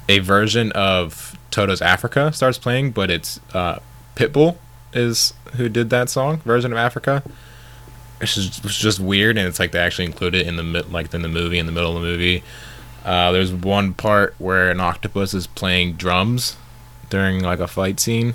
a 0.09 0.19
version 0.19 0.73
of 0.73 1.37
Toto's 1.51 1.83
Africa 1.83 2.33
starts 2.33 2.59
playing, 2.59 2.91
but 2.91 3.11
it's 3.11 3.41
uh, 3.55 3.79
Pitbull 4.17 4.57
is 4.93 5.35
who 5.57 5.69
did 5.69 5.91
that 5.91 6.11
song, 6.11 6.39
version 6.39 6.73
of 6.73 6.79
Africa. 6.79 7.23
It's 8.21 8.35
just, 8.35 8.65
it's 8.65 8.79
just 8.79 9.01
weird, 9.01 9.37
and 9.37 9.49
it's 9.49 9.59
like 9.59 9.73
they 9.73 9.79
actually 9.79 10.07
include 10.07 10.35
it 10.35 10.47
in 10.47 10.57
the 10.57 10.63
like 10.91 11.13
in 11.15 11.23
the 11.23 11.29
movie 11.29 11.59
in 11.59 11.67
the 11.67 11.73
middle 11.73 11.97
of 11.97 12.03
the 12.03 12.09
movie. 12.09 12.43
Uh, 13.05 13.33
there's 13.33 13.53
one 13.53 13.95
part 13.95 14.35
where 14.39 14.71
an 14.71 14.81
octopus 14.81 15.35
is 15.35 15.47
playing 15.47 15.95
drums 15.95 16.57
during 17.11 17.43
like 17.43 17.59
a 17.59 17.67
fight 17.67 17.99
scene. 17.99 18.35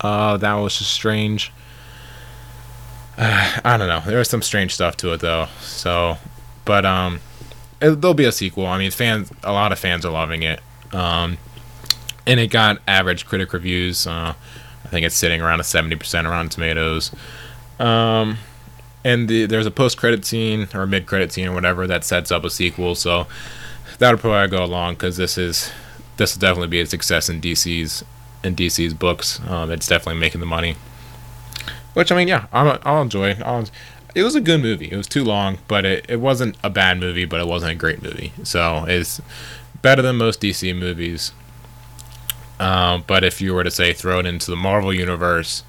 Uh, 0.00 0.36
that 0.38 0.54
was 0.54 0.78
just 0.78 0.90
strange. 0.90 1.52
Uh, 3.16 3.60
I 3.64 3.76
don't 3.76 3.88
know. 3.88 4.02
There 4.04 4.18
was 4.18 4.28
some 4.28 4.42
strange 4.42 4.74
stuff 4.74 4.96
to 4.98 5.12
it 5.12 5.20
though. 5.20 5.46
So, 5.60 6.18
but 6.64 6.84
um, 6.84 7.20
it, 7.80 8.00
there'll 8.00 8.14
be 8.14 8.24
a 8.24 8.32
sequel. 8.32 8.66
I 8.66 8.78
mean, 8.78 8.90
fans, 8.90 9.30
a 9.42 9.52
lot 9.52 9.72
of 9.72 9.78
fans 9.78 10.04
are 10.04 10.12
loving 10.12 10.42
it. 10.42 10.60
Um, 10.92 11.38
and 12.26 12.40
it 12.40 12.48
got 12.48 12.80
average 12.86 13.26
critic 13.26 13.52
reviews. 13.52 14.06
Uh, 14.06 14.34
I 14.84 14.88
think 14.88 15.06
it's 15.06 15.16
sitting 15.16 15.40
around 15.40 15.60
a 15.60 15.64
seventy 15.64 15.96
percent 15.96 16.26
around 16.26 16.50
Tomatoes. 16.50 17.12
Um, 17.78 18.38
and 19.04 19.28
the, 19.28 19.46
there's 19.46 19.66
a 19.66 19.70
post 19.70 19.96
credit 19.96 20.24
scene 20.24 20.68
or 20.74 20.86
mid 20.86 21.06
credit 21.06 21.32
scene 21.32 21.48
or 21.48 21.54
whatever 21.54 21.86
that 21.86 22.04
sets 22.04 22.30
up 22.30 22.44
a 22.44 22.50
sequel. 22.50 22.94
So 22.94 23.26
that'll 23.98 24.18
probably 24.18 24.48
go 24.48 24.64
along 24.64 24.94
because 24.94 25.16
this 25.16 25.38
is 25.38 25.70
this 26.16 26.34
will 26.34 26.40
definitely 26.40 26.68
be 26.68 26.80
a 26.80 26.86
success 26.86 27.28
in 27.28 27.40
DC's 27.40 28.04
in 28.42 28.56
DC's 28.56 28.94
books. 28.94 29.40
Um, 29.48 29.70
it's 29.70 29.86
definitely 29.86 30.20
making 30.20 30.40
the 30.40 30.46
money. 30.46 30.76
Which 31.94 32.12
I 32.12 32.16
mean, 32.16 32.28
yeah, 32.28 32.46
I'll, 32.52 32.78
I'll 32.82 33.02
enjoy. 33.02 33.32
I'll, 33.44 33.66
it 34.14 34.22
was 34.22 34.34
a 34.34 34.40
good 34.40 34.60
movie. 34.60 34.90
It 34.90 34.96
was 34.96 35.06
too 35.06 35.24
long, 35.24 35.58
but 35.68 35.84
it, 35.84 36.06
it 36.08 36.20
wasn't 36.20 36.56
a 36.62 36.70
bad 36.70 36.98
movie, 36.98 37.24
but 37.24 37.40
it 37.40 37.46
wasn't 37.46 37.72
a 37.72 37.74
great 37.74 38.02
movie. 38.02 38.32
So 38.42 38.84
it's 38.86 39.20
better 39.82 40.02
than 40.02 40.16
most 40.16 40.40
DC 40.40 40.76
movies. 40.76 41.32
Um, 42.58 43.04
but 43.06 43.24
if 43.24 43.40
you 43.40 43.54
were 43.54 43.64
to 43.64 43.70
say 43.70 43.92
throw 43.92 44.18
it 44.18 44.26
into 44.26 44.50
the 44.50 44.56
Marvel 44.56 44.92
universe 44.92 45.64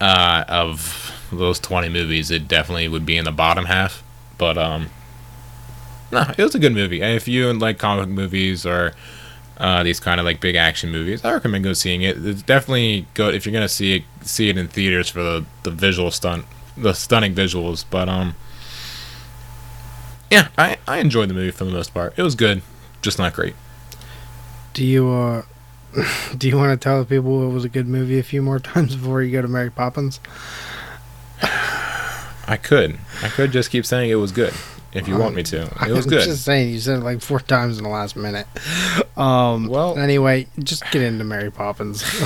uh, 0.00 0.44
of 0.48 1.12
those 1.30 1.60
20 1.60 1.88
movies, 1.90 2.30
it 2.30 2.48
definitely 2.48 2.88
would 2.88 3.04
be 3.04 3.16
in 3.16 3.24
the 3.24 3.32
bottom 3.32 3.66
half. 3.66 4.02
But 4.38 4.56
um, 4.56 4.90
no, 6.10 6.24
it 6.36 6.42
was 6.42 6.54
a 6.54 6.58
good 6.58 6.72
movie. 6.72 7.02
If 7.02 7.28
you 7.28 7.52
like 7.52 7.78
comic 7.78 8.08
movies 8.08 8.64
or 8.64 8.94
uh, 9.56 9.82
these 9.82 10.00
kind 10.00 10.18
of 10.18 10.26
like 10.26 10.40
big 10.40 10.56
action 10.56 10.90
movies, 10.90 11.24
I 11.24 11.32
recommend 11.32 11.64
go 11.64 11.72
seeing 11.72 12.02
it. 12.02 12.24
It's 12.24 12.42
definitely 12.42 13.06
good 13.14 13.34
if 13.34 13.46
you're 13.46 13.52
gonna 13.52 13.68
see 13.68 13.96
it, 13.96 14.02
see 14.22 14.48
it 14.48 14.58
in 14.58 14.68
theaters 14.68 15.08
for 15.08 15.22
the, 15.22 15.44
the 15.62 15.70
visual 15.70 16.10
stunt, 16.10 16.46
the 16.76 16.92
stunning 16.92 17.34
visuals. 17.34 17.84
But 17.88 18.08
um, 18.08 18.34
yeah, 20.30 20.48
I 20.58 20.78
I 20.88 20.98
enjoyed 20.98 21.30
the 21.30 21.34
movie 21.34 21.52
for 21.52 21.64
the 21.64 21.70
most 21.70 21.94
part. 21.94 22.14
It 22.16 22.22
was 22.22 22.34
good, 22.34 22.62
just 23.02 23.18
not 23.18 23.32
great. 23.32 23.54
Do 24.72 24.84
you 24.84 25.08
uh, 25.08 25.42
do 26.36 26.48
you 26.48 26.56
want 26.56 26.78
to 26.78 26.82
tell 26.82 26.98
the 26.98 27.06
people 27.06 27.48
it 27.48 27.52
was 27.52 27.64
a 27.64 27.68
good 27.68 27.86
movie 27.86 28.18
a 28.18 28.24
few 28.24 28.42
more 28.42 28.58
times 28.58 28.96
before 28.96 29.22
you 29.22 29.30
go 29.30 29.42
to 29.42 29.48
Mary 29.48 29.70
Poppins? 29.70 30.18
I 32.46 32.58
could. 32.60 32.98
I 33.22 33.28
could 33.28 33.52
just 33.52 33.70
keep 33.70 33.86
saying 33.86 34.10
it 34.10 34.16
was 34.16 34.32
good 34.32 34.52
if 34.94 35.06
you 35.08 35.16
want 35.18 35.34
me 35.34 35.42
to. 35.44 35.62
It 35.62 35.90
was 35.92 36.04
I'm 36.06 36.10
good. 36.10 36.24
just 36.24 36.44
saying 36.44 36.70
you 36.72 36.78
said 36.80 36.98
it 37.00 37.02
like 37.04 37.20
four 37.20 37.40
times 37.40 37.78
in 37.78 37.84
the 37.84 37.90
last 37.90 38.16
minute. 38.16 38.46
Um, 39.16 39.68
Well- 39.68 39.98
anyway, 39.98 40.46
just 40.60 40.88
get 40.90 41.02
into 41.02 41.24
Mary 41.24 41.50
Poppins. 41.50 42.02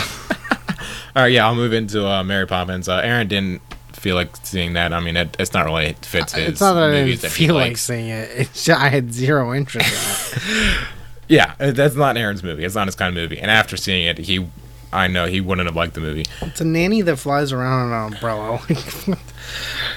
All 1.16 1.24
right, 1.24 1.32
yeah, 1.32 1.46
I'll 1.46 1.54
move 1.56 1.72
into 1.72 2.06
uh, 2.06 2.22
Mary 2.22 2.46
Poppins. 2.46 2.88
Uh, 2.88 2.96
Aaron 2.98 3.26
didn't 3.26 3.60
feel 3.92 4.14
like 4.14 4.36
seeing 4.44 4.74
that. 4.74 4.92
I 4.92 5.00
mean, 5.00 5.16
it, 5.16 5.36
it's 5.40 5.52
not 5.52 5.64
really 5.66 5.94
fits 6.02 6.32
his 6.34 6.48
it's 6.50 6.60
not 6.60 6.74
that 6.74 6.90
I 6.90 7.04
didn't 7.04 7.22
that 7.22 7.30
feel 7.32 7.54
like 7.56 7.76
seeing 7.76 8.08
it. 8.08 8.30
It's 8.32 8.68
I 8.68 8.88
had 8.88 9.12
zero 9.12 9.52
interest 9.54 9.88
in 10.36 10.38
it. 10.42 10.78
Yeah, 11.30 11.54
uh, 11.60 11.72
that's 11.72 11.94
not 11.94 12.16
Aaron's 12.16 12.42
movie. 12.42 12.64
It's 12.64 12.74
not 12.74 12.86
his 12.88 12.94
kind 12.94 13.08
of 13.10 13.14
movie. 13.22 13.38
And 13.38 13.50
after 13.50 13.76
seeing 13.76 14.06
it, 14.06 14.16
he, 14.16 14.48
I 14.92 15.06
know 15.06 15.26
he 15.26 15.40
wouldn't 15.40 15.66
have 15.66 15.76
liked 15.76 15.94
the 15.94 16.00
movie. 16.00 16.24
It's 16.40 16.60
a 16.60 16.64
nanny 16.64 17.02
that 17.02 17.16
flies 17.16 17.52
around 17.52 17.92
on 17.92 18.06
an 18.06 18.12
umbrella. 18.14 18.60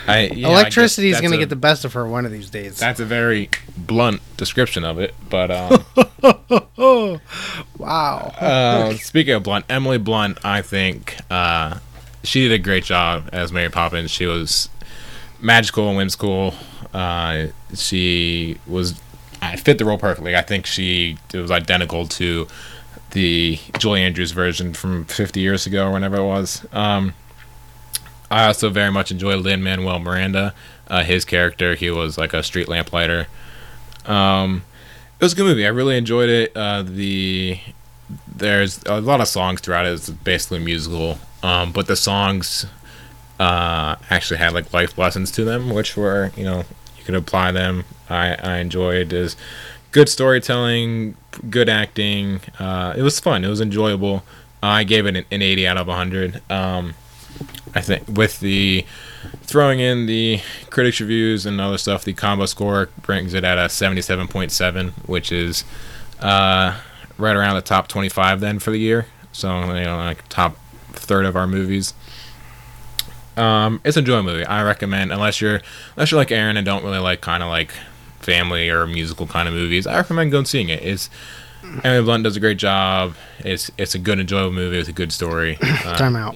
I, 0.07 0.31
yeah, 0.33 0.49
Electricity 0.49 1.09
is 1.09 1.19
going 1.19 1.31
to 1.31 1.37
get 1.37 1.49
the 1.49 1.55
best 1.55 1.85
of 1.85 1.93
her 1.93 2.07
one 2.07 2.25
of 2.25 2.31
these 2.31 2.49
days. 2.49 2.79
That's 2.79 2.99
a 2.99 3.05
very 3.05 3.49
blunt 3.77 4.21
description 4.37 4.83
of 4.83 4.99
it, 4.99 5.13
but 5.29 5.51
um, 5.51 5.85
wow. 7.77 8.33
uh, 8.39 8.93
speaking 8.95 9.33
of 9.33 9.43
Blunt, 9.43 9.65
Emily 9.69 9.97
Blunt, 9.97 10.43
I 10.43 10.61
think 10.61 11.17
uh, 11.29 11.79
she 12.23 12.47
did 12.47 12.53
a 12.53 12.59
great 12.59 12.83
job 12.83 13.29
as 13.31 13.51
Mary 13.51 13.69
Poppins. 13.69 14.11
She 14.11 14.25
was 14.25 14.69
magical 15.39 15.87
and 15.87 15.97
whimsical. 15.97 16.53
Uh, 16.93 17.47
she 17.73 18.57
was 18.67 18.99
I 19.41 19.55
fit 19.55 19.77
the 19.77 19.85
role 19.85 19.97
perfectly. 19.97 20.35
I 20.35 20.41
think 20.41 20.65
she 20.65 21.17
it 21.33 21.37
was 21.37 21.51
identical 21.51 22.07
to 22.07 22.47
the 23.11 23.59
Julie 23.77 24.01
Andrews 24.01 24.31
version 24.31 24.73
from 24.73 25.05
50 25.05 25.39
years 25.39 25.65
ago 25.65 25.87
or 25.87 25.91
whenever 25.91 26.17
it 26.17 26.25
was. 26.25 26.65
Um, 26.71 27.13
I 28.29 28.45
also 28.45 28.69
very 28.69 28.91
much 28.91 29.11
enjoy 29.11 29.35
Lin 29.35 29.61
Manuel 29.61 29.99
Miranda. 29.99 30.53
Uh, 30.87 31.03
his 31.03 31.25
character, 31.25 31.75
he 31.75 31.91
was 31.91 32.17
like 32.17 32.33
a 32.33 32.43
street 32.43 32.67
lamplighter. 32.67 33.27
Um, 34.05 34.63
it 35.19 35.25
was 35.25 35.33
a 35.33 35.35
good 35.35 35.45
movie. 35.45 35.65
I 35.65 35.69
really 35.69 35.97
enjoyed 35.97 36.29
it. 36.29 36.55
Uh, 36.55 36.81
the 36.83 37.59
there's 38.27 38.81
a 38.85 38.99
lot 38.99 39.21
of 39.21 39.27
songs 39.27 39.61
throughout 39.61 39.85
it. 39.85 39.93
It's 39.93 40.09
basically 40.09 40.59
musical, 40.59 41.19
um, 41.43 41.71
but 41.71 41.87
the 41.87 41.95
songs 41.95 42.65
uh, 43.39 43.95
actually 44.09 44.37
had 44.37 44.53
like 44.53 44.73
life 44.73 44.97
lessons 44.97 45.31
to 45.31 45.43
them, 45.43 45.69
which 45.69 45.95
were 45.95 46.31
you 46.35 46.43
know 46.43 46.63
you 46.97 47.03
could 47.03 47.15
apply 47.15 47.51
them. 47.51 47.83
I 48.09 48.35
I 48.35 48.57
enjoyed 48.57 49.13
is 49.13 49.35
good 49.91 50.09
storytelling, 50.09 51.15
good 51.49 51.69
acting. 51.69 52.41
Uh, 52.59 52.93
it 52.97 53.01
was 53.01 53.19
fun. 53.19 53.43
It 53.43 53.49
was 53.49 53.61
enjoyable. 53.61 54.23
I 54.63 54.83
gave 54.83 55.05
it 55.05 55.15
an, 55.15 55.25
an 55.31 55.41
80 55.41 55.67
out 55.67 55.77
of 55.77 55.87
100. 55.87 56.41
Um, 56.51 56.93
I 57.73 57.81
think 57.81 58.07
with 58.07 58.39
the 58.39 58.85
throwing 59.43 59.79
in 59.79 60.05
the 60.05 60.41
critics 60.69 60.99
reviews 60.99 61.45
and 61.45 61.59
other 61.59 61.77
stuff, 61.77 62.03
the 62.03 62.13
combo 62.13 62.45
score 62.45 62.89
brings 63.01 63.33
it 63.33 63.43
at 63.43 63.57
a 63.57 63.65
77.7, 63.65 64.91
which 65.07 65.31
is 65.31 65.63
uh, 66.19 66.79
right 67.17 67.35
around 67.35 67.55
the 67.55 67.61
top 67.61 67.87
25 67.87 68.39
then 68.39 68.59
for 68.59 68.71
the 68.71 68.79
year. 68.79 69.07
So 69.31 69.73
you 69.73 69.85
know, 69.85 69.97
like 69.97 70.27
top 70.29 70.57
third 70.91 71.25
of 71.25 71.35
our 71.35 71.47
movies. 71.47 71.93
Um, 73.37 73.79
it's 73.85 73.95
a 73.95 74.01
enjoyable 74.01 74.31
movie. 74.31 74.45
I 74.45 74.63
recommend 74.63 75.11
unless 75.11 75.39
you're 75.39 75.61
unless 75.95 76.11
you're 76.11 76.19
like 76.19 76.31
Aaron 76.31 76.57
and 76.57 76.65
don't 76.65 76.83
really 76.83 76.99
like 76.99 77.21
kind 77.21 77.41
of 77.41 77.49
like 77.49 77.71
family 78.21 78.69
or 78.69 78.85
musical 78.87 79.27
kind 79.27 79.47
of 79.47 79.53
movies. 79.53 79.85
I 79.87 79.97
recommend 79.97 80.31
going 80.31 80.45
seeing 80.45 80.69
it. 80.69 80.83
It's 80.83 81.09
Emily 81.83 82.03
Blunt 82.03 82.23
does 82.23 82.35
a 82.35 82.39
great 82.39 82.57
job. 82.57 83.15
It's 83.39 83.71
it's 83.77 83.95
a 83.95 83.99
good 83.99 84.19
enjoyable 84.19 84.51
movie 84.51 84.77
with 84.77 84.87
a 84.87 84.91
good 84.93 85.11
story. 85.11 85.57
Uh, 85.61 85.95
Time 85.97 86.15
out. 86.15 86.35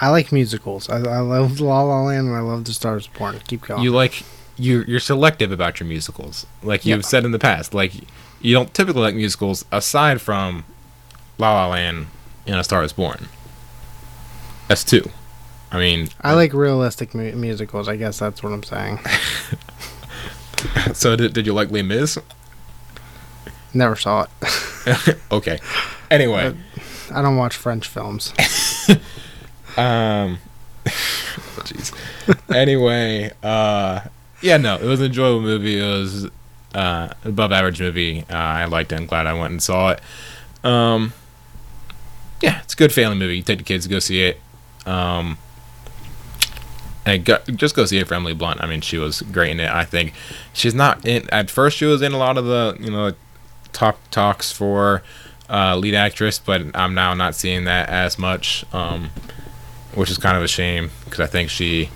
I 0.00 0.08
like 0.08 0.32
musicals. 0.32 0.88
I, 0.88 0.96
I 0.96 1.18
love 1.20 1.60
La 1.60 1.82
La 1.82 2.02
Land 2.04 2.28
and 2.28 2.36
I 2.36 2.40
love 2.40 2.64
The 2.64 2.72
Stars 2.72 3.06
Born. 3.06 3.38
Keep 3.46 3.62
going. 3.62 3.82
you 3.82 3.90
like 3.92 4.22
you 4.56 4.84
you're 4.86 5.00
selective 5.00 5.52
about 5.52 5.80
your 5.80 5.86
musicals 5.88 6.46
like 6.62 6.84
you've 6.84 6.98
Yeah. 6.98 7.02
said 7.08 7.24
in 7.24 7.30
the 7.32 7.38
past 7.38 7.72
like 7.72 7.92
you 8.42 8.52
don't 8.52 8.74
typically 8.74 9.00
like 9.00 9.14
musicals 9.14 9.64
aside 9.72 10.20
from 10.20 10.64
la 11.38 11.50
la 11.54 11.68
land 11.68 12.08
and 12.46 12.56
a 12.60 12.64
star 12.64 12.82
is 12.84 12.92
born 12.92 13.28
that's 14.68 14.84
two 14.84 15.08
i 15.72 15.78
mean 15.78 16.10
I 16.20 16.34
like 16.34 16.52
realistic 16.52 17.14
mu- 17.14 17.32
musicals. 17.32 17.88
I 17.88 17.96
guess 17.96 18.18
that's 18.18 18.42
what 18.42 18.52
I'm 18.52 18.62
saying. 18.62 18.98
so 20.92 21.16
did, 21.16 21.32
did 21.32 21.46
you 21.46 21.52
like 21.52 21.70
Les 21.70 21.82
Mis? 21.82 22.18
Never 23.72 23.96
saw 23.96 24.26
it. 24.42 25.18
okay. 25.32 25.58
Anyway. 26.10 26.54
I 27.12 27.22
don't 27.22 27.36
watch 27.36 27.56
French 27.56 27.88
films. 27.88 28.32
um 29.76 30.38
oh, 30.86 31.62
jeez. 31.62 31.92
Anyway 32.54 33.30
uh 33.42 34.00
yeah 34.42 34.56
no 34.56 34.76
it 34.76 34.84
was 34.84 35.00
an 35.00 35.06
enjoyable 35.06 35.40
movie. 35.40 35.78
It 35.78 35.86
was 35.86 36.28
uh 36.74 37.12
above 37.24 37.52
average 37.52 37.80
movie. 37.80 38.24
Uh, 38.28 38.36
i 38.36 38.64
liked 38.64 38.92
it. 38.92 38.96
I'm 38.96 39.06
glad 39.06 39.26
i 39.26 39.32
went 39.32 39.52
and 39.52 39.62
saw 39.62 39.90
it. 39.90 40.00
Um 40.64 41.12
yeah 42.42 42.60
it's 42.62 42.74
a 42.74 42.76
good 42.76 42.92
family 42.92 43.16
movie. 43.16 43.36
You 43.36 43.42
take 43.42 43.58
the 43.58 43.64
kids 43.64 43.86
go 43.86 43.98
see 43.98 44.22
it. 44.22 44.40
Um 44.86 45.38
go, 47.18 47.38
just 47.54 47.74
go 47.74 47.84
see 47.84 47.98
it 47.98 48.08
for 48.08 48.14
Emily 48.14 48.34
Blunt. 48.34 48.62
I 48.62 48.66
mean, 48.66 48.80
she 48.80 48.98
was 48.98 49.22
great 49.22 49.50
in 49.50 49.60
it. 49.60 49.70
I 49.70 49.84
think 49.84 50.12
she's 50.52 50.74
not 50.74 51.06
in. 51.06 51.28
At 51.30 51.50
first, 51.50 51.76
she 51.76 51.84
was 51.84 52.02
in 52.02 52.12
a 52.12 52.18
lot 52.18 52.36
of 52.38 52.44
the 52.44 52.76
you 52.80 52.90
know 52.90 53.12
talk 53.72 53.98
talks 54.10 54.52
for 54.52 55.02
uh, 55.48 55.76
lead 55.76 55.94
actress, 55.94 56.38
but 56.38 56.62
I'm 56.74 56.94
now 56.94 57.14
not 57.14 57.34
seeing 57.34 57.64
that 57.64 57.88
as 57.88 58.18
much. 58.18 58.64
Um, 58.72 59.10
which 59.94 60.10
is 60.10 60.18
kind 60.18 60.36
of 60.36 60.42
a 60.42 60.48
shame 60.48 60.90
because 61.04 61.20
I 61.20 61.26
think 61.26 61.50
she, 61.50 61.90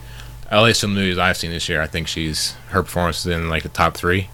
at 0.50 0.60
least 0.62 0.80
the 0.80 0.88
movies 0.88 1.18
I've 1.18 1.36
seen 1.36 1.50
this 1.50 1.68
year, 1.68 1.80
I 1.80 1.86
think 1.86 2.08
she's 2.08 2.52
her 2.68 2.82
performance 2.82 3.20
is 3.20 3.26
in 3.26 3.48
like 3.48 3.62
the 3.62 3.68
top 3.68 3.96
three, 3.96 4.28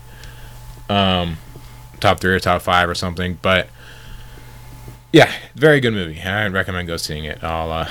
um, 0.89 1.37
top 2.01 2.21
three 2.21 2.35
or 2.35 2.41
top 2.41 2.63
five 2.63 2.89
or 2.89 2.95
something. 2.95 3.39
But 3.43 3.69
yeah, 5.13 5.31
very 5.55 5.81
good 5.81 5.93
movie. 5.93 6.21
I 6.21 6.47
recommend 6.49 6.89
go 6.89 6.97
seeing 6.97 7.25
it. 7.25 7.43
I'll 7.43 7.71
uh, 7.71 7.89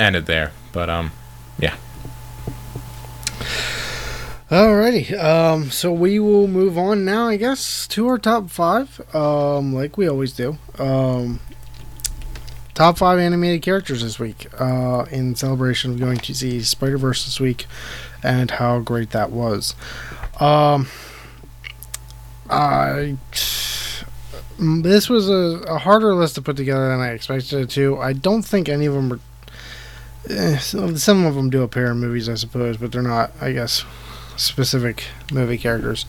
end 0.00 0.16
it 0.16 0.26
there. 0.26 0.52
But 0.72 0.90
um, 0.90 1.12
yeah, 1.58 1.76
Alrighty. 4.52 5.18
Um, 5.18 5.70
so 5.70 5.90
we 5.90 6.18
will 6.18 6.46
move 6.46 6.76
on 6.76 7.06
now, 7.06 7.28
I 7.28 7.36
guess, 7.36 7.86
to 7.88 8.06
our 8.08 8.18
top 8.18 8.50
five. 8.50 9.00
Um, 9.14 9.72
like 9.72 9.96
we 9.96 10.06
always 10.06 10.32
do. 10.32 10.58
Um, 10.78 11.40
top 12.74 12.98
five 12.98 13.18
animated 13.18 13.62
characters 13.62 14.02
this 14.02 14.18
week. 14.18 14.48
Uh, 14.60 15.06
in 15.10 15.34
celebration 15.36 15.92
of 15.92 16.00
going 16.00 16.18
to 16.18 16.34
see 16.34 16.60
Spider 16.62 16.98
Verse 16.98 17.24
this 17.24 17.40
week, 17.40 17.64
and 18.22 18.50
how 18.50 18.80
great 18.80 19.10
that 19.10 19.30
was. 19.30 19.74
Um, 20.38 20.88
I. 22.50 23.16
This 24.58 25.08
was 25.08 25.30
a, 25.30 25.64
a 25.66 25.78
harder 25.78 26.14
list 26.14 26.34
to 26.34 26.42
put 26.42 26.56
together 26.56 26.88
than 26.88 27.00
I 27.00 27.12
expected 27.12 27.58
it 27.58 27.70
to. 27.70 27.98
I 27.98 28.12
don't 28.12 28.42
think 28.42 28.68
any 28.68 28.84
of 28.84 28.92
them 28.92 29.08
were. 29.08 29.20
Eh, 30.28 30.58
some 30.58 30.96
some 30.96 31.24
of 31.24 31.34
them 31.34 31.50
do 31.50 31.62
appear 31.62 31.90
in 31.92 31.98
movies, 31.98 32.28
I 32.28 32.34
suppose, 32.34 32.76
but 32.76 32.92
they're 32.92 33.02
not, 33.02 33.32
I 33.40 33.52
guess, 33.52 33.84
specific 34.36 35.04
movie 35.32 35.58
characters. 35.58 36.06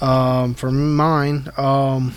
Um, 0.00 0.54
for 0.54 0.70
mine, 0.70 1.48
um, 1.56 2.14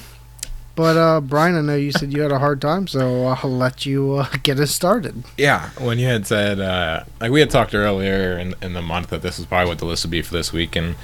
but 0.76 0.98
uh, 0.98 1.22
Brian, 1.22 1.56
I 1.56 1.62
know 1.62 1.76
you 1.76 1.92
said 1.92 2.12
you 2.12 2.22
had 2.22 2.32
a 2.32 2.40
hard 2.40 2.60
time, 2.62 2.88
so 2.88 3.28
I'll 3.28 3.50
let 3.50 3.86
you 3.86 4.14
uh, 4.16 4.28
get 4.44 4.60
us 4.60 4.72
started. 4.72 5.24
yeah. 5.38 5.70
When 5.80 6.00
you 6.00 6.08
had 6.08 6.28
said 6.28 6.60
uh, 6.60 7.04
like 7.22 7.32
we 7.32 7.40
had 7.40 7.50
talked 7.50 7.74
earlier 7.74 8.38
in 8.38 8.56
in 8.62 8.74
the 8.74 8.82
month 8.82 9.10
that 9.10 9.22
this 9.22 9.38
was 9.38 9.48
probably 9.48 9.70
what 9.70 9.80
the 9.80 9.86
list 9.86 10.04
would 10.04 10.12
be 10.12 10.22
for 10.22 10.34
this 10.34 10.52
week, 10.52 10.76
and 10.76 10.96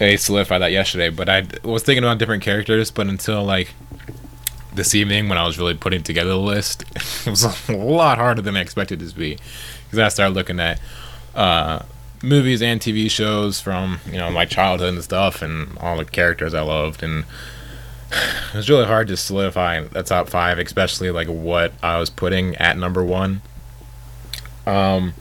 I 0.00 0.16
solidified 0.16 0.62
that 0.62 0.72
yesterday. 0.72 1.10
But 1.10 1.28
I 1.28 1.46
was 1.62 1.82
thinking 1.82 2.04
about 2.04 2.18
different 2.18 2.42
characters, 2.42 2.90
but 2.90 3.06
until 3.06 3.44
like 3.44 3.74
this 4.74 4.94
evening 4.94 5.28
when 5.28 5.38
I 5.38 5.46
was 5.46 5.58
really 5.58 5.74
putting 5.74 6.02
together 6.02 6.30
the 6.30 6.38
list, 6.38 6.82
it 7.26 7.30
was 7.30 7.44
a 7.68 7.72
lot 7.72 8.18
harder 8.18 8.42
than 8.42 8.56
I 8.56 8.60
expected 8.60 9.02
it 9.02 9.08
to 9.08 9.14
be 9.14 9.38
because 9.84 9.98
I 9.98 10.08
started 10.08 10.34
looking 10.34 10.60
at 10.60 10.80
uh, 11.34 11.80
movies 12.22 12.62
and 12.62 12.80
TV 12.80 13.10
shows 13.10 13.60
from 13.60 14.00
you 14.06 14.18
know 14.18 14.30
my 14.30 14.44
childhood 14.44 14.94
and 14.94 15.04
stuff, 15.04 15.42
and 15.42 15.76
all 15.78 15.96
the 15.96 16.04
characters 16.04 16.54
I 16.54 16.62
loved, 16.62 17.02
and 17.02 17.24
it 18.52 18.56
was 18.56 18.68
really 18.68 18.86
hard 18.86 19.08
to 19.08 19.16
solidify 19.16 19.80
the 19.82 20.02
top 20.02 20.28
five, 20.28 20.58
especially 20.58 21.10
like 21.10 21.28
what 21.28 21.72
I 21.82 21.98
was 21.98 22.10
putting 22.10 22.56
at 22.56 22.76
number 22.76 23.04
one. 23.04 23.42
Um, 24.66 25.14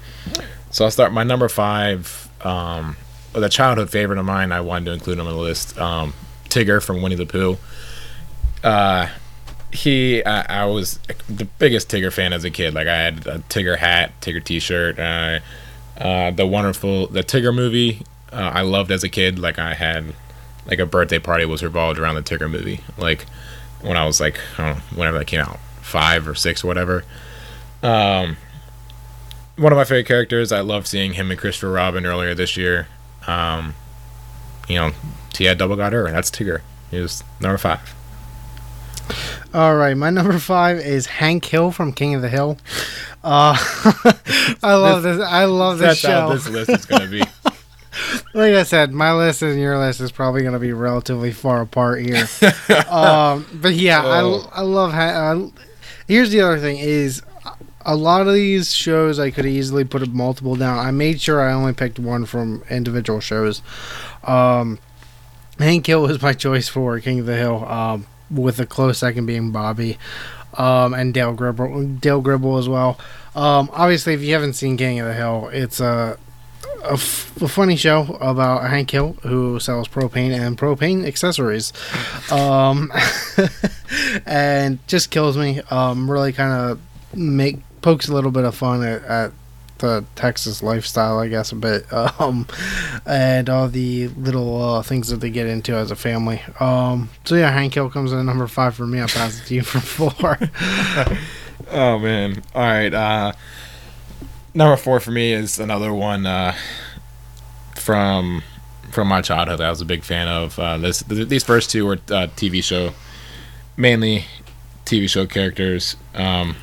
so 0.72 0.86
I'll 0.86 0.92
start 0.92 1.12
my 1.12 1.24
number 1.24 1.50
five. 1.50 2.30
Um, 2.42 2.98
the 3.34 3.50
childhood 3.50 3.90
favorite 3.90 4.20
of 4.20 4.26
mine, 4.26 4.52
I 4.52 4.62
wanted 4.62 4.86
to 4.86 4.92
include 4.92 5.20
on 5.20 5.26
the 5.26 5.34
list. 5.34 5.78
Um, 5.78 6.14
Tigger 6.50 6.84
from 6.84 7.02
Winnie 7.02 7.16
the 7.16 7.26
Pooh. 7.26 7.58
Uh, 8.64 9.10
he, 9.74 10.24
I, 10.24 10.64
I 10.64 10.66
was 10.66 11.00
the 11.28 11.46
biggest 11.46 11.90
Tigger 11.90 12.12
fan 12.12 12.34
as 12.34 12.44
a 12.44 12.52
kid. 12.52 12.74
Like 12.74 12.88
I 12.88 12.96
had 12.96 13.28
a 13.28 13.40
Tigger 13.50 13.78
hat, 13.78 14.12
Tigger 14.22 14.44
T-shirt, 14.44 15.00
uh, 15.00 15.40
uh, 15.98 16.32
the 16.32 16.46
wonderful 16.46 17.08
the 17.08 17.24
Tigger 17.24 17.54
movie 17.54 18.04
uh, 18.34 18.52
I 18.54 18.62
loved 18.62 18.92
as 18.92 19.04
a 19.04 19.10
kid. 19.10 19.40
Like 19.40 19.60
I 19.60 19.74
had 19.74 20.14
like 20.66 20.80
a 20.80 20.86
birthday 20.86 21.20
party 21.20 21.46
was 21.46 21.64
revolved 21.64 22.00
around 22.00 22.16
the 22.16 22.24
Tigger 22.24 22.50
movie. 22.50 22.82
Like 22.98 23.26
when 23.82 23.96
I 23.96 24.06
was 24.06 24.20
like 24.20 24.40
I 24.58 24.68
don't 24.68 24.78
know, 24.78 24.98
whenever 24.98 25.20
that 25.20 25.26
came 25.26 25.42
out, 25.42 25.60
five 25.82 26.28
or 26.28 26.36
six 26.36 26.64
or 26.64 26.68
whatever. 26.68 27.04
Um, 27.82 28.38
one 29.56 29.72
of 29.72 29.78
my 29.78 29.84
favorite 29.84 30.08
characters. 30.08 30.52
I 30.52 30.62
love 30.62 30.88
seeing 30.88 31.14
him 31.14 31.30
and 31.30 31.40
Christopher 31.40 31.72
Robin 31.72 32.06
earlier 32.06 32.34
this 32.34 32.58
year. 32.58 32.88
Um, 33.28 33.76
you 34.68 34.76
know, 34.76 34.92
he 35.38 35.46
had 35.46 35.58
double 35.58 35.76
got 35.76 35.94
her. 35.94 36.10
That's 36.10 36.32
Tigger. 36.32 36.62
He 36.90 37.00
was 37.00 37.24
number 37.40 37.58
five. 37.58 37.94
All 39.54 39.76
right, 39.76 39.96
my 39.96 40.10
number 40.10 40.38
five 40.40 40.78
is 40.80 41.06
Hank 41.06 41.46
Hill 41.46 41.72
from 41.72 41.94
King 41.94 42.16
of 42.16 42.22
the 42.22 42.30
Hill. 42.30 42.58
Uh, 43.24 43.56
I 44.64 44.74
love 44.76 45.04
this. 45.04 45.22
I 45.22 45.46
love 45.46 45.78
this 45.78 45.88
That's 45.90 46.00
show. 46.00 46.12
how 46.22 46.34
this 46.34 46.50
list 46.50 46.70
is 46.72 46.86
gonna 46.86 47.08
be. 47.08 47.20
like 48.34 48.54
I 48.56 48.64
said, 48.64 48.92
my 48.92 49.14
list 49.14 49.42
and 49.44 49.60
your 49.60 49.78
list 49.78 50.00
is 50.02 50.12
probably 50.12 50.42
going 50.42 50.54
to 50.54 50.60
be 50.60 50.74
relatively 50.74 51.32
far 51.32 51.62
apart 51.62 52.02
here. 52.02 52.26
um, 52.90 53.46
but 53.54 53.74
yeah, 53.76 54.02
Oh. 54.04 54.50
I, 54.52 54.60
I 54.60 54.62
love. 54.62 54.92
Ha- 54.92 55.34
I, 55.36 55.52
here's 56.08 56.32
the 56.32 56.42
other 56.42 56.60
thing: 56.60 56.80
is 56.80 57.22
a 57.86 57.96
lot 57.96 58.26
of 58.28 58.34
these 58.34 58.74
shows 58.74 59.20
I 59.20 59.30
could 59.30 59.46
easily 59.46 59.84
put 59.84 60.02
a 60.02 60.08
multiple 60.08 60.56
down. 60.56 60.80
I 60.80 60.90
made 60.92 61.22
sure 61.22 61.42
I 61.42 61.54
only 61.54 61.74
picked 61.74 62.00
one 62.00 62.26
from 62.26 62.64
individual 62.70 63.20
shows. 63.20 63.62
Um, 64.24 64.80
Hank 65.60 65.86
Hill 65.86 66.02
was 66.02 66.20
my 66.22 66.34
choice 66.34 66.68
for 66.68 67.00
King 67.00 67.20
of 67.20 67.26
the 67.28 67.36
Hill, 67.38 67.64
um, 67.70 68.08
with 68.30 68.60
a 68.60 68.66
close 68.66 69.00
second 69.00 69.26
being 69.26 69.52
Bobby, 69.52 69.98
um, 70.58 70.94
and 70.94 71.14
Dale 71.14 71.34
Gribble, 71.34 71.84
Dale 71.86 72.22
Gribble 72.22 72.58
as 72.58 72.70
well. 72.70 73.00
Um, 73.36 73.70
obviously, 73.74 74.14
if 74.14 74.22
you 74.22 74.34
haven't 74.34 74.54
seen 74.54 74.78
King 74.78 75.00
of 75.00 75.08
the 75.08 75.14
Hill, 75.14 75.50
it's 75.52 75.80
a 75.80 76.18
a, 76.84 76.94
f- 76.94 77.42
a 77.42 77.48
funny 77.48 77.76
show 77.76 78.18
about 78.20 78.70
Hank 78.70 78.92
Hill 78.92 79.14
who 79.24 79.60
sells 79.60 79.88
propane 79.88 80.32
and 80.38 80.58
propane 80.58 81.06
accessories, 81.06 81.72
um, 82.32 82.92
and 84.26 84.86
just 84.88 85.10
kills 85.10 85.38
me. 85.38 85.62
Um, 85.72 86.10
really 86.10 86.34
kind 86.34 86.54
of 86.54 86.80
make 87.18 87.60
pokes 87.82 88.08
a 88.08 88.14
little 88.14 88.32
bit 88.32 88.44
of 88.44 88.56
fun 88.56 88.84
at, 88.84 89.04
at 89.04 89.32
the 89.84 90.06
Texas 90.16 90.64
lifestyle, 90.64 91.20
I 91.20 91.28
guess, 91.28 91.52
a 91.52 91.56
bit, 91.56 91.92
um, 91.94 92.48
and 93.06 93.50
all 93.50 93.68
the 93.68 94.08
little 94.10 94.62
uh, 94.62 94.82
things 94.82 95.10
that 95.10 95.18
they 95.20 95.30
get 95.30 95.48
into 95.48 95.76
as 95.76 95.92
a 95.92 95.96
family. 95.96 96.42
Um, 96.60 97.10
so 97.26 97.36
yeah, 97.36 97.52
Hank 97.52 97.74
Hill 97.74 97.90
comes 97.90 98.12
in 98.12 98.20
at 98.20 98.26
number 98.26 98.48
five 98.48 98.76
for 98.76 98.88
me. 98.88 99.00
I'll 99.00 99.08
pass 99.08 99.40
it 99.40 99.46
to 99.48 99.56
you 99.56 99.64
for 99.64 99.80
four. 99.80 100.40
Oh 101.72 101.98
man! 101.98 102.44
All 102.54 102.62
right. 102.62 102.94
Uh, 102.94 103.32
number 104.54 104.76
four 104.76 105.00
for 105.00 105.12
me 105.12 105.32
is 105.32 105.60
another 105.60 105.94
one 105.94 106.26
uh, 106.26 106.56
from 107.76 108.44
from 108.92 109.08
my 109.08 109.22
childhood. 109.22 109.62
I 109.62 109.70
was 109.70 109.82
a 109.82 109.86
big 109.86 110.04
fan 110.04 110.28
of. 110.28 110.60
Uh, 110.60 110.78
this 110.78 111.04
th- 111.04 111.30
these 111.30 111.44
first 111.44 111.72
two 111.72 111.86
were 111.86 111.94
uh, 111.94 112.28
TV 112.36 112.64
show, 112.64 112.94
mainly 113.78 114.26
TV 114.86 115.10
show 115.10 115.26
characters. 115.26 115.96
Um, 116.14 116.58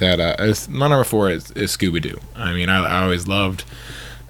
that 0.00 0.20
uh, 0.20 0.54
my 0.68 0.88
number 0.88 1.04
four 1.04 1.30
is, 1.30 1.50
is 1.52 1.76
Scooby 1.76 2.02
Doo. 2.02 2.18
I 2.34 2.52
mean, 2.52 2.68
I, 2.68 2.84
I 2.84 3.02
always 3.02 3.28
loved 3.28 3.64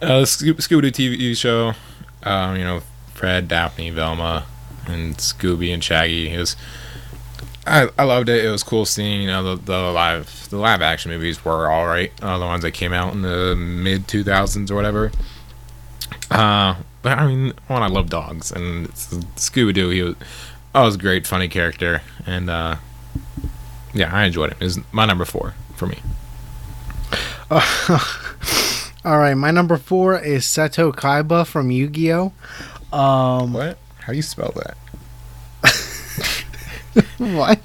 uh, 0.02 0.22
Scooby 0.22 0.92
Doo 0.92 1.12
TV 1.12 1.36
show. 1.36 1.72
Um, 2.22 2.56
you 2.56 2.64
know, 2.64 2.82
Fred, 3.14 3.48
Daphne, 3.48 3.90
Velma, 3.90 4.44
and 4.86 5.16
Scooby 5.16 5.72
and 5.72 5.82
Shaggy. 5.82 6.32
It 6.32 6.38
was 6.38 6.56
I, 7.66 7.88
I 7.98 8.04
loved 8.04 8.28
it. 8.28 8.44
It 8.44 8.50
was 8.50 8.62
cool 8.62 8.84
seeing 8.84 9.22
you 9.22 9.28
know 9.28 9.54
the, 9.54 9.62
the 9.62 9.78
live 9.92 10.48
the 10.50 10.56
live 10.56 10.82
action 10.82 11.10
movies 11.10 11.44
were 11.44 11.70
all 11.70 11.86
right. 11.86 12.12
Uh, 12.22 12.38
the 12.38 12.46
ones 12.46 12.62
that 12.62 12.72
came 12.72 12.92
out 12.92 13.12
in 13.12 13.22
the 13.22 13.54
mid 13.56 14.08
two 14.08 14.24
thousands 14.24 14.70
or 14.70 14.74
whatever. 14.74 15.12
Uh, 16.30 16.76
but 17.02 17.18
I 17.18 17.26
mean, 17.26 17.52
one 17.66 17.82
I 17.82 17.88
love 17.88 18.10
dogs 18.10 18.50
and 18.50 18.88
Scooby 18.88 19.74
Doo. 19.74 19.90
He 19.90 20.02
was, 20.02 20.16
oh, 20.74 20.84
was 20.84 20.94
a 20.96 20.98
great, 20.98 21.26
funny 21.26 21.48
character, 21.48 22.02
and 22.26 22.48
uh, 22.50 22.76
yeah, 23.92 24.14
I 24.14 24.24
enjoyed 24.24 24.50
it. 24.50 24.56
It 24.60 24.64
was 24.64 24.78
my 24.92 25.06
number 25.06 25.24
four 25.24 25.54
for 25.76 25.86
me. 25.86 25.98
All 29.04 29.18
right, 29.18 29.34
my 29.34 29.50
number 29.50 29.76
four 29.76 30.18
is 30.18 30.44
Seto 30.44 30.92
Kaiba 30.94 31.46
from 31.46 31.70
Yu-Gi-Oh. 31.70 32.32
Um, 32.92 33.52
What? 33.52 33.78
How 34.00 34.12
do 34.12 34.16
you 34.16 34.22
spell 34.22 34.52
that? 34.56 34.76
what? 37.18 37.60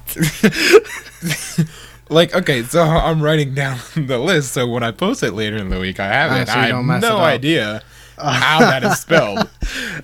Like, 2.08 2.36
okay, 2.36 2.62
so 2.62 2.84
I'm 2.84 3.20
writing 3.20 3.56
down 3.56 3.80
the 3.96 4.20
list, 4.20 4.54
so 4.54 4.68
when 4.68 4.84
I 4.84 4.92
post 4.92 5.24
it 5.24 5.32
later 5.34 5.58
in 5.58 5.70
the 5.70 5.80
week, 5.80 6.00
I 6.00 6.06
have 6.06 6.32
Ah, 6.32 6.36
it. 6.42 6.48
so 6.48 6.54
I 6.54 6.58
have 6.58 6.70
don't 6.70 6.86
mess 6.86 7.04
it 7.04 7.08
no 7.08 7.18
idea 7.18 7.82
how 8.16 8.60
that 8.60 8.84
is 8.84 9.00
spelled. 9.00 9.50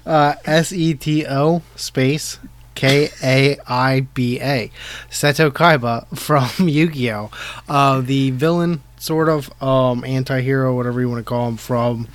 Uh, 0.04 0.34
S 0.44 0.74
E 0.74 0.96
T 0.96 1.28
O 1.28 1.62
space 1.76 2.40
K 2.82 3.12
A 3.22 3.60
I 3.68 4.00
B 4.00 4.42
A. 4.42 4.72
Seto 5.12 5.52
Kaiba 5.52 6.08
from 6.18 6.68
Yu-Gi-Oh. 6.68 7.30
Uh, 7.70 8.02
the 8.02 8.32
villain, 8.32 8.82
sort 8.98 9.30
of 9.30 9.52
um, 9.62 10.04
anti-hero, 10.04 10.76
whatever 10.76 11.00
you 11.00 11.08
want 11.08 11.20
to 11.20 11.24
call 11.24 11.48
him, 11.48 11.58
from 11.58 12.08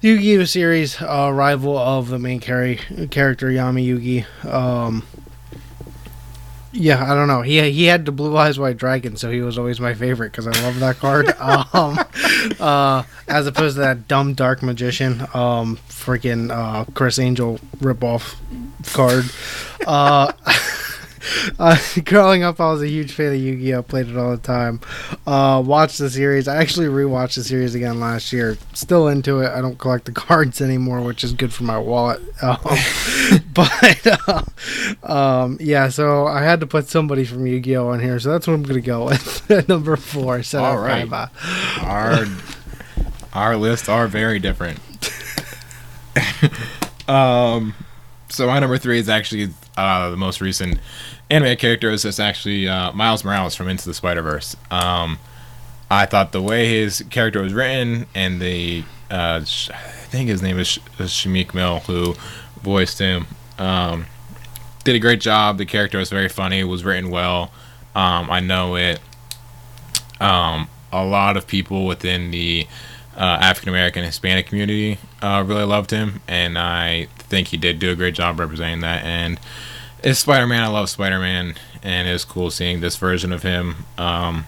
Yu-Gi-Oh 0.00 0.44
series, 0.44 1.02
uh, 1.02 1.30
rival 1.30 1.76
of 1.76 2.08
the 2.08 2.18
main 2.18 2.40
carry, 2.40 2.76
character 3.10 3.48
Yami 3.48 3.86
Yugi. 3.86 4.50
Um, 4.50 5.02
yeah, 6.72 7.12
I 7.12 7.14
don't 7.14 7.28
know. 7.28 7.42
He 7.42 7.70
he 7.70 7.84
had 7.84 8.06
the 8.06 8.12
blue 8.12 8.34
eyes 8.34 8.58
white 8.58 8.78
dragon, 8.78 9.18
so 9.18 9.30
he 9.30 9.42
was 9.42 9.58
always 9.58 9.78
my 9.78 9.92
favorite 9.92 10.32
because 10.32 10.46
I 10.46 10.58
love 10.62 10.80
that 10.80 10.96
card. 10.96 11.28
um, 11.38 11.98
uh, 12.58 13.02
as 13.28 13.46
opposed 13.46 13.76
to 13.76 13.80
that 13.80 14.08
dumb 14.08 14.32
dark 14.32 14.62
magician, 14.62 15.20
um, 15.34 15.76
freaking 15.90 16.50
uh, 16.50 16.86
Criss 16.94 17.18
Angel 17.18 17.58
ripoff 17.76 18.36
card. 18.84 19.24
Uh, 19.86 20.32
uh, 21.58 21.76
growing 22.04 22.42
up, 22.42 22.60
I 22.60 22.70
was 22.70 22.82
a 22.82 22.88
huge 22.88 23.12
fan 23.12 23.32
of 23.32 23.40
Yu-Gi-Oh. 23.40 23.82
Played 23.82 24.08
it 24.08 24.16
all 24.16 24.30
the 24.32 24.36
time. 24.38 24.80
Uh, 25.26 25.62
watched 25.64 25.98
the 25.98 26.10
series. 26.10 26.48
I 26.48 26.56
actually 26.56 26.86
rewatched 26.86 27.36
the 27.36 27.44
series 27.44 27.74
again 27.74 28.00
last 28.00 28.32
year. 28.32 28.56
Still 28.74 29.08
into 29.08 29.40
it. 29.40 29.50
I 29.52 29.60
don't 29.60 29.78
collect 29.78 30.04
the 30.06 30.12
cards 30.26 30.60
anymore, 30.60 31.00
which 31.02 31.24
is 31.24 31.32
good 31.32 31.52
for 31.52 31.64
my 31.64 31.78
wallet. 31.78 32.20
Um, 32.42 32.58
but 33.52 34.06
uh, 34.28 34.42
um, 35.02 35.58
yeah, 35.60 35.88
so 35.88 36.26
I 36.26 36.42
had 36.42 36.60
to 36.60 36.66
put 36.66 36.88
somebody 36.88 37.24
from 37.24 37.46
Yu-Gi-Oh 37.46 37.88
on 37.88 38.00
here, 38.00 38.18
so 38.18 38.30
that's 38.30 38.46
what 38.46 38.54
I'm 38.54 38.62
gonna 38.62 38.80
go 38.80 39.06
with. 39.06 39.68
Number 39.68 39.96
four, 39.96 40.38
Seto 40.38 40.60
All 40.62 40.78
right. 40.78 41.06
Kaiba. 41.08 41.30
our 41.82 42.26
our 43.32 43.56
lists 43.56 43.88
are 43.88 44.08
very 44.08 44.38
different. 44.38 44.78
um, 47.08 47.74
so 48.28 48.46
my 48.46 48.58
number 48.58 48.78
three 48.78 48.98
is 48.98 49.08
actually 49.08 49.50
uh, 49.76 50.10
the 50.10 50.16
most 50.16 50.40
recent 50.40 50.78
anime 51.30 51.56
character. 51.56 51.90
Is 51.90 52.20
actually 52.20 52.68
uh, 52.68 52.92
Miles 52.92 53.24
Morales 53.24 53.54
from 53.54 53.68
Into 53.68 53.84
the 53.84 53.94
Spider 53.94 54.22
Verse? 54.22 54.56
Um, 54.70 55.18
I 55.90 56.06
thought 56.06 56.32
the 56.32 56.42
way 56.42 56.68
his 56.68 57.04
character 57.10 57.40
was 57.40 57.52
written 57.52 58.06
and 58.14 58.40
the 58.40 58.84
uh, 59.10 59.40
I 59.42 60.06
think 60.08 60.28
his 60.28 60.42
name 60.42 60.58
is 60.58 60.66
Sh- 60.66 60.78
is 60.98 61.10
Shamik 61.10 61.54
Mill 61.54 61.80
who 61.80 62.14
voiced 62.62 62.98
him. 62.98 63.26
Um, 63.58 64.06
did 64.84 64.96
a 64.96 64.98
great 64.98 65.20
job. 65.20 65.58
The 65.58 65.66
character 65.66 65.98
was 65.98 66.10
very 66.10 66.28
funny. 66.28 66.64
Was 66.64 66.84
written 66.84 67.10
well. 67.10 67.52
Um, 67.94 68.30
I 68.30 68.40
know 68.40 68.76
it. 68.76 69.00
Um, 70.20 70.68
a 70.92 71.04
lot 71.04 71.36
of 71.36 71.46
people 71.46 71.86
within 71.86 72.30
the 72.30 72.66
uh, 73.16 73.38
African 73.40 73.70
American 73.70 74.04
Hispanic 74.04 74.46
community 74.46 74.98
uh, 75.22 75.44
really 75.46 75.64
loved 75.64 75.90
him, 75.90 76.20
and 76.28 76.58
I 76.58 77.08
think 77.28 77.48
he 77.48 77.56
did 77.56 77.78
do 77.78 77.90
a 77.90 77.96
great 77.96 78.14
job 78.14 78.38
representing 78.38 78.80
that. 78.80 79.04
And 79.04 79.38
it's 80.02 80.20
Spider 80.20 80.46
Man. 80.46 80.62
I 80.62 80.68
love 80.68 80.88
Spider 80.90 81.18
Man, 81.18 81.54
and 81.82 82.08
it 82.08 82.12
was 82.12 82.24
cool 82.24 82.50
seeing 82.50 82.80
this 82.80 82.96
version 82.96 83.32
of 83.32 83.42
him. 83.42 83.86
Um, 83.98 84.46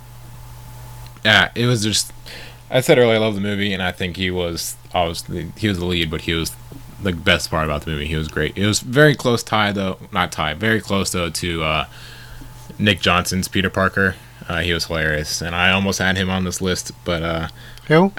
yeah, 1.24 1.50
it 1.54 1.66
was 1.66 1.82
just. 1.82 2.12
I 2.70 2.80
said 2.80 2.98
earlier, 2.98 3.14
I 3.14 3.18
love 3.18 3.34
the 3.34 3.40
movie, 3.40 3.72
and 3.72 3.82
I 3.82 3.92
think 3.92 4.16
he 4.16 4.30
was 4.30 4.76
obviously 4.94 5.52
he 5.56 5.68
was 5.68 5.78
the 5.78 5.84
lead, 5.84 6.10
but 6.10 6.22
he 6.22 6.34
was 6.34 6.52
the 7.02 7.12
best 7.12 7.50
part 7.50 7.64
about 7.64 7.82
the 7.82 7.90
movie. 7.90 8.06
He 8.06 8.16
was 8.16 8.28
great. 8.28 8.56
It 8.56 8.66
was 8.66 8.80
very 8.80 9.14
close 9.14 9.42
tie 9.42 9.72
though, 9.72 9.98
not 10.12 10.32
tie, 10.32 10.54
very 10.54 10.80
close 10.80 11.12
though 11.12 11.30
to 11.30 11.62
uh, 11.62 11.86
Nick 12.78 13.00
Johnson's 13.00 13.48
Peter 13.48 13.70
Parker. 13.70 14.16
Uh, 14.48 14.60
he 14.60 14.72
was 14.72 14.86
hilarious, 14.86 15.42
and 15.42 15.54
I 15.54 15.70
almost 15.70 15.98
had 15.98 16.16
him 16.16 16.30
on 16.30 16.44
this 16.44 16.60
list, 16.60 16.92
but 17.04 17.22
uh, 17.22 17.48
Who? 17.88 18.12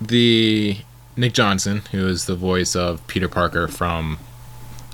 the 0.00 0.78
Nick 1.18 1.32
Johnson, 1.32 1.82
who 1.90 2.06
is 2.06 2.26
the 2.26 2.36
voice 2.36 2.76
of 2.76 3.04
Peter 3.08 3.28
Parker 3.28 3.66
from 3.66 4.18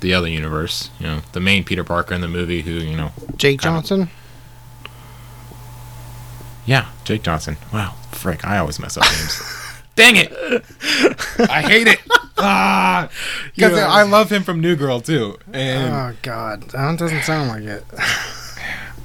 the 0.01 0.11
other 0.11 0.27
universe, 0.27 0.89
you 0.99 1.05
know, 1.05 1.21
the 1.33 1.39
main 1.39 1.63
Peter 1.63 1.83
Parker 1.83 2.15
in 2.15 2.21
the 2.21 2.27
movie, 2.27 2.61
who 2.61 2.71
you 2.71 2.97
know, 2.97 3.11
Jake 3.37 3.61
Johnson. 3.61 4.09
yeah, 6.65 6.89
Jake 7.03 7.21
Johnson. 7.21 7.57
Wow, 7.71 7.93
frick, 8.11 8.43
I 8.43 8.57
always 8.57 8.79
mess 8.79 8.97
up 8.97 9.03
names. 9.03 9.39
Dang 9.95 10.15
it! 10.17 10.33
I 11.49 11.61
hate 11.61 11.87
it. 11.87 11.99
Ah, 12.37 13.07
because 13.55 13.71
You 13.71 13.77
I 13.77 14.03
love 14.03 14.29
him 14.29 14.43
from 14.43 14.59
New 14.59 14.75
Girl 14.75 14.99
too, 14.99 15.37
and 15.53 15.93
Oh 15.93 16.17
God, 16.21 16.63
that 16.63 16.99
doesn't 16.99 17.23
sound 17.23 17.47
like 17.47 17.63
it. 17.63 17.85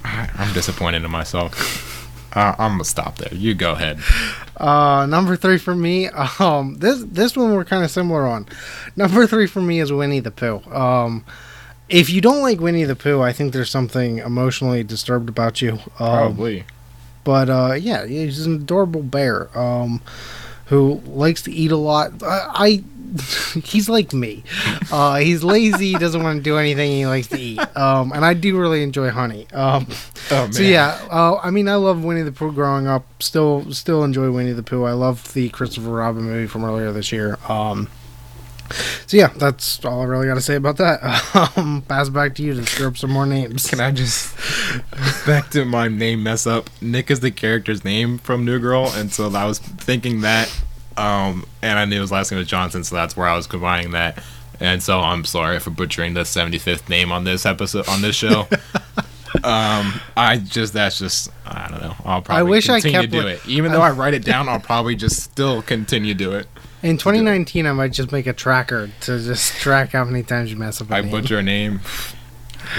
I, 0.03 0.29
I'm 0.37 0.53
disappointed 0.53 1.05
in 1.05 1.11
myself. 1.11 1.90
Uh, 2.33 2.55
I'm 2.57 2.71
gonna 2.71 2.85
stop 2.85 3.17
there. 3.17 3.33
You 3.33 3.53
go 3.53 3.73
ahead. 3.73 3.99
Uh, 4.57 5.05
number 5.05 5.35
three 5.35 5.57
for 5.57 5.75
me. 5.75 6.09
Um, 6.39 6.75
this 6.75 7.03
this 7.03 7.35
one 7.35 7.53
we're 7.53 7.65
kind 7.65 7.83
of 7.83 7.91
similar 7.91 8.25
on. 8.25 8.47
Number 8.95 9.27
three 9.27 9.47
for 9.47 9.61
me 9.61 9.79
is 9.79 9.91
Winnie 9.91 10.19
the 10.19 10.31
Pooh. 10.31 10.61
Um, 10.71 11.25
if 11.89 12.09
you 12.09 12.21
don't 12.21 12.41
like 12.41 12.59
Winnie 12.59 12.85
the 12.85 12.95
Pooh, 12.95 13.21
I 13.21 13.33
think 13.33 13.53
there's 13.53 13.69
something 13.69 14.19
emotionally 14.19 14.83
disturbed 14.83 15.29
about 15.29 15.61
you. 15.61 15.73
Um, 15.73 15.77
Probably. 15.97 16.63
But 17.23 17.49
uh, 17.49 17.73
yeah, 17.73 18.05
he's 18.05 18.45
an 18.45 18.55
adorable 18.55 19.03
bear 19.03 19.55
um, 19.57 20.01
who 20.67 21.01
likes 21.05 21.41
to 21.43 21.51
eat 21.51 21.71
a 21.71 21.77
lot. 21.77 22.23
I, 22.23 22.47
I 22.53 22.83
he's 23.63 23.89
like 23.89 24.13
me. 24.13 24.43
Uh, 24.91 25.17
he's 25.17 25.43
lazy. 25.43 25.93
He 25.93 25.97
doesn't 25.97 26.23
want 26.23 26.37
to 26.37 26.43
do 26.43 26.57
anything. 26.57 26.91
He 26.91 27.05
likes 27.05 27.27
to 27.27 27.39
eat. 27.39 27.59
Um, 27.75 28.11
and 28.11 28.23
I 28.23 28.33
do 28.33 28.59
really 28.59 28.83
enjoy 28.83 29.09
honey. 29.09 29.47
Um, 29.51 29.87
Oh 30.33 30.49
so 30.49 30.63
yeah, 30.63 30.97
uh, 31.11 31.39
I 31.43 31.51
mean, 31.51 31.67
I 31.67 31.75
love 31.75 32.05
Winnie 32.05 32.21
the 32.21 32.31
Pooh 32.31 32.53
growing 32.53 32.87
up. 32.87 33.05
Still, 33.21 33.69
still 33.73 34.03
enjoy 34.05 34.31
Winnie 34.31 34.53
the 34.53 34.63
Pooh. 34.63 34.85
I 34.85 34.93
love 34.93 35.33
the 35.33 35.49
Christopher 35.49 35.89
Robin 35.89 36.23
movie 36.23 36.47
from 36.47 36.63
earlier 36.63 36.93
this 36.93 37.11
year. 37.11 37.37
Um, 37.49 37.89
so 39.07 39.17
yeah, 39.17 39.27
that's 39.35 39.83
all 39.83 40.01
I 40.01 40.05
really 40.05 40.27
got 40.27 40.35
to 40.35 40.41
say 40.41 40.55
about 40.55 40.77
that. 40.77 41.01
Um, 41.57 41.81
pass 41.81 42.07
back 42.07 42.35
to 42.35 42.43
you 42.43 42.53
to 42.53 42.65
screw 42.65 42.87
up 42.87 42.97
some 42.97 43.11
more 43.11 43.25
names. 43.25 43.67
Can 43.67 43.79
I 43.79 43.91
just 43.91 44.35
back 45.25 45.49
to 45.51 45.65
my 45.65 45.87
name 45.87 46.23
mess 46.23 46.47
up? 46.47 46.69
Nick 46.81 47.11
is 47.11 47.19
the 47.19 47.31
character's 47.31 47.83
name 47.83 48.19
from 48.19 48.45
New 48.45 48.59
Girl, 48.59 48.89
and 48.93 49.11
so 49.11 49.29
I 49.33 49.45
was 49.45 49.59
thinking 49.59 50.21
that, 50.21 50.47
um, 50.97 51.45
and 51.61 51.79
I 51.79 51.85
knew 51.85 52.01
his 52.01 52.11
last 52.11 52.31
name 52.31 52.37
was 52.39 52.47
Johnson, 52.47 52.83
so 52.83 52.95
that's 52.95 53.15
where 53.15 53.27
I 53.27 53.35
was 53.35 53.47
combining 53.47 53.91
that. 53.91 54.23
And 54.59 54.83
so 54.83 54.99
I'm 54.99 55.25
sorry 55.25 55.59
for 55.59 55.71
butchering 55.71 56.13
the 56.13 56.21
75th 56.21 56.87
name 56.87 57.11
on 57.11 57.23
this 57.23 57.45
episode 57.45 57.87
on 57.89 58.01
this 58.01 58.15
show. 58.15 58.41
um, 59.43 59.93
I 60.15 60.41
just 60.43 60.73
that's 60.73 60.99
just 60.99 61.31
I 61.45 61.67
don't 61.69 61.81
know. 61.81 61.95
I'll 62.05 62.21
probably 62.21 62.39
I 62.39 62.43
wish 62.43 62.69
I 62.69 62.79
continue 62.79 63.01
kept 63.01 63.13
to 63.13 63.21
do 63.21 63.27
it, 63.27 63.47
even 63.47 63.71
though 63.71 63.81
I 63.81 63.91
write 63.91 64.13
it 64.13 64.23
down. 64.23 64.47
I'll 64.47 64.59
probably 64.59 64.95
just 64.95 65.21
still 65.21 65.61
continue 65.61 66.13
to 66.13 66.17
do 66.17 66.31
it. 66.33 66.47
In 66.83 66.97
2019, 66.97 67.65
I 67.67 67.73
might 67.73 67.91
just 67.91 68.11
make 68.11 68.27
a 68.27 68.33
tracker 68.33 68.89
to 69.01 69.19
just 69.19 69.53
track 69.61 69.91
how 69.91 70.03
many 70.03 70.23
times 70.23 70.51
you 70.51 70.57
mess 70.57 70.81
up 70.81 70.89
a 70.91 70.95
I 70.95 71.01
name. 71.01 71.13
I 71.13 71.21
butcher 71.21 71.39
a 71.39 71.43
name. 71.43 71.81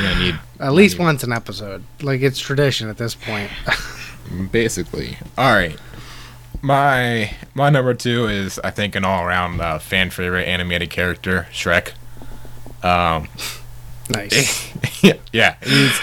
Yeah, 0.00 0.10
I 0.10 0.18
need 0.20 0.38
At 0.60 0.72
least 0.72 0.98
need- 0.98 1.04
once 1.04 1.22
an 1.24 1.32
episode. 1.32 1.82
Like 2.00 2.20
it's 2.20 2.38
tradition 2.38 2.88
at 2.88 2.96
this 2.98 3.14
point. 3.14 3.50
basically. 4.50 5.16
All 5.36 5.52
right. 5.52 5.76
My 6.62 7.34
my 7.54 7.70
number 7.70 7.92
two 7.92 8.28
is 8.28 8.60
I 8.60 8.70
think 8.70 8.94
an 8.94 9.04
all 9.04 9.24
around 9.24 9.60
uh, 9.60 9.80
fan 9.80 10.10
favorite 10.10 10.44
animated 10.44 10.90
character 10.90 11.48
Shrek. 11.50 11.92
Um, 12.84 13.28
nice. 14.08 14.72
yeah, 15.02 15.14
yeah, 15.32 15.56
he's 15.60 16.00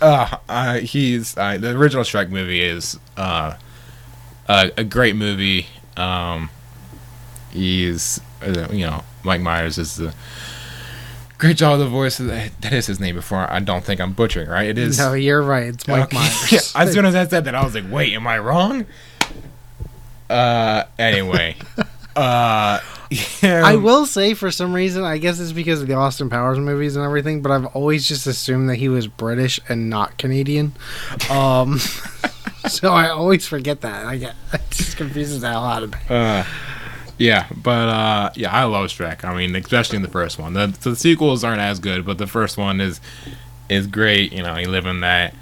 uh, 0.00 0.38
uh 0.48 0.78
he's 0.78 1.36
uh, 1.36 1.58
the 1.58 1.76
original 1.76 2.04
Shrek 2.04 2.30
movie 2.30 2.62
is 2.62 2.98
uh 3.18 3.56
a, 4.48 4.72
a 4.78 4.84
great 4.84 5.14
movie. 5.14 5.66
Um, 5.98 6.48
he's 7.50 8.18
uh, 8.42 8.68
you 8.70 8.86
know 8.86 9.04
Mike 9.24 9.42
Myers 9.42 9.76
is 9.76 9.96
the 9.96 10.14
great 11.36 11.58
job 11.58 11.74
of 11.74 11.80
the 11.80 11.88
voice. 11.88 12.16
That 12.16 12.72
is 12.72 12.86
his 12.86 12.98
name. 12.98 13.14
Before 13.14 13.50
I 13.50 13.60
don't 13.60 13.84
think 13.84 14.00
I'm 14.00 14.14
butchering 14.14 14.48
right. 14.48 14.68
It 14.68 14.78
is. 14.78 14.98
No, 14.98 15.12
you're 15.12 15.42
right. 15.42 15.66
It's 15.66 15.86
Mike 15.86 16.04
Okay. 16.04 16.16
Myers. 16.52 16.72
as 16.74 16.92
soon 16.94 17.04
as 17.04 17.14
I 17.14 17.26
said 17.26 17.44
that, 17.44 17.54
I 17.54 17.62
was 17.62 17.74
like, 17.74 17.84
"Wait, 17.90 18.14
am 18.14 18.26
I 18.26 18.38
wrong?" 18.38 18.86
Uh, 20.28 20.84
anyway, 20.98 21.56
uh, 22.16 22.80
yeah, 23.10 23.62
I 23.64 23.76
will 23.76 24.06
say, 24.06 24.34
for 24.34 24.50
some 24.50 24.72
reason, 24.72 25.04
I 25.04 25.18
guess 25.18 25.38
it's 25.38 25.52
because 25.52 25.82
of 25.82 25.88
the 25.88 25.94
Austin 25.94 26.30
Powers 26.30 26.58
movies 26.58 26.96
and 26.96 27.04
everything, 27.04 27.42
but 27.42 27.52
I've 27.52 27.66
always 27.66 28.06
just 28.06 28.26
assumed 28.26 28.68
that 28.68 28.76
he 28.76 28.88
was 28.88 29.06
British 29.06 29.60
and 29.68 29.88
not 29.88 30.18
Canadian. 30.18 30.72
Um, 31.30 31.78
so 32.68 32.92
I 32.92 33.08
always 33.08 33.46
forget 33.46 33.80
that. 33.82 34.06
I 34.06 34.16
get 34.16 34.34
it 34.52 34.60
just 34.70 34.96
confuses 34.96 35.40
the 35.40 35.48
hell 35.48 35.64
out 35.64 35.82
of 35.82 35.92
me. 35.92 35.98
Uh, 36.08 36.44
yeah, 37.18 37.46
but 37.54 37.88
uh, 37.88 38.30
yeah, 38.34 38.52
I 38.52 38.64
love 38.64 38.88
Shrek. 38.88 39.24
I 39.24 39.34
mean, 39.34 39.54
especially 39.56 39.96
in 39.96 40.02
the 40.02 40.08
first 40.08 40.38
one. 40.38 40.52
The, 40.52 40.66
the 40.82 40.96
sequels 40.96 41.44
aren't 41.44 41.60
as 41.60 41.78
good, 41.78 42.04
but 42.04 42.18
the 42.18 42.26
first 42.26 42.58
one 42.58 42.80
is 42.80 43.00
is 43.68 43.86
great. 43.86 44.32
You 44.32 44.42
know, 44.42 44.56
you 44.56 44.68
live 44.68 44.86
in 44.86 45.00
that 45.00 45.34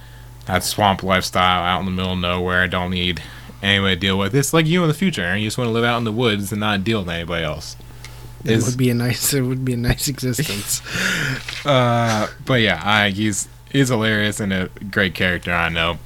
that 0.46 0.62
swamp 0.62 1.02
lifestyle 1.02 1.64
out 1.64 1.80
in 1.80 1.86
the 1.86 1.92
middle 1.92 2.12
of 2.12 2.18
nowhere. 2.18 2.68
Don't 2.68 2.90
need 2.90 3.22
anybody 3.64 3.96
to 3.96 4.00
deal 4.00 4.18
with. 4.18 4.34
It's 4.34 4.52
like 4.52 4.66
you 4.66 4.82
in 4.82 4.88
the 4.88 4.94
future, 4.94 5.22
and 5.22 5.40
you 5.40 5.46
just 5.46 5.58
want 5.58 5.68
to 5.68 5.72
live 5.72 5.84
out 5.84 5.98
in 5.98 6.04
the 6.04 6.12
woods 6.12 6.52
and 6.52 6.60
not 6.60 6.84
deal 6.84 7.00
with 7.00 7.08
anybody 7.08 7.44
else. 7.44 7.76
It 8.44 8.62
would 8.62 8.76
be 8.76 8.90
a 8.90 8.94
nice. 8.94 9.32
It 9.32 9.40
would 9.40 9.64
be 9.64 9.72
a 9.72 9.78
nice 9.78 10.08
existence. 10.08 10.82
Uh, 11.64 12.28
but 12.44 12.60
yeah, 12.60 12.78
I, 12.84 13.08
he's 13.08 13.48
he's 13.70 13.88
hilarious 13.88 14.38
and 14.38 14.52
a 14.52 14.68
great 14.90 15.14
character. 15.14 15.50
I 15.50 15.70
know 15.70 15.96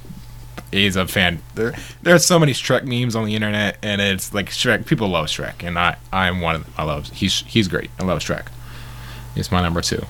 he's 0.71 0.95
a 0.95 1.05
fan. 1.05 1.41
There 1.55 1.75
there's 2.01 2.25
so 2.25 2.39
many 2.39 2.53
Shrek 2.53 2.85
memes 2.85 3.13
on 3.13 3.25
the 3.25 3.35
internet, 3.35 3.77
and 3.83 3.99
it's 3.99 4.33
like 4.33 4.51
Shrek. 4.51 4.85
People 4.85 5.09
love 5.09 5.25
Shrek, 5.25 5.63
and 5.63 5.77
I 5.77 5.97
I'm 6.13 6.39
one 6.39 6.55
of 6.55 6.63
them. 6.63 6.73
I 6.77 6.83
love. 6.83 7.09
He's 7.09 7.41
he's 7.41 7.67
great. 7.67 7.89
I 7.99 8.03
love 8.03 8.19
Shrek. 8.19 8.47
He's 9.35 9.51
my 9.51 9.61
number 9.61 9.81
two. 9.81 10.05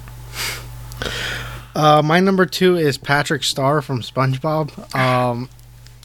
Uh, 1.75 2.01
my 2.03 2.19
number 2.19 2.45
two 2.45 2.75
is 2.75 2.97
Patrick 2.97 3.43
Star 3.43 3.81
from 3.81 4.01
SpongeBob. 4.01 4.95
Um, 4.95 5.49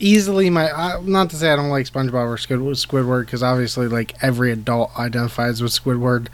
easily 0.04 0.50
my 0.50 0.70
uh, 0.70 1.00
not 1.02 1.30
to 1.30 1.36
say 1.36 1.50
I 1.50 1.56
don't 1.56 1.70
like 1.70 1.86
SpongeBob 1.86 2.12
or 2.14 2.36
Squidward 2.36 3.24
because 3.24 3.42
obviously 3.42 3.88
like 3.88 4.14
every 4.22 4.52
adult 4.52 4.90
identifies 4.98 5.62
with 5.62 5.72
Squidward. 5.72 6.28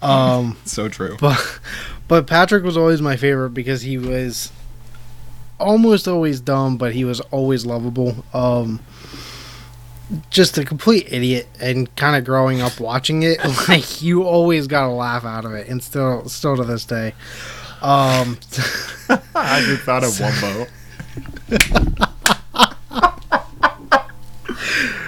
Um, 0.00 0.56
So 0.64 0.88
true. 0.88 1.16
but 1.20 1.60
but 2.08 2.26
Patrick 2.26 2.64
was 2.64 2.76
always 2.76 3.00
my 3.02 3.16
favorite 3.16 3.50
because 3.50 3.82
he 3.82 3.98
was 3.98 4.50
almost 5.60 6.08
always 6.08 6.40
dumb, 6.40 6.76
but 6.76 6.92
he 6.94 7.04
was 7.04 7.20
always 7.30 7.64
lovable. 7.66 8.24
Um, 8.34 8.80
just 10.28 10.58
a 10.58 10.64
complete 10.64 11.06
idiot, 11.10 11.46
and 11.60 11.94
kind 11.96 12.16
of 12.16 12.24
growing 12.24 12.60
up 12.60 12.80
watching 12.80 13.22
it, 13.22 13.38
like 13.68 14.02
you 14.02 14.24
always 14.24 14.66
got 14.66 14.88
a 14.88 14.92
laugh 14.92 15.24
out 15.24 15.44
of 15.44 15.52
it, 15.52 15.68
and 15.68 15.82
still 15.82 16.28
still 16.28 16.56
to 16.56 16.64
this 16.64 16.84
day. 16.84 17.14
Um, 17.80 18.38
I 19.34 19.60
just 19.64 19.82
thought 19.82 20.04
of 20.04 20.10
Wumbo. 20.10 20.68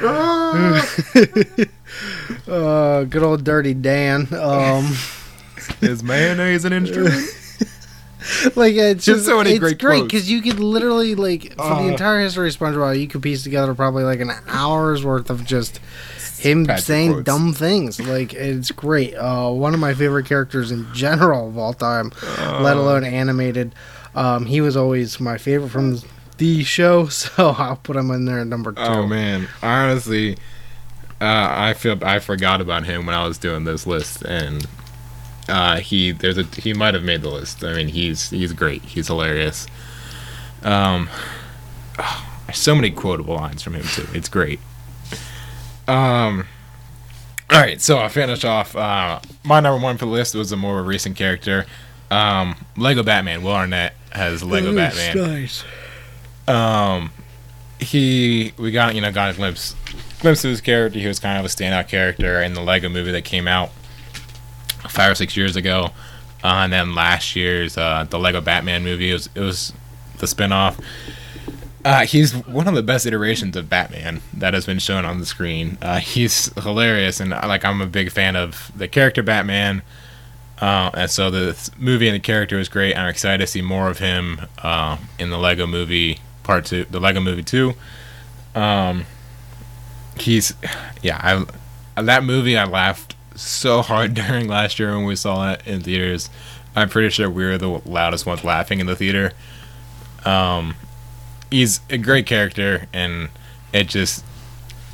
uh, 2.49 3.05
good 3.05 3.23
old 3.23 3.45
Dirty 3.45 3.75
Dan. 3.75 4.29
Um, 4.35 4.93
Is 5.81 6.03
mayonnaise 6.03 6.65
an 6.65 6.73
instrument? 6.73 7.15
like 8.57 8.75
it's 8.75 9.05
Just 9.05 9.19
just, 9.19 9.27
so 9.27 9.39
many 9.39 9.51
it's 9.53 9.59
great 9.61 9.79
great 9.79 10.03
because 10.05 10.31
you 10.31 10.43
could 10.43 10.61
literally 10.61 11.15
like 11.15 11.55
for 11.55 11.63
Uh. 11.63 11.83
the 11.83 11.89
entire 11.89 12.21
history 12.21 12.49
of 12.49 12.57
SpongeBob, 12.57 13.01
you 13.01 13.09
could 13.09 13.23
piece 13.23 13.43
together 13.43 13.75
probably 13.75 14.05
like 14.05 14.21
an 14.21 14.31
hour's 14.49 15.05
worth 15.05 15.31
of 15.31 15.45
just 15.45 15.79
him 16.39 16.67
saying 16.79 17.13
quotes. 17.13 17.25
dumb 17.25 17.53
things. 17.55 18.01
Like 18.01 18.35
it's 18.35 18.71
great. 18.71 19.15
Uh, 19.15 19.51
one 19.51 19.73
of 19.75 19.81
my 19.81 19.95
favorite 19.95 20.27
characters 20.27 20.71
in 20.71 20.87
general 20.93 21.49
of 21.49 21.57
all 21.59 21.73
time, 21.73 22.13
let 22.61 22.77
alone 22.77 23.05
animated. 23.05 23.75
Um, 24.15 24.47
he 24.47 24.61
was 24.61 24.77
always 24.77 25.19
my 25.19 25.39
favorite 25.39 25.71
from 25.71 25.99
the 26.39 26.65
show, 26.65 27.07
so 27.09 27.51
I'll 27.51 27.77
put 27.77 27.97
him 27.97 28.11
in 28.11 28.25
there 28.25 28.41
at 28.41 28.47
number 28.47 28.73
two. 28.73 28.81
Oh 28.81 29.07
man, 29.07 29.49
honestly, 29.63 30.37
uh, 31.21 31.49
I 31.51 31.75
feel 31.75 32.03
I 32.05 32.19
forgot 32.19 32.61
about 32.61 32.85
him 32.85 33.07
when 33.07 33.15
I 33.15 33.27
was 33.27 33.39
doing 33.39 33.65
this 33.65 33.87
list, 33.87 34.23
and 34.23 34.67
uh, 35.49 35.77
he 35.77 36.13
there's 36.13 36.39
a 36.39 36.45
he 36.45 36.75
might 36.75 36.95
have 36.95 37.05
made 37.05 37.23
the 37.23 37.31
list. 37.31 37.63
I 37.65 37.75
mean, 37.75 37.89
he's 37.89 38.31
he's 38.31 38.53
great. 38.53 38.83
He's 38.83 39.09
hilarious. 39.09 39.67
Um, 40.63 41.09
there's 42.47 42.59
so 42.59 42.75
many 42.75 42.91
quotable 42.91 43.35
lines 43.35 43.63
from 43.63 43.75
him 43.75 43.85
too. 43.85 44.07
It's 44.13 44.29
great. 44.29 44.61
Um. 45.87 46.47
All 47.51 47.61
right, 47.61 47.81
so 47.81 47.99
I'll 47.99 48.09
finish 48.09 48.43
off. 48.45 48.75
Uh, 48.75 49.21
my 49.45 49.61
number 49.61 49.83
one 49.83 49.99
for 49.99 50.07
the 50.07 50.11
list 50.11 50.35
was 50.35 50.51
a 50.51 50.57
more 50.57 50.83
recent 50.83 51.15
character. 51.15 51.67
Um, 52.11 52.57
Lego 52.77 53.03
Batman. 53.03 53.43
Will 53.43 53.53
Arnett 53.53 53.95
has 54.11 54.43
Lego 54.43 54.75
Batman 54.75 55.17
Nice. 55.17 55.65
Um 56.49 57.11
he 57.79 58.53
we 58.57 58.71
got 58.71 58.95
you 58.95 59.01
know 59.01 59.11
got 59.13 59.33
a 59.33 59.37
glimpse 59.37 59.75
glimpse 60.21 60.45
of 60.45 60.51
his 60.51 60.61
character 60.61 60.99
he 60.99 61.07
was 61.07 61.19
kind 61.19 61.39
of 61.39 61.45
a 61.45 61.49
standout 61.49 61.89
character 61.89 62.43
in 62.43 62.55
the 62.55 62.61
lego 62.61 62.89
movie 62.89 63.13
that 63.13 63.25
came 63.25 63.49
out 63.49 63.71
five 64.89 65.13
or 65.13 65.15
six 65.15 65.37
years 65.37 65.57
ago 65.57 65.91
uh, 66.43 66.63
and 66.63 66.73
then 66.73 66.95
last 66.95 67.35
year's 67.35 67.77
uh 67.77 68.05
the 68.11 68.19
lego 68.19 68.41
batman 68.41 68.83
movie 68.85 69.11
it 69.11 69.15
was 69.15 69.29
it 69.35 69.41
was 69.41 69.73
the 70.19 70.27
spin-off 70.27 70.79
uh, 71.85 72.07
he's 72.07 72.33
one 72.47 72.67
of 72.67 72.75
the 72.75 72.83
best 72.83 73.05
iterations 73.05 73.57
of 73.57 73.69
Batman 73.69 74.23
that 74.33 74.55
has 74.55 74.65
been 74.65 74.79
shown 74.79 75.05
on 75.05 75.21
the 75.21 75.27
screen. 75.27 75.77
Uh, 75.83 75.99
he's 75.99 76.47
hilarious, 76.63 77.21
and 77.21 77.35
uh, 77.35 77.43
like 77.47 77.63
I'm 77.63 77.83
a 77.83 77.87
big 77.87 78.11
fan 78.11 78.37
of 78.37 78.73
the 78.75 78.89
character 78.89 79.23
Batman. 79.23 79.83
Uh, 80.59 80.91
and 80.95 81.11
so 81.11 81.31
the 81.31 81.71
movie 81.77 82.09
and 82.09 82.15
the 82.15 82.21
character 82.21 82.59
is 82.59 82.71
great. 82.71 82.97
I'm 82.97 83.09
excited 83.09 83.45
to 83.45 83.47
see 83.47 83.61
more 83.61 83.91
of 83.91 83.99
him 83.99 84.41
uh, 84.63 84.97
in 85.19 85.29
the 85.29 85.37
Lego 85.37 85.67
Movie 85.67 86.21
Part 86.45 86.67
Two, 86.67 86.85
the 86.85 87.01
Lego 87.01 87.21
Movie 87.21 87.43
Two. 87.43 87.75
Um, 88.55 89.05
he's, 90.17 90.55
yeah, 91.03 91.19
I 91.97 92.03
that 92.03 92.25
movie 92.25 92.57
I 92.57 92.65
laughed 92.65 93.15
so 93.35 93.83
hard 93.83 94.15
during 94.15 94.49
last 94.49 94.79
year 94.79 94.97
when 94.97 95.05
we 95.05 95.17
saw 95.17 95.53
it 95.53 95.67
in 95.67 95.81
theaters. 95.81 96.31
I'm 96.77 96.89
pretty 96.89 97.11
sure 97.11 97.31
we 97.31 97.45
were 97.45 97.59
the 97.59 97.69
loudest 97.85 98.27
ones 98.27 98.43
laughing 98.45 98.81
in 98.81 98.87
the 98.87 98.97
theater. 98.97 99.33
Um, 100.25 100.75
he's 101.51 101.81
a 101.89 101.99
great 101.99 102.27
character, 102.27 102.89
and 102.93 103.29
it 103.73 103.89
just 103.89 104.25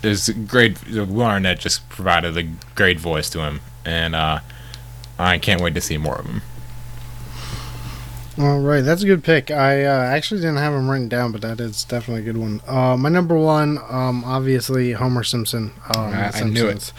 is 0.02 0.28
great. 0.46 0.86
Will 0.88 1.22
Arnett 1.22 1.60
just 1.60 1.88
provided 1.88 2.36
a 2.36 2.42
great 2.74 2.98
voice 2.98 3.30
to 3.30 3.40
him, 3.40 3.60
and 3.84 4.14
uh, 4.14 4.40
I 5.18 5.38
can't 5.38 5.60
wait 5.60 5.74
to 5.74 5.80
see 5.80 5.96
more 5.96 6.16
of 6.16 6.26
him. 6.26 6.42
All 8.40 8.60
right, 8.60 8.80
that's 8.80 9.02
a 9.02 9.06
good 9.06 9.22
pick. 9.22 9.50
I 9.50 9.84
uh, 9.84 9.90
actually 9.90 10.40
didn't 10.40 10.56
have 10.56 10.72
him 10.72 10.88
written 10.88 11.10
down, 11.10 11.30
but 11.30 11.42
that 11.42 11.60
is 11.60 11.84
definitely 11.84 12.22
a 12.22 12.32
good 12.32 12.38
one. 12.40 12.62
Uh, 12.66 12.96
my 12.96 13.10
number 13.10 13.36
one, 13.36 13.76
um, 13.90 14.24
obviously 14.24 14.92
Homer 14.92 15.22
Simpson. 15.24 15.72
Um, 15.94 16.06
I- 16.06 16.28
I 16.28 16.30
knew 16.44 16.66
it. 16.68 16.92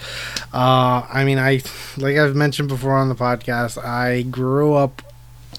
Uh, 0.54 1.04
I 1.12 1.24
mean, 1.26 1.40
I 1.40 1.62
like 1.98 2.16
I've 2.18 2.36
mentioned 2.36 2.68
before 2.70 2.94
on 2.96 3.10
the 3.10 3.16
podcast. 3.16 3.84
I 3.84 4.22
grew 4.22 4.76
up 4.76 5.02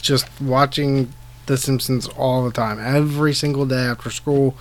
just 0.01 0.27
watching 0.41 1.13
The 1.47 1.57
Simpsons 1.57 2.07
all 2.07 2.45
the 2.45 2.53
time, 2.53 2.79
every 2.79 3.35
single 3.35 3.67
day 3.67 3.83
after 3.83 4.11
school, 4.11 4.57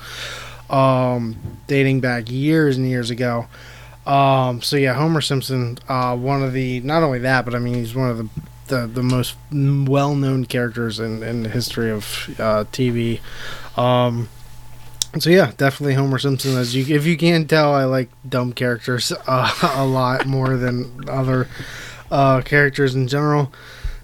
um, 0.71 1.35
dating 1.67 1.99
back 1.99 2.31
years 2.31 2.77
and 2.77 2.87
years 2.89 3.11
ago. 3.11 3.45
Um, 4.07 4.63
so 4.63 4.75
yeah, 4.75 4.95
Homer 4.95 5.21
Simpson, 5.21 5.77
uh, 5.87 6.17
one 6.17 6.41
of 6.41 6.53
the 6.53 6.79
not 6.79 7.03
only 7.03 7.19
that, 7.19 7.45
but 7.45 7.53
I 7.53 7.59
mean 7.59 7.75
he's 7.75 7.93
one 7.93 8.09
of 8.09 8.17
the 8.17 8.27
the, 8.71 8.87
the 8.87 9.03
most 9.03 9.35
well-known 9.51 10.45
characters 10.45 10.99
in, 10.99 11.21
in 11.21 11.43
the 11.43 11.49
history 11.49 11.91
of 11.91 12.03
uh, 12.39 12.65
TV. 12.71 13.19
Um, 13.77 14.27
so 15.19 15.29
yeah, 15.29 15.51
definitely 15.57 15.93
Homer 15.93 16.17
Simpson. 16.17 16.57
As 16.57 16.73
you, 16.75 16.95
if 16.95 17.05
you 17.05 17.17
can't 17.17 17.47
tell, 17.49 17.73
I 17.73 17.83
like 17.83 18.09
dumb 18.27 18.53
characters 18.53 19.11
uh, 19.27 19.73
a 19.75 19.85
lot 19.85 20.25
more 20.25 20.57
than 20.57 21.07
other 21.09 21.47
uh, 22.09 22.41
characters 22.41 22.95
in 22.95 23.07
general, 23.07 23.51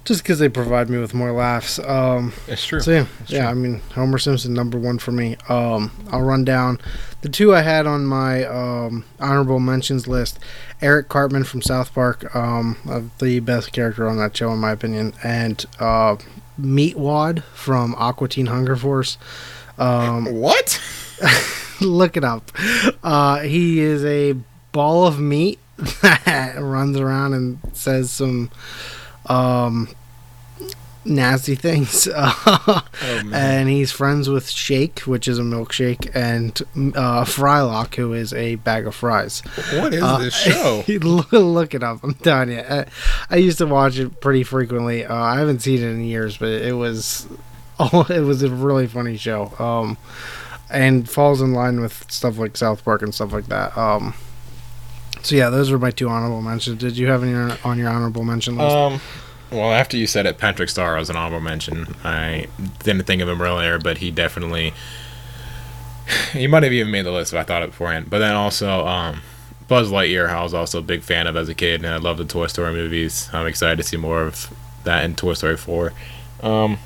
just 0.05 0.21
because 0.21 0.39
they 0.39 0.49
provide 0.49 0.89
me 0.89 0.97
with 0.97 1.13
more 1.13 1.31
laughs. 1.31 1.79
Um, 1.79 2.33
It's 2.47 2.65
true. 2.65 2.81
so 2.81 2.91
yeah, 2.91 3.05
That's 3.19 3.31
yeah. 3.31 3.39
true. 3.43 3.49
I 3.49 3.53
mean, 3.53 3.81
Homer 3.95 4.17
Simpson 4.17 4.53
number 4.53 4.77
one 4.77 4.99
for 4.99 5.11
me. 5.13 5.37
Um, 5.49 5.91
I'll 6.11 6.21
run 6.21 6.43
down 6.43 6.79
the 7.21 7.29
two 7.29 7.53
I 7.53 7.61
had 7.61 7.87
on 7.87 8.05
my 8.05 8.45
um, 8.45 9.05
honorable 9.19 9.59
mentions 9.59 10.07
list. 10.07 10.39
Eric 10.81 11.09
Cartman 11.09 11.43
from 11.43 11.61
South 11.61 11.93
Park, 11.93 12.35
um, 12.35 12.77
the 13.19 13.39
best 13.39 13.71
character 13.71 14.07
on 14.07 14.17
that 14.17 14.35
show 14.37 14.51
in 14.51 14.59
my 14.59 14.71
opinion, 14.71 15.13
and 15.23 15.65
uh, 15.79 16.17
Meatwad 16.59 17.43
from 17.53 17.95
Aqua 17.95 18.27
Teen 18.27 18.47
Hunger 18.47 18.75
Force. 18.75 19.17
Um, 19.77 20.25
what? 20.33 20.81
look 21.81 22.17
it 22.17 22.23
up. 22.23 22.51
Uh, 23.03 23.39
he 23.39 23.79
is 23.79 24.03
a 24.05 24.35
ball 24.71 25.07
of 25.07 25.19
meat 25.19 25.59
that 26.01 26.55
runs 26.59 26.97
around 26.97 27.33
and 27.33 27.59
says 27.73 28.11
some 28.11 28.51
um, 29.27 29.89
nasty 31.07 31.55
things. 31.55 32.07
Oh, 32.19 32.83
and 33.33 33.69
he's 33.69 33.91
friends 33.91 34.29
with 34.29 34.49
Shake, 34.49 34.99
which 35.01 35.27
is 35.27 35.39
a 35.39 35.41
milkshake, 35.41 36.09
and 36.15 36.59
uh, 36.95 37.23
Frylock, 37.23 37.95
who 37.95 38.13
is 38.13 38.33
a 38.33 38.55
bag 38.55 38.85
of 38.87 38.93
fries. 38.95 39.39
What 39.73 39.93
is 39.93 40.03
Uh, 40.03 40.17
this 40.19 40.35
show? 40.43 40.83
look, 40.87 41.31
look 41.31 41.73
it 41.73 41.83
up. 41.83 42.03
I'm 42.03 42.13
telling 42.15 42.51
you. 42.51 42.59
I, 42.59 42.85
I 43.29 43.35
used 43.37 43.57
to 43.59 43.65
watch 43.65 43.97
it 43.97 44.19
pretty 44.21 44.43
frequently. 44.43 45.05
Uh, 45.05 45.15
I 45.15 45.39
haven't 45.39 45.59
seen 45.59 45.79
it 45.79 45.85
in 45.87 46.01
years, 46.03 46.37
but 46.37 46.49
it 46.49 46.73
was 46.73 47.27
oh, 47.79 48.05
it 48.09 48.21
was 48.21 48.43
a 48.43 48.49
really 48.49 48.87
funny 48.87 49.17
show. 49.17 49.53
Um, 49.59 49.97
and 50.69 51.09
falls 51.09 51.41
in 51.41 51.53
line 51.53 51.79
with 51.79 52.09
stuff 52.11 52.37
like 52.37 52.57
South 52.57 52.83
Park 52.83 53.01
and 53.01 53.13
stuff 53.15 53.31
like 53.31 53.45
that. 53.47 53.77
Um, 53.77 54.13
so 55.21 55.35
yeah, 55.35 55.49
those 55.49 55.71
are 55.71 55.79
my 55.79 55.91
two 55.91 56.09
honorable 56.09 56.41
mentions. 56.41 56.79
Did 56.79 56.97
you 56.97 57.07
have 57.07 57.23
any 57.23 57.33
on- 57.33 57.57
on 57.63 57.77
your 57.77 57.89
honorable 57.89 58.23
mention 58.23 58.57
list? 58.57 58.75
Um, 58.75 59.01
well, 59.51 59.71
after 59.71 59.97
you 59.97 60.07
said 60.07 60.25
it, 60.25 60.37
Patrick 60.37 60.69
Star 60.69 60.95
was 60.95 61.09
an 61.09 61.15
honorable 61.15 61.43
mention. 61.43 61.95
I 62.03 62.47
didn't 62.83 63.03
think 63.03 63.21
of 63.21 63.29
him 63.29 63.41
earlier, 63.41 63.79
but 63.79 63.99
he 63.99 64.11
definitely 64.11 64.73
he 66.33 66.47
might 66.47 66.63
have 66.63 66.73
even 66.73 66.91
made 66.91 67.05
the 67.05 67.11
list 67.11 67.33
if 67.33 67.39
I 67.39 67.43
thought 67.43 67.63
it 67.63 67.71
beforehand. 67.71 68.09
But 68.09 68.19
then 68.19 68.35
also, 68.35 68.85
um, 68.85 69.21
Buzz 69.67 69.89
Lightyear, 69.91 70.29
I 70.29 70.43
was 70.43 70.53
also 70.53 70.79
a 70.79 70.83
big 70.83 71.01
fan 71.01 71.27
of 71.27 71.35
as 71.35 71.49
a 71.49 71.55
kid, 71.55 71.83
and 71.83 71.93
I 71.93 71.97
love 71.97 72.17
the 72.17 72.25
Toy 72.25 72.47
Story 72.47 72.73
movies. 72.73 73.29
I'm 73.33 73.47
excited 73.47 73.77
to 73.77 73.83
see 73.83 73.97
more 73.97 74.21
of 74.23 74.53
that 74.83 75.03
in 75.03 75.15
Toy 75.15 75.33
Story 75.33 75.57
4. 75.57 75.93
Um, 76.41 76.79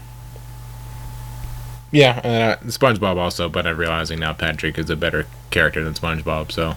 yeah, 1.91 2.22
and 2.24 2.53
uh, 2.53 2.72
SpongeBob 2.72 3.18
also, 3.18 3.49
but 3.49 3.68
I'm 3.68 3.78
realizing 3.78 4.20
now 4.20 4.34
Patrick 4.34 4.78
is 4.78 4.89
a 4.89 4.95
better 4.95 5.28
character 5.49 5.84
than 5.84 5.93
SpongeBob, 5.93 6.51
so. 6.51 6.76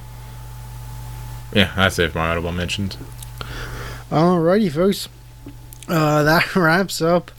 Yeah, 1.55 1.72
that's 1.76 1.99
it 2.01 2.11
for 2.11 2.18
my 2.18 2.30
honorable 2.30 2.53
mentions. 2.53 2.97
Alrighty, 4.11 4.70
folks. 4.72 5.09
Uh, 5.89 6.22
that 6.22 6.55
wraps 6.57 7.01
up 7.03 7.30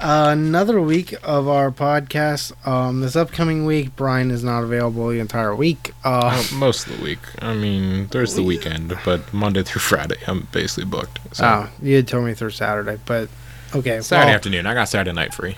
uh, 0.00 0.30
another 0.32 0.80
week 0.80 1.14
of 1.22 1.48
our 1.48 1.70
podcast. 1.70 2.52
Um, 2.66 3.00
this 3.00 3.14
upcoming 3.14 3.64
week, 3.64 3.94
Brian 3.94 4.30
is 4.30 4.42
not 4.42 4.62
available 4.64 5.08
the 5.08 5.20
entire 5.20 5.54
week. 5.54 5.92
Uh, 6.04 6.42
Uh, 6.52 6.56
most 6.56 6.86
of 6.88 6.98
the 6.98 7.04
week. 7.04 7.20
I 7.40 7.54
mean, 7.54 8.08
there's 8.08 8.34
the 8.34 8.42
weekend, 8.42 8.96
but 9.04 9.32
Monday 9.32 9.62
through 9.62 9.80
Friday, 9.92 10.16
I'm 10.26 10.48
basically 10.52 10.84
booked. 10.84 11.20
So 11.32 11.44
oh, 11.44 11.68
you 11.80 11.96
had 11.96 12.08
told 12.08 12.24
me 12.24 12.34
through 12.34 12.50
Saturday, 12.50 12.98
but 13.06 13.28
okay. 13.74 14.00
Saturday 14.00 14.26
well, 14.26 14.34
afternoon, 14.36 14.66
I 14.66 14.74
got 14.74 14.88
Saturday 14.88 15.14
night 15.14 15.32
free. 15.32 15.56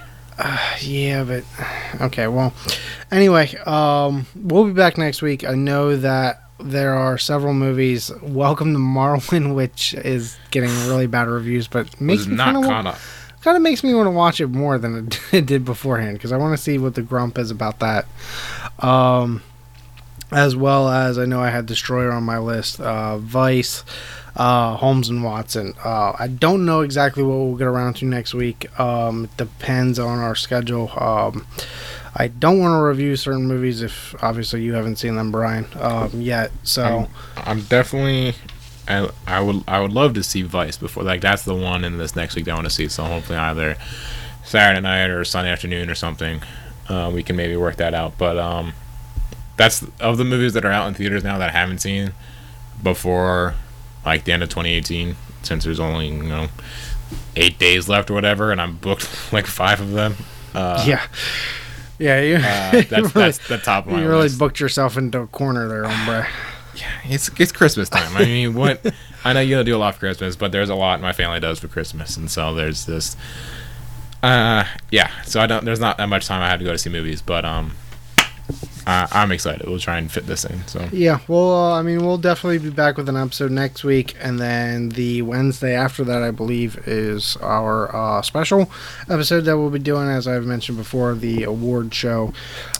Yeah, 0.82 1.24
but 1.24 1.44
okay. 2.02 2.26
Well, 2.26 2.52
anyway, 3.10 3.54
um, 3.66 4.26
we'll 4.36 4.66
be 4.66 4.72
back 4.72 4.98
next 4.98 5.22
week. 5.22 5.44
I 5.44 5.54
know 5.54 5.96
that 5.96 6.42
there 6.58 6.94
are 6.94 7.18
several 7.18 7.54
movies. 7.54 8.10
Welcome 8.22 8.72
to 8.72 8.78
Marwen, 8.78 9.54
which 9.56 9.94
is 9.94 10.36
getting 10.50 10.70
really 10.88 11.06
bad 11.06 11.28
reviews, 11.28 11.68
but 11.68 12.00
makes 12.00 12.26
me 12.26 12.36
not 12.36 12.54
kind 12.54 12.56
of 12.58 12.64
caught 12.64 12.86
up. 12.86 12.98
kind 13.42 13.56
of 13.56 13.62
makes 13.62 13.82
me 13.82 13.94
want 13.94 14.06
to 14.06 14.10
watch 14.10 14.40
it 14.40 14.48
more 14.48 14.78
than 14.78 15.06
it, 15.06 15.20
it 15.32 15.46
did 15.46 15.64
beforehand 15.64 16.18
because 16.18 16.32
I 16.32 16.36
want 16.36 16.56
to 16.56 16.62
see 16.62 16.78
what 16.78 16.94
the 16.94 17.02
grump 17.02 17.38
is 17.38 17.50
about 17.50 17.80
that. 17.80 18.06
Um, 18.78 19.42
as 20.30 20.56
well 20.56 20.88
as 20.88 21.18
I 21.18 21.26
know 21.26 21.40
I 21.40 21.50
had 21.50 21.66
Destroyer 21.66 22.10
on 22.10 22.24
my 22.24 22.38
list, 22.38 22.80
uh, 22.80 23.18
Vice, 23.18 23.84
uh, 24.36 24.76
Holmes 24.76 25.08
and 25.08 25.22
Watson. 25.22 25.74
Uh, 25.84 26.12
I 26.18 26.26
don't 26.26 26.64
know 26.64 26.80
exactly 26.80 27.22
what 27.22 27.36
we'll 27.36 27.56
get 27.56 27.68
around 27.68 27.94
to 27.96 28.04
next 28.04 28.34
week. 28.34 28.78
Um, 28.80 29.24
it 29.24 29.36
depends 29.36 29.98
on 29.98 30.18
our 30.18 30.34
schedule. 30.34 30.90
Um, 30.98 31.46
I 32.16 32.28
don't 32.28 32.60
want 32.60 32.78
to 32.78 32.82
review 32.82 33.16
certain 33.16 33.46
movies 33.46 33.82
if 33.82 34.14
obviously 34.22 34.62
you 34.62 34.74
haven't 34.74 34.96
seen 34.96 35.16
them, 35.16 35.32
Brian, 35.32 35.66
um, 35.80 36.20
yet. 36.20 36.52
So 36.62 37.08
I'm 37.36 37.62
definitely. 37.62 38.34
I, 38.86 39.08
I 39.26 39.40
would 39.40 39.64
I 39.66 39.80
would 39.80 39.92
love 39.92 40.12
to 40.14 40.22
see 40.22 40.42
Vice 40.42 40.76
before 40.76 41.02
like 41.02 41.22
that's 41.22 41.42
the 41.42 41.54
one 41.54 41.84
in 41.84 41.96
this 41.96 42.14
next 42.14 42.36
week 42.36 42.44
that 42.44 42.52
I 42.52 42.54
want 42.54 42.66
to 42.66 42.74
see. 42.74 42.86
So 42.88 43.04
hopefully 43.04 43.38
either 43.38 43.76
Saturday 44.44 44.80
night 44.80 45.06
or 45.06 45.24
Sunday 45.24 45.50
afternoon 45.50 45.88
or 45.88 45.94
something, 45.94 46.42
uh, 46.88 47.10
we 47.12 47.22
can 47.22 47.34
maybe 47.34 47.56
work 47.56 47.76
that 47.76 47.94
out. 47.94 48.18
But 48.18 48.36
um, 48.38 48.74
that's 49.56 49.84
of 50.00 50.18
the 50.18 50.24
movies 50.24 50.52
that 50.52 50.64
are 50.64 50.72
out 50.72 50.86
in 50.86 50.94
theaters 50.94 51.24
now 51.24 51.38
that 51.38 51.48
I 51.48 51.52
haven't 51.52 51.78
seen 51.78 52.12
before 52.82 53.54
like 54.04 54.24
the 54.24 54.32
end 54.32 54.42
of 54.42 54.50
2018. 54.50 55.16
Since 55.42 55.64
there's 55.64 55.80
only 55.80 56.08
you 56.08 56.22
know 56.22 56.48
eight 57.36 57.58
days 57.58 57.88
left 57.88 58.10
or 58.10 58.14
whatever, 58.14 58.52
and 58.52 58.60
I'm 58.60 58.76
booked 58.76 59.08
like 59.32 59.46
five 59.46 59.80
of 59.80 59.92
them. 59.92 60.16
Uh, 60.54 60.84
yeah, 60.86 61.06
yeah, 61.98 62.20
you, 62.20 62.36
uh, 62.36 62.70
you 62.74 62.82
that's 62.82 62.92
really, 62.92 63.30
that's 63.30 63.48
the 63.48 63.58
top 63.58 63.86
of 63.86 63.92
you 63.92 64.08
really 64.08 64.22
list. 64.22 64.38
booked 64.38 64.60
yourself 64.60 64.96
into 64.96 65.20
a 65.20 65.26
corner 65.26 65.68
there, 65.68 65.84
hombre. 65.84 66.26
Yeah, 66.76 66.90
it's 67.04 67.30
it's 67.38 67.52
Christmas 67.52 67.88
time. 67.88 68.16
I 68.16 68.24
mean, 68.24 68.54
what 68.54 68.84
I 69.24 69.32
know 69.32 69.38
you 69.38 69.54
don't 69.54 69.64
do 69.64 69.76
a 69.76 69.78
lot 69.78 69.94
for 69.94 70.00
Christmas, 70.00 70.34
but 70.34 70.50
there's 70.50 70.70
a 70.70 70.74
lot 70.74 71.00
my 71.00 71.12
family 71.12 71.38
does 71.38 71.60
for 71.60 71.68
Christmas, 71.68 72.16
and 72.16 72.28
so 72.28 72.52
there's 72.52 72.84
this. 72.86 73.16
Uh, 74.24 74.64
yeah. 74.90 75.08
So 75.22 75.40
I 75.40 75.46
don't. 75.46 75.64
There's 75.64 75.78
not 75.78 75.98
that 75.98 76.08
much 76.08 76.26
time 76.26 76.42
I 76.42 76.48
have 76.48 76.58
to 76.58 76.64
go 76.64 76.72
to 76.72 76.78
see 76.78 76.90
movies, 76.90 77.22
but 77.22 77.44
um, 77.44 77.76
I, 78.86 79.08
I'm 79.12 79.32
excited. 79.32 79.66
We'll 79.66 79.78
try 79.78 79.96
and 79.98 80.12
fit 80.12 80.26
this 80.26 80.44
in. 80.44 80.66
So 80.66 80.86
Yeah, 80.92 81.20
well, 81.26 81.52
uh, 81.54 81.78
I 81.78 81.82
mean, 81.82 82.04
we'll 82.04 82.18
definitely 82.18 82.58
be 82.58 82.68
back 82.70 82.96
with 82.98 83.08
an 83.08 83.16
episode 83.16 83.50
next 83.50 83.82
week, 83.84 84.14
and 84.20 84.38
then 84.38 84.90
the 84.90 85.22
Wednesday 85.22 85.74
after 85.74 86.04
that, 86.04 86.22
I 86.22 86.30
believe, 86.30 86.76
is 86.86 87.36
our 87.38 87.94
uh, 87.94 88.20
special 88.22 88.70
episode 89.08 89.42
that 89.42 89.56
we'll 89.56 89.70
be 89.70 89.78
doing, 89.78 90.08
as 90.08 90.28
I've 90.28 90.44
mentioned 90.44 90.76
before, 90.76 91.14
the 91.14 91.44
award 91.44 91.94
show. 91.94 92.34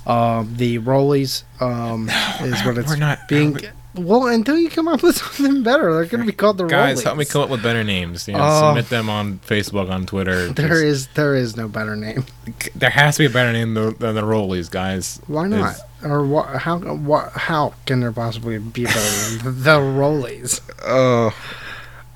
Um, 0.07 0.55
the 0.57 0.79
Rollies 0.81 1.45
um, 1.61 2.09
is 2.43 2.63
what 2.65 2.77
it's 2.77 2.89
we're 2.91 2.97
not- 2.97 3.27
being. 3.29 3.59
Well, 3.97 4.27
until 4.27 4.59
you 4.59 4.71
come 4.71 4.89
up 4.89 5.03
with 5.03 5.17
something 5.23 5.63
better, 5.63 5.93
they're 5.95 6.07
going 6.07 6.21
to 6.23 6.27
be 6.27 6.33
called 6.33 6.59
the 6.59 6.65
guys, 6.67 7.01
Rollies. 7.01 7.05
help 7.05 7.19
me 7.19 7.25
come 7.25 7.43
up 7.43 7.49
with 7.51 7.63
better 7.63 7.85
names. 7.85 8.27
You 8.27 8.35
know, 8.35 8.41
Oh. 8.43 8.71
submit 8.71 8.89
them 8.91 9.09
on 9.09 9.39
Facebook, 9.47 9.91
on 9.91 10.05
Twitter. 10.07 10.49
There 10.53 10.69
Just- 10.69 10.83
is 10.83 11.07
there 11.15 11.35
is 11.35 11.57
no 11.57 11.69
better 11.69 11.95
name. 11.97 12.25
there 12.75 12.91
has 12.91 13.17
to 13.17 13.23
be 13.23 13.27
a 13.27 13.31
better 13.31 13.53
name 13.53 13.75
than, 13.75 13.95
than 13.99 14.15
the 14.15 14.23
Rollies, 14.23 14.71
guys. 14.71 15.21
Why 15.27 15.47
not? 15.49 15.75
It's- 15.75 15.81
Or 16.05 16.27
what? 16.27 16.49
How? 16.63 16.79
What? 16.79 17.33
How 17.33 17.73
can 17.87 18.01
there 18.01 18.13
possibly 18.13 18.59
be 18.59 18.85
a 18.85 18.89
better 18.89 19.31
name? 19.45 19.63
the 19.63 19.79
Rollies. 19.79 20.61
Oh, 20.85 21.33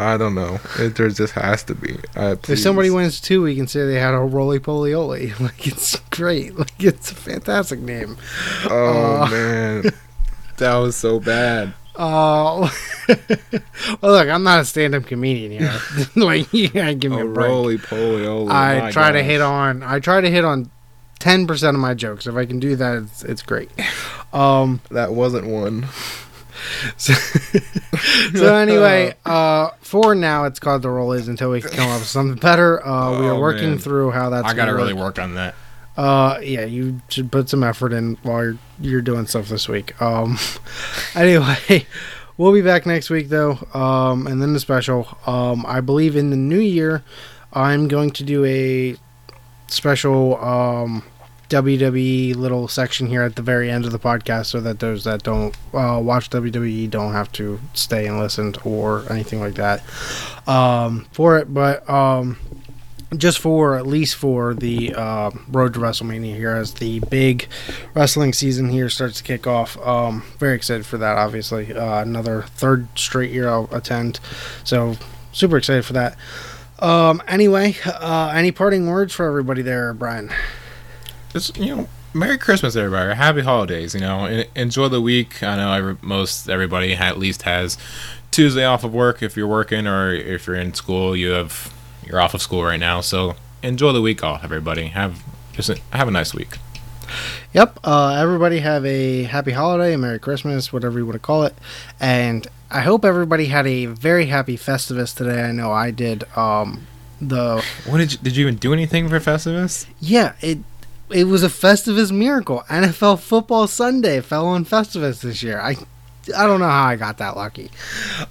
I 0.01 0.17
don't 0.17 0.35
know. 0.35 0.61
It, 0.79 0.95
there 0.97 1.09
just 1.09 1.33
has 1.35 1.63
to 1.65 1.75
be. 1.75 1.97
Uh, 2.15 2.37
If 2.49 2.59
somebody 2.61 2.91
wins 2.91 3.21
two, 3.21 3.43
we 3.43 3.57
can 3.57 3.67
say 3.67 3.85
they 3.87 3.99
had 3.99 4.15
a 4.15 4.19
roly 4.21 4.59
poly 4.59 4.95
oly. 4.95 5.33
Like 5.41 5.67
it's 5.67 5.97
great. 6.11 6.57
Like 6.59 6.73
it's 6.83 7.11
a 7.13 7.15
fantastic 7.15 7.81
name. 7.81 8.17
Oh 8.69 9.23
Uh, 9.23 9.29
man, 9.31 9.85
that 10.59 10.77
was 10.77 10.97
so 10.97 11.21
bad. 11.21 11.75
Oh, 12.01 12.73
well, 13.09 14.13
look, 14.13 14.29
I'm 14.29 14.45
not 14.45 14.61
a 14.61 14.65
stand-up 14.65 15.07
comedian 15.07 15.51
here. 15.51 15.81
like 16.15 16.53
you 16.53 16.69
gotta 16.69 16.95
give 16.95 17.11
me 17.11 17.19
A 17.19 17.27
a 17.27 17.29
break. 17.29 17.49
roly 17.49 17.77
poly 17.77 18.25
oly. 18.25 18.49
I 18.53 18.93
try 18.93 19.11
to 19.11 19.21
hit 19.21 19.41
on. 19.41 19.83
I 19.83 19.99
try 19.99 20.21
to 20.21 20.31
hit 20.31 20.45
on 20.45 20.71
ten 21.19 21.49
percent 21.49 21.75
of 21.77 21.81
my 21.81 21.95
jokes. 21.95 22.29
If 22.29 22.37
I 22.37 22.47
can 22.47 22.61
do 22.61 22.77
that, 22.77 22.99
it's, 23.03 23.25
it's 23.25 23.43
great. 23.43 23.69
Um, 24.33 24.81
That 24.93 25.13
wasn't 25.13 25.49
one. 25.49 25.89
so, 26.97 27.15
so 28.35 28.55
anyway, 28.55 29.15
uh, 29.27 29.71
for 29.81 30.15
now, 30.15 30.45
it's 30.45 30.61
called 30.61 30.83
the 30.83 30.89
Rollies 30.89 31.27
until 31.27 31.51
we 31.51 31.61
can 31.61 31.71
come 31.71 31.91
up 31.91 31.99
with 31.99 32.09
something 32.09 32.39
better. 32.39 32.79
Uh, 32.87 33.19
we 33.19 33.27
are 33.27 33.33
Oh, 33.33 33.41
working 33.41 33.71
man. 33.71 33.79
through 33.79 34.13
how 34.13 34.31
that's. 34.31 34.47
I 34.47 34.55
gotta 34.55 34.73
really 34.73 34.95
work 34.95 35.19
on 35.19 35.35
that. 35.35 35.57
Uh, 35.99 36.39
yeah, 36.45 36.65
you 36.65 37.01
should 37.09 37.33
put 37.33 37.49
some 37.49 37.65
effort 37.65 37.93
in 37.93 38.17
while 38.23 38.45
you're, 38.45 38.59
you're 38.81 39.03
doing 39.03 39.27
stuff 39.27 39.49
this 39.49 39.69
week. 39.69 40.01
Um, 40.01 40.39
anyway, 41.17 41.87
we'll 42.37 42.53
be 42.53 42.63
back 42.63 42.87
next 42.87 43.11
week 43.11 43.29
though. 43.31 43.59
Um, 43.75 44.29
and 44.29 44.41
then 44.41 44.53
the 44.53 44.61
special. 44.61 45.19
Um, 45.27 45.67
I 45.67 45.81
believe 45.81 46.15
in 46.15 46.31
the 46.31 46.37
new 46.37 46.61
year, 46.61 47.03
I'm 47.53 47.89
going 47.89 48.13
to 48.13 48.23
do 48.23 48.45
a 48.45 48.97
special 49.67 50.37
um 50.43 51.03
WWE 51.49 52.37
little 52.37 52.69
section 52.69 53.09
here 53.09 53.23
at 53.23 53.35
the 53.35 53.43
very 53.43 53.69
end 53.69 53.85
of 53.85 53.91
the 53.91 53.99
podcast, 53.99 54.47
so 54.47 54.61
that 54.61 54.79
those 54.79 55.03
that 55.03 55.25
don't 55.25 55.57
uh, 55.75 55.99
watch 56.01 56.31
WWE 56.31 56.89
don't 56.91 57.13
have 57.13 57.33
to 57.33 57.59
stay 57.75 58.07
and 58.07 58.21
listen 58.21 58.55
or 58.65 59.05
anything 59.11 59.41
like 59.41 59.55
that 59.55 59.83
um, 60.47 61.07
for 61.11 61.39
it. 61.39 61.53
But 61.53 61.89
um, 61.91 62.39
just 63.17 63.39
for 63.39 63.77
at 63.77 63.87
least 63.87 64.17
for 64.17 64.55
the 64.55 64.95
uh, 64.95 65.31
road 65.49 65.73
to 65.75 65.81
WrestleMania 65.81 66.37
here 66.37 66.55
as 66.55 66.75
the 66.75 67.01
big 67.11 67.49
wrestling 67.95 68.33
season 68.33 68.69
here 68.69 68.91
starts 68.91 69.19
to 69.19 69.25
kick 69.25 69.47
off. 69.47 69.79
Um, 69.87 70.25
very 70.39 70.55
excited 70.55 70.85
for 70.85 70.99
that. 70.99 71.17
Obviously, 71.17 71.73
uh, 71.73 72.03
another 72.03 72.43
third 72.43 72.87
straight 72.99 73.31
year 73.31 73.49
I'll 73.49 73.69
attend, 73.73 74.21
so 74.65 74.97
super 75.33 75.57
excited 75.57 75.85
for 75.85 75.95
that. 75.95 76.17
Um, 76.81 77.23
anyway, 77.27 77.77
uh, 77.87 78.33
any 78.35 78.53
parting 78.53 78.89
words 78.89 79.13
for 79.15 79.27
everybody 79.27 79.63
there, 79.63 79.95
Brian? 79.95 80.31
Just 81.33 81.57
you 81.57 81.75
know, 81.75 81.89
Merry 82.13 82.39
Christmas, 82.39 82.77
everybody. 82.77 83.15
Happy 83.15 83.41
holidays. 83.41 83.95
You 83.95 84.01
know, 84.01 84.45
enjoy 84.55 84.89
the 84.89 85.01
week. 85.01 85.43
I 85.43 85.57
know 85.57 85.73
every, 85.73 85.97
most 86.03 86.49
everybody 86.49 86.95
at 86.95 87.19
least 87.19 87.43
has 87.43 87.79
Tuesday 88.31 88.65
off 88.65 88.85
of 88.85 88.93
work 88.93 89.23
if 89.23 89.37
you're 89.37 89.49
working, 89.49 89.87
or 89.87 90.13
if 90.13 90.47
you're 90.47 90.57
in 90.57 90.75
school, 90.75 91.17
you 91.17 91.31
have 91.31 91.73
you're 92.09 92.21
off 92.21 92.35
of 92.35 92.43
school 92.43 92.65
right 92.65 92.81
now. 92.81 93.01
So 93.01 93.37
enjoy 93.63 93.93
the 93.93 94.01
week 94.03 94.23
off, 94.25 94.43
everybody. 94.45 94.89
Have 94.89 95.23
just 95.53 95.69
a, 95.69 95.79
have 95.93 96.09
a 96.09 96.11
nice 96.11 96.35
week. 96.35 96.57
Yep. 97.55 97.79
Uh, 97.85 98.15
everybody 98.19 98.59
have 98.59 98.85
a 98.85 99.23
happy 99.25 99.53
holiday, 99.53 99.95
a 99.95 99.99
Merry 99.99 100.19
Christmas, 100.19 100.73
whatever 100.73 100.99
you 100.99 101.07
want 101.07 101.15
to 101.15 101.19
call 101.21 101.45
it. 101.45 101.55
And 101.99 102.47
I 102.71 102.81
hope 102.83 103.05
everybody 103.05 103.47
had 103.47 103.67
a 103.67 103.87
very 103.87 104.27
happy 104.27 104.57
Festivus 104.57 105.17
today. 105.17 105.43
I 105.45 105.53
know 105.53 105.73
I 105.73 105.91
did. 105.91 106.25
Um, 106.37 106.87
the 107.21 107.65
What 107.87 107.99
did 107.99 108.13
you, 108.13 108.19
did 108.19 108.37
you 108.37 108.43
even 108.43 108.57
do 108.57 108.73
anything 108.73 109.09
for 109.09 109.19
Festivus? 109.19 109.87
yeah, 110.01 110.35
it 110.41 110.59
it 111.11 111.25
was 111.25 111.43
a 111.43 111.49
Festivus 111.49 112.13
miracle. 112.13 112.63
NFL 112.69 113.19
Football 113.21 113.67
Sunday 113.67 114.21
fell 114.21 114.47
on 114.47 114.65
Festivus 114.67 115.23
this 115.23 115.43
year. 115.43 115.59
I 115.59 115.77
I 116.37 116.47
don't 116.47 116.61
know 116.61 116.69
how 116.69 116.85
I 116.85 116.97
got 116.97 117.17
that 117.19 117.37
lucky. 117.37 117.71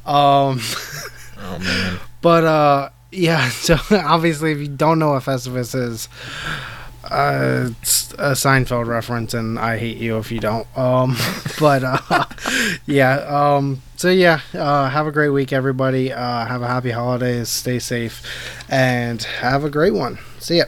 Um, 0.06 0.62
Oh 1.40 1.60
man, 1.60 2.00
but 2.22 2.44
uh, 2.44 2.90
yeah. 3.12 3.50
So 3.68 3.78
obviously, 3.92 4.52
if 4.52 4.60
you 4.60 4.68
don't 4.68 5.00
know 5.00 5.12
what 5.12 5.24
Festivus 5.24 5.76
is, 5.76 6.08
uh, 7.04 7.70
it's 7.82 8.12
a 8.14 8.32
Seinfeld 8.32 8.86
reference, 8.88 9.34
and 9.34 9.58
I 9.60 9.78
hate 9.78 9.98
you 9.98 10.18
if 10.18 10.32
you 10.32 10.40
don't. 10.40 10.68
Um, 10.78 11.16
but 11.60 11.84
uh, 11.84 12.26
yeah. 12.86 13.16
Um, 13.28 13.82
so 13.96 14.10
yeah. 14.10 14.42
Uh, 14.54 14.90
have 14.90 15.08
a 15.08 15.12
great 15.12 15.30
week, 15.30 15.54
everybody. 15.54 16.12
Uh, 16.12 16.46
have 16.46 16.62
a 16.62 16.68
happy 16.68 16.92
holidays. 16.92 17.50
Stay 17.50 17.80
safe, 17.80 18.24
and 18.70 19.22
have 19.24 19.64
a 19.64 19.70
great 19.70 19.94
one. 19.94 20.20
See 20.40 20.58
ya. 20.58 20.66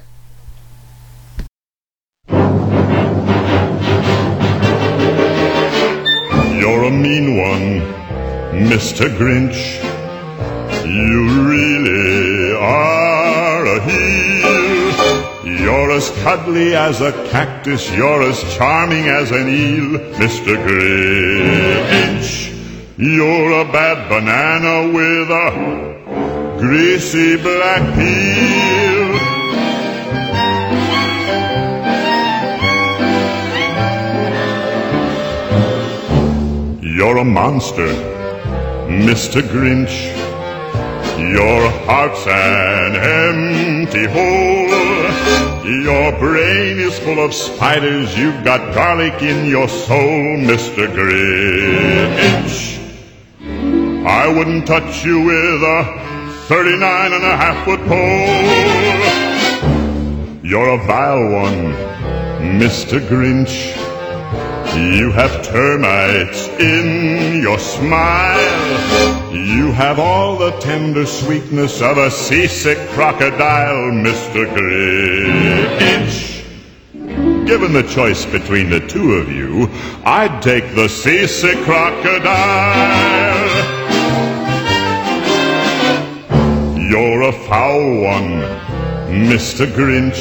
You're 6.60 6.84
a 6.84 6.92
mean 6.92 7.38
one, 7.38 7.82
Mr. 8.70 9.10
Grinch. 9.18 9.89
You 10.90 11.46
really 11.48 12.56
are 12.56 13.64
a 13.64 13.80
heel. 13.84 15.60
You're 15.62 15.92
as 15.92 16.10
cuddly 16.24 16.76
as 16.76 17.00
a 17.02 17.12
cactus. 17.30 17.92
You're 17.96 18.24
as 18.24 18.42
charming 18.56 19.08
as 19.08 19.30
an 19.30 19.50
eel, 19.50 20.00
Mr. 20.18 20.56
Grinch. 20.66 22.50
You're 22.98 23.62
a 23.62 23.72
bad 23.72 24.10
banana 24.10 24.92
with 24.92 25.30
a 25.30 26.58
greasy 26.58 27.38
black 27.38 27.84
peel. 27.94 29.10
You're 36.82 37.18
a 37.18 37.24
monster, 37.24 37.94
Mr. 38.90 39.44
Grinch. 39.44 40.19
Your 41.20 41.70
heart's 41.86 42.26
an 42.28 42.96
empty 42.96 44.06
hole. 44.06 44.70
Your 45.70 46.12
brain 46.18 46.80
is 46.80 46.98
full 47.00 47.20
of 47.20 47.34
spiders. 47.34 48.18
You've 48.18 48.44
got 48.46 48.74
garlic 48.74 49.22
in 49.22 49.46
your 49.46 49.68
soul, 49.68 50.38
Mr. 50.50 50.88
Grinch. 50.88 52.80
I 54.08 54.28
wouldn't 54.30 54.66
touch 54.66 55.04
you 55.04 55.22
with 55.22 55.62
a 55.62 55.84
39 56.48 57.14
and 57.14 57.24
a 57.24 57.36
half 57.36 57.66
foot 57.66 57.82
pole. 57.82 59.30
You're 60.42 60.70
a 60.70 60.78
vile 60.88 61.30
one, 61.32 61.74
Mr. 62.60 63.00
Grinch. 63.10 63.76
You 64.76 65.12
have 65.12 65.44
termites 65.44 66.48
in 66.60 67.42
your 67.42 67.60
smile. 67.60 69.09
Have 69.80 69.98
all 69.98 70.36
the 70.36 70.52
tender 70.60 71.06
sweetness 71.06 71.82
of 71.82 71.98
a 71.98 72.12
seasick 72.12 72.78
crocodile, 72.90 73.94
Mr. 73.94 74.46
Grinch. 74.54 76.44
Given 77.48 77.72
the 77.72 77.84
choice 77.84 78.26
between 78.26 78.70
the 78.70 78.82
two 78.82 79.14
of 79.14 79.32
you, 79.32 79.70
I'd 80.04 80.42
take 80.42 80.76
the 80.76 80.90
seasick 80.90 81.58
crocodile. 81.60 82.18
You're 86.78 87.22
a 87.22 87.32
foul 87.48 88.02
one, 88.02 88.42
Mr. 89.30 89.66
Grinch. 89.66 90.20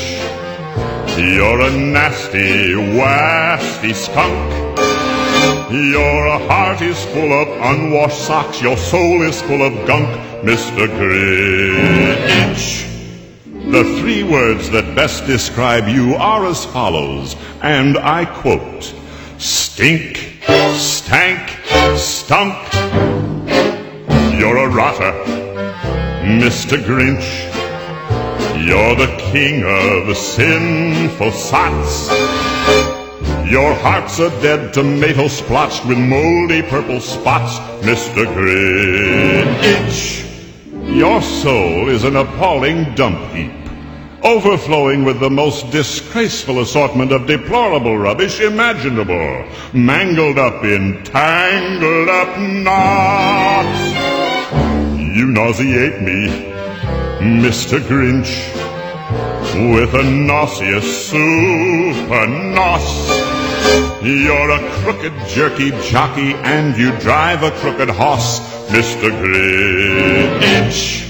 You're 1.18 1.62
a 1.62 1.70
nasty, 1.76 2.74
wasty 2.74 3.92
skunk. 3.92 4.67
Your 5.70 6.39
heart 6.49 6.80
is 6.80 7.05
full 7.07 7.32
of 7.32 7.49
unwashed 7.61 8.26
socks. 8.26 8.62
Your 8.62 8.76
soul 8.76 9.22
is 9.22 9.41
full 9.43 9.62
of 9.62 9.86
gunk, 9.86 10.09
Mr. 10.43 10.89
Grinch. 10.99 12.84
The 13.70 13.84
three 14.01 14.22
words 14.22 14.70
that 14.70 14.95
best 14.97 15.26
describe 15.26 15.86
you 15.89 16.14
are 16.14 16.47
as 16.47 16.64
follows, 16.64 17.36
and 17.61 17.99
I 17.99 18.24
quote 18.24 18.95
Stink, 19.36 20.41
stank, 20.72 21.51
stunk. 21.97 22.57
You're 24.39 24.57
a 24.57 24.68
rotter, 24.68 25.12
Mr. 26.24 26.78
Grinch. 26.82 27.28
You're 28.66 28.97
the 28.97 29.14
king 29.30 29.64
of 29.64 30.16
sinful 30.16 31.30
sots. 31.32 32.57
Your 33.51 33.72
heart's 33.72 34.18
a 34.18 34.28
dead 34.42 34.74
tomato 34.74 35.26
splotched 35.26 35.86
with 35.86 35.96
moldy 35.96 36.61
purple 36.61 37.01
spots, 37.01 37.59
Mr. 37.82 38.26
Grinch. 38.34 40.22
Your 40.94 41.22
soul 41.22 41.88
is 41.88 42.05
an 42.05 42.16
appalling 42.16 42.94
dump 42.94 43.18
heap, 43.32 43.51
overflowing 44.22 45.03
with 45.03 45.18
the 45.20 45.30
most 45.30 45.70
disgraceful 45.70 46.61
assortment 46.61 47.11
of 47.11 47.26
deplorable 47.26 47.96
rubbish 47.96 48.38
imaginable, 48.38 49.49
mangled 49.72 50.38
up 50.38 50.62
in 50.62 51.03
tangled 51.05 52.11
up 52.11 52.38
knots. 52.38 53.80
You 55.16 55.26
nauseate 55.26 56.03
me, 56.03 56.53
Mr. 57.40 57.80
Grinch, 57.80 58.28
with 59.72 59.94
a 59.94 60.03
nauseous 60.03 61.09
super 61.09 62.26
nos. 62.26 63.38
You're 64.02 64.50
a 64.50 64.70
crooked 64.80 65.12
jerky 65.28 65.70
jockey 65.82 66.34
and 66.34 66.76
you 66.76 66.96
drive 66.98 67.42
a 67.42 67.50
crooked 67.50 67.90
hoss, 67.90 68.40
Mr. 68.68 69.10
Grinch. 69.10 71.04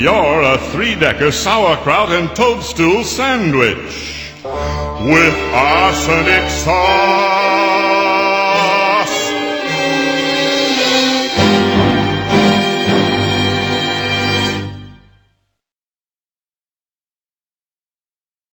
You're 0.00 0.42
a 0.42 0.58
three-decker 0.72 1.30
sauerkraut 1.30 2.10
and 2.10 2.34
toadstool 2.34 3.04
sandwich 3.04 4.32
with 4.42 5.34
arsenic 5.52 6.50
sauce. 6.50 7.99